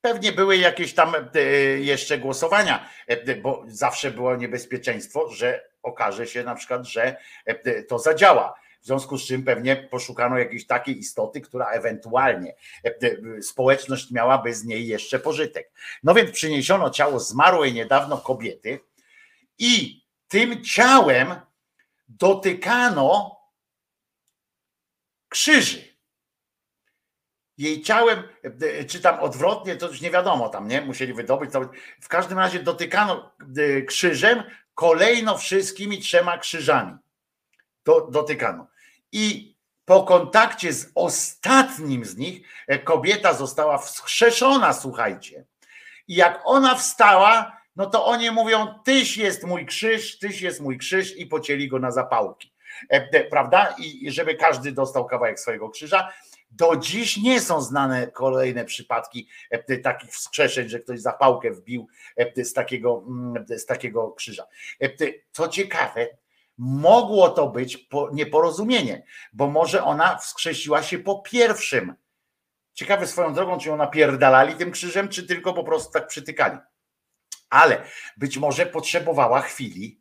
[0.00, 1.40] Pewnie były jakieś tam e,
[1.78, 7.16] jeszcze głosowania, e, bo zawsze było niebezpieczeństwo, że okaże się na przykład, że
[7.46, 8.54] e, to zadziała.
[8.80, 12.54] W związku z czym pewnie poszukano jakiejś takiej istoty, która ewentualnie
[13.42, 15.70] społeczność miałaby z niej jeszcze pożytek.
[16.02, 18.80] No więc przyniesiono ciało zmarłej niedawno kobiety
[19.58, 21.34] i tym ciałem
[22.08, 23.37] dotykano
[25.28, 25.98] krzyży.
[27.58, 31.50] Jej ciałem, e, czy tam odwrotnie, to już nie wiadomo, tam nie musieli wydobyć.
[32.00, 34.42] W każdym razie dotykano e, krzyżem
[34.74, 36.96] kolejno wszystkimi trzema krzyżami.
[37.84, 38.66] Do, dotykano.
[39.12, 45.44] I po kontakcie z ostatnim z nich e, kobieta została wskrzeszona, słuchajcie.
[46.08, 50.78] I jak ona wstała, no to oni mówią: Tyś jest mój krzyż, tyś jest mój
[50.78, 52.52] krzyż, i pocięli go na zapałki.
[52.88, 53.74] E, prawda?
[53.78, 56.12] I żeby każdy dostał kawałek swojego krzyża.
[56.50, 62.44] Do dziś nie są znane kolejne przypadki e, takich wskrzeszeń, że ktoś zapałkę wbił e,
[62.44, 64.46] z takiego, mm, z takiego krzyża.
[65.32, 66.06] Co ciekawe,
[66.58, 71.94] mogło to być nieporozumienie, bo może ona wskrzesiła się po pierwszym.
[72.74, 76.58] Ciekawe swoją drogą, czy ją napierdalali tym krzyżem, czy tylko po prostu tak przytykali.
[77.50, 77.82] Ale
[78.16, 80.00] być może potrzebowała chwili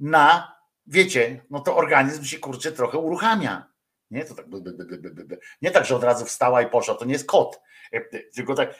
[0.00, 0.57] na
[0.88, 3.66] wiecie, no to organizm się kurczę trochę uruchamia.
[4.10, 7.04] Nie, to tak, by, by, by, nie tak, że od razu wstała i poszła, to
[7.04, 7.60] nie jest kot,
[8.34, 8.74] tylko tak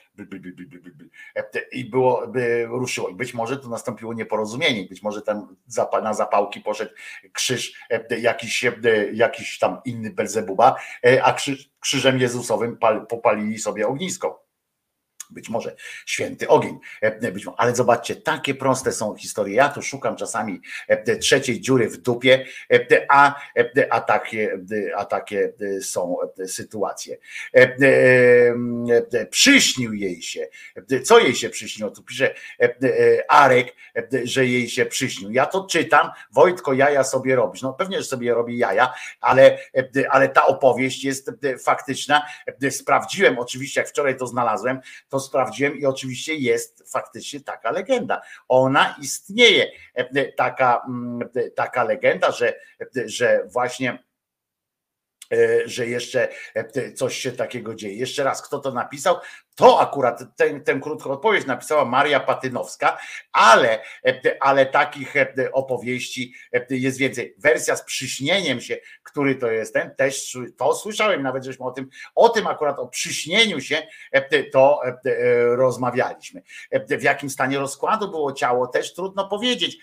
[1.73, 3.09] i było, by ruszyło.
[3.09, 5.57] I być może to nastąpiło nieporozumienie, być może tam
[6.03, 6.93] na zapałki poszedł
[7.33, 7.73] krzyż,
[8.21, 8.65] jakiś,
[9.13, 10.77] jakiś tam inny Belzebuba,
[11.23, 12.79] a krzyż, krzyżem Jezusowym
[13.09, 14.48] popalili sobie ognisko
[15.31, 15.77] być może
[16.07, 17.19] święty ogień, e,
[17.57, 19.55] ale zobaczcie, takie proste są historie.
[19.55, 23.35] Ja tu szukam czasami e, trzeciej dziury w dupie, e, a,
[23.91, 24.59] a, takie,
[24.97, 26.17] a takie są
[26.47, 27.17] sytuacje.
[29.31, 30.49] Przyśnił jej się.
[31.05, 31.91] Co jej się przyśniło?
[31.91, 32.35] Tu pisze
[33.29, 33.75] Arek,
[34.25, 35.31] że jej się przyśnił.
[35.31, 37.63] Ja to czytam, Wojtko, jaja sobie robisz.
[37.63, 39.59] No pewnie, że sobie robi jaja, ale,
[40.11, 41.31] ale ta opowieść jest
[41.65, 42.27] faktyczna.
[42.71, 48.23] Sprawdziłem oczywiście, jak wczoraj to znalazłem, to to sprawdziłem i oczywiście jest faktycznie taka legenda.
[48.49, 49.71] Ona istnieje,
[50.37, 52.55] taka, mm, taka legenda, że,
[53.07, 54.05] że właśnie
[55.33, 57.95] e, że jeszcze e, coś się takiego dzieje.
[57.95, 59.17] Jeszcze raz, kto to napisał?
[59.59, 62.99] To akurat tę, tę krótką odpowiedź napisała Maria Patynowska,
[63.33, 63.83] ale,
[64.41, 65.15] ale takich
[65.53, 66.35] opowieści
[66.71, 67.35] jest więcej.
[67.39, 71.89] Wersja z przyśnieniem się, który to jest ten, też to słyszałem, nawet żeśmy o tym,
[72.15, 73.87] o tym akurat, o przyśnieniu się,
[74.53, 74.81] to
[75.57, 76.43] rozmawialiśmy.
[76.89, 79.79] W jakim stanie rozkładu było ciało, też trudno powiedzieć.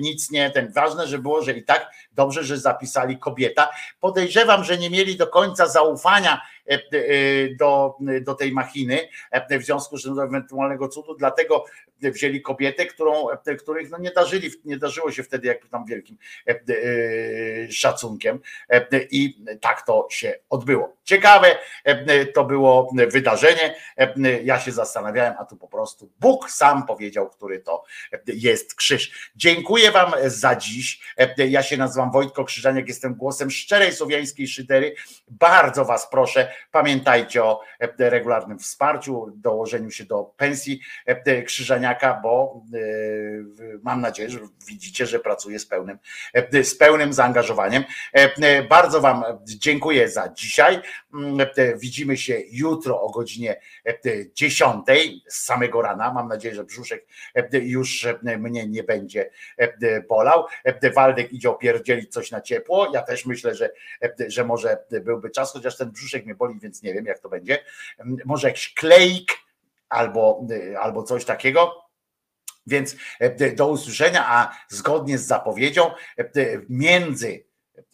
[0.00, 3.68] Nic nie, ten ważne, że było, że i tak dobrze, że zapisali kobieta.
[4.00, 6.59] Podejrzewam, że nie mieli do końca zaufania E, e,
[7.58, 11.64] do, do tej machiny e, w związku z ewentualnego cudu, dlatego
[12.02, 13.26] wzięli kobietę, którą,
[13.58, 16.16] których no nie, darzyli, nie darzyło się wtedy jak tam wielkim
[17.70, 18.40] szacunkiem
[19.10, 20.96] i tak to się odbyło.
[21.04, 21.58] Ciekawe
[22.34, 23.74] to było wydarzenie,
[24.44, 27.84] ja się zastanawiałem, a tu po prostu Bóg sam powiedział, który to
[28.26, 29.30] jest krzyż.
[29.36, 31.00] Dziękuję wam za dziś,
[31.36, 34.94] ja się nazywam Wojtko Krzyżaniak, jestem głosem szczerej słowiańskiej szydery,
[35.28, 41.16] bardzo was proszę, Pamiętajcie o e, regularnym wsparciu, dołożeniu się do pensji e,
[42.22, 42.78] Bo e,
[43.82, 45.98] mam nadzieję, że widzicie, że pracuję z pełnym,
[46.62, 47.84] z pełnym zaangażowaniem.
[48.68, 50.80] Bardzo Wam dziękuję za dzisiaj.
[51.14, 51.46] Mm,
[51.76, 53.60] widzimy się jutro o godzinie
[54.34, 54.84] 10
[55.28, 56.12] z samego rana.
[56.12, 57.06] Mam nadzieję, że brzuszek
[57.52, 58.06] już
[58.38, 59.30] mnie nie będzie
[60.08, 60.46] bolał.
[60.94, 62.90] Waldek idzie opierdzielić coś na ciepło.
[62.94, 63.70] Ja też myślę, że,
[64.28, 67.58] że może byłby czas, chociaż ten brzuszek mnie boli, więc nie wiem, jak to będzie.
[68.24, 69.30] Może jakiś klejk
[69.90, 70.46] albo,
[70.80, 71.84] albo coś takiego.
[72.66, 72.96] Więc
[73.56, 75.90] do usłyszenia, a zgodnie z zapowiedzią,
[76.68, 77.44] między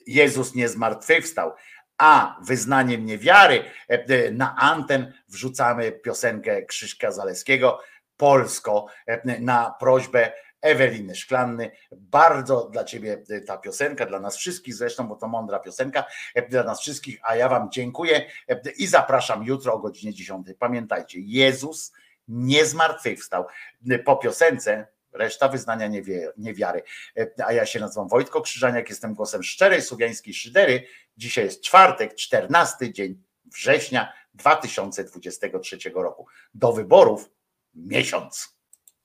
[0.07, 1.52] Jezus nie zmartwychwstał,
[1.99, 3.65] a wyznaniem niewiary
[4.33, 7.81] na anten wrzucamy piosenkę Krzyżka Zaleskiego
[8.16, 8.86] polsko
[9.41, 11.70] na prośbę Eweliny Szklanny.
[11.93, 16.05] Bardzo dla Ciebie e, ta piosenka, dla nas wszystkich zresztą, bo to mądra piosenka,
[16.35, 20.47] e, dla nas wszystkich, a ja Wam dziękuję e, i zapraszam jutro o godzinie 10.
[20.59, 21.93] Pamiętajcie, Jezus
[22.28, 23.47] nie zmartwychwstał.
[24.05, 25.89] Po piosence reszta wyznania
[26.36, 26.83] niewiary.
[27.44, 30.86] A ja się nazywam Wojtko Krzyżaniak, jestem głosem szczerej słowiańskiej szydery.
[31.17, 36.26] Dzisiaj jest czwartek, 14 dzień września 2023 roku.
[36.55, 37.31] Do wyborów
[37.75, 38.56] miesiąc.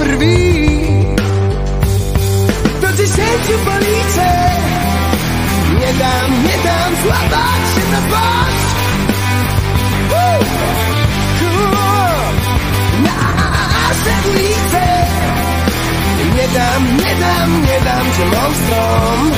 [0.00, 0.60] brwi
[2.80, 4.30] Do dziesięciu policzę.
[5.80, 8.70] Nie dam, nie dam złapać się na twarz
[14.04, 14.86] nasze ulice.
[16.36, 19.30] Nie dam, nie dam, nie dam cię monstrom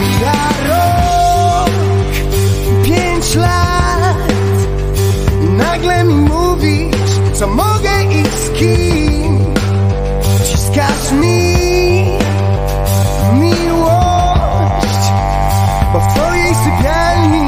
[0.00, 1.70] Mija rok,
[2.84, 4.16] pięć lat.
[5.56, 9.54] Nagle mi mówisz, co mogę i z kim.
[10.40, 11.54] Wciskasz mi
[13.32, 15.02] miłość
[15.92, 17.46] Bo w twojej sypialni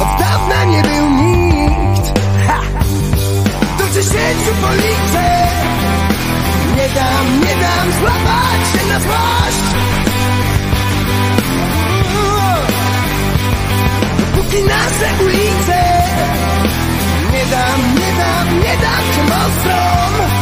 [0.00, 2.20] od dawna nie był nikt.
[2.46, 2.60] Ha!
[3.78, 5.48] Do dziesięciu policzę.
[6.76, 9.68] Nie dam, nie dam złapać się na złość
[14.18, 15.87] Dopóki nasze ulice
[17.50, 20.37] dam, nie dam, nie dam cię monstrom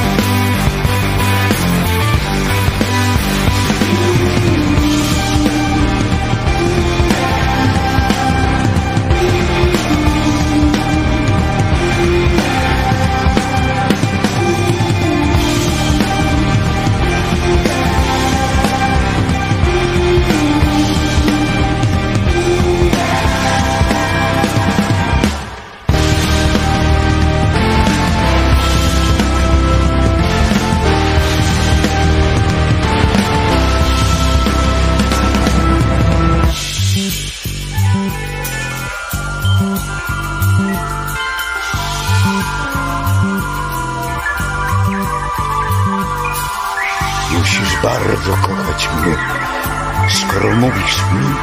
[51.16, 51.34] mi,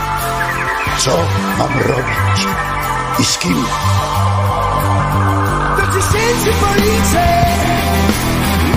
[0.98, 1.18] co
[1.58, 2.48] mam robić
[3.20, 3.66] i z kim.
[5.78, 7.46] Do tysięcy policzę,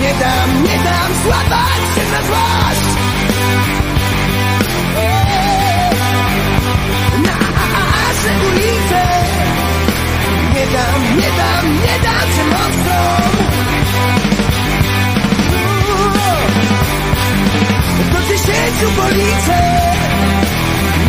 [0.01, 2.87] nie dam, nie dam złapać się na złość.
[4.97, 5.95] Eee.
[7.23, 8.33] Na nasze
[10.55, 12.97] nie dam, nie dam, nie dam się mocno.
[13.51, 14.17] Eee.
[18.13, 20.06] do tysięciu policzę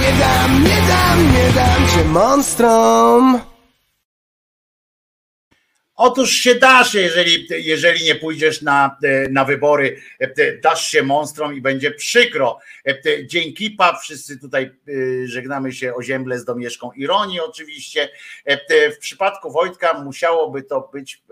[0.09, 3.41] nie dam, nie dam, nie dam cię monstrom.
[6.01, 11.55] Otóż się dasz, jeżeli, jeżeli nie pójdziesz na, e, na wybory, e, dasz się monstrom
[11.55, 12.59] i będzie przykro.
[12.87, 14.71] E, dzięki PA, wszyscy tutaj
[15.25, 18.09] żegnamy się o ziemble z domieszką ironii oczywiście.
[18.93, 21.23] W przypadku Wojtka musiałoby to być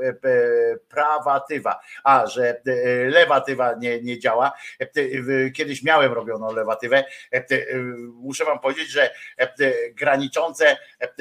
[0.89, 2.63] prawatywa, a że
[3.09, 4.53] lewatywa nie, nie działa.
[5.55, 7.05] Kiedyś miałem robioną lewatywę.
[8.13, 9.11] Muszę wam powiedzieć, że
[9.95, 10.77] graniczące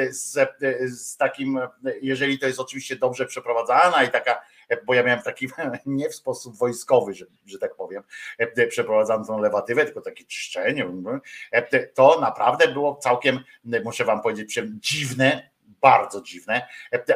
[0.09, 0.38] z,
[0.85, 1.59] z takim,
[2.01, 4.41] jeżeli to jest oczywiście dobrze przeprowadzana i taka,
[4.85, 5.47] bo ja miałem taki
[5.85, 8.03] nie w sposób wojskowy, że, że tak powiem,
[8.69, 10.88] przeprowadzam tą lewatywę, tylko takie czyszczenie,
[11.93, 13.39] to naprawdę było całkiem,
[13.83, 15.49] muszę wam powiedzieć, dziwne,
[15.81, 16.67] bardzo dziwne,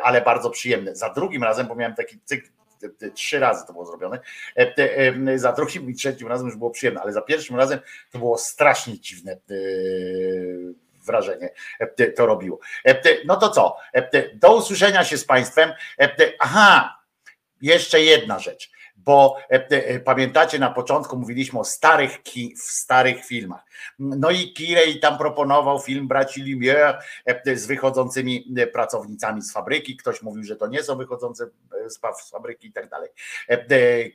[0.04, 0.96] ale bardzo przyjemne.
[0.96, 2.48] Za drugim razem, bo miałem taki cykl
[3.14, 4.20] trzy razy to było zrobione.
[5.36, 7.80] Za drugim i trzecim razem już było przyjemne, ale za pierwszym razem
[8.12, 9.38] to było strasznie dziwne
[11.10, 11.50] wrażenie
[12.16, 12.60] to robiło.
[13.26, 13.78] No to co?
[14.34, 15.74] Do usłyszenia się z Państwem.
[16.40, 17.00] Aha,
[17.62, 18.72] jeszcze jedna rzecz
[19.06, 19.38] bo
[20.06, 23.62] pamiętacie na początku mówiliśmy o starych ki, w starych filmach.
[24.00, 26.98] No i Kirej tam proponował film braci Lumière
[27.56, 29.98] z wychodzącymi pracownicami z fabryki.
[29.98, 31.50] Ktoś mówił, że to nie są wychodzące
[31.90, 33.10] z fabryki i tak dalej.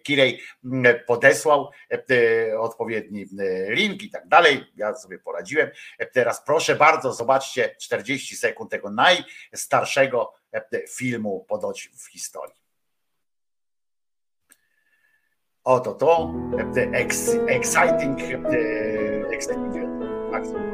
[0.03, 0.41] Kirej
[1.07, 1.71] podesłał
[2.59, 3.27] odpowiedni
[3.69, 4.65] link i tak dalej.
[4.77, 5.71] Ja sobie poradziłem.
[6.13, 10.33] Teraz proszę bardzo, zobaczcie 40 sekund tego najstarszego
[10.89, 12.64] filmu podoć w historii.
[15.65, 16.35] Oto to,
[16.75, 18.19] the ex, exciting,
[18.51, 19.75] the exciting,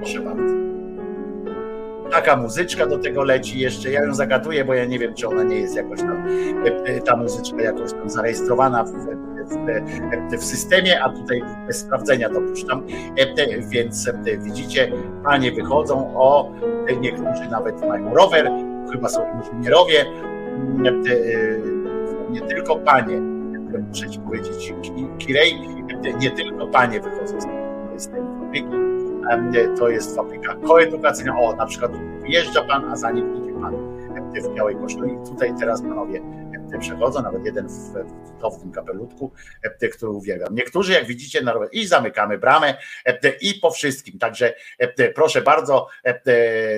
[0.01, 0.55] proszę bardzo.
[2.10, 5.43] Taka muzyczka do tego leci jeszcze, ja ją zagaduję, bo ja nie wiem, czy ona
[5.43, 6.28] nie jest jakoś tam,
[7.05, 8.93] ta muzyczka jakoś tam zarejestrowana w,
[10.31, 12.86] w, w systemie, a tutaj bez sprawdzenia to puszczam,
[13.69, 14.93] więc widzicie,
[15.25, 16.52] panie wychodzą, o,
[17.01, 18.51] niektórzy nawet mają rower,
[18.93, 20.05] chyba są inżynierowie,
[22.31, 23.30] nie tylko panie,
[23.79, 24.73] muszę ci powiedzieć,
[25.19, 25.61] Kirej,
[26.21, 27.41] nie tylko panie wychodzą
[27.97, 28.69] z tej fabryki,
[29.79, 33.75] to jest fabryka koedukacyjna, o na przykład wyjeżdża pan, a za nim idzie pan
[34.43, 36.21] w białej koszuli i tutaj teraz panowie
[36.81, 39.33] przechodzą, nawet jeden w cudownym kapelutku,
[39.93, 40.55] który uwielbiam.
[40.55, 42.77] Niektórzy, jak widzicie, na i zamykamy bramę
[43.41, 44.19] i po wszystkim.
[44.19, 44.55] Także
[45.15, 45.87] proszę bardzo,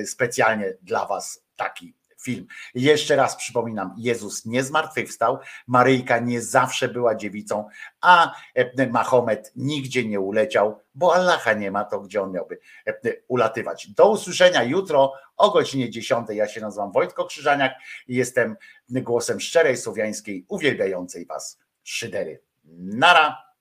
[0.05, 2.47] specjalnie dla Was taki film.
[2.75, 7.69] Jeszcze raz przypominam, Jezus nie zmartwychwstał, Maryjka nie zawsze była dziewicą,
[8.01, 12.95] a e, Mahomet nigdzie nie uleciał, bo Allaha nie ma, to gdzie on miałby e,
[13.29, 13.91] ulatywać.
[13.91, 16.27] Do usłyszenia jutro o godzinie 10.
[16.31, 17.73] Ja się nazywam Wojtko Krzyżaniak
[18.09, 18.57] i jestem
[18.89, 22.41] głosem szczerej słowiańskiej, uwielbiającej Was szydery.
[22.79, 23.52] Nara!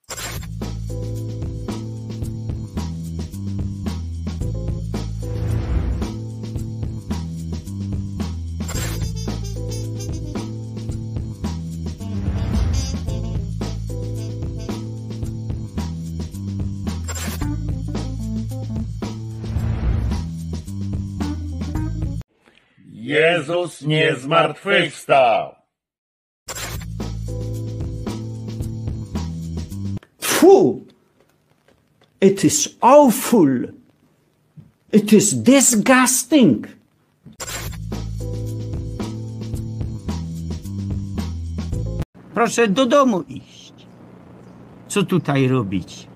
[23.42, 25.54] Jezus nie zmartwychwstał.
[30.20, 30.86] Fu!
[32.20, 33.72] It is awful.
[34.92, 36.68] It is disgusting.
[42.34, 43.72] Proszę do domu iść.
[44.88, 46.11] Co tutaj robić?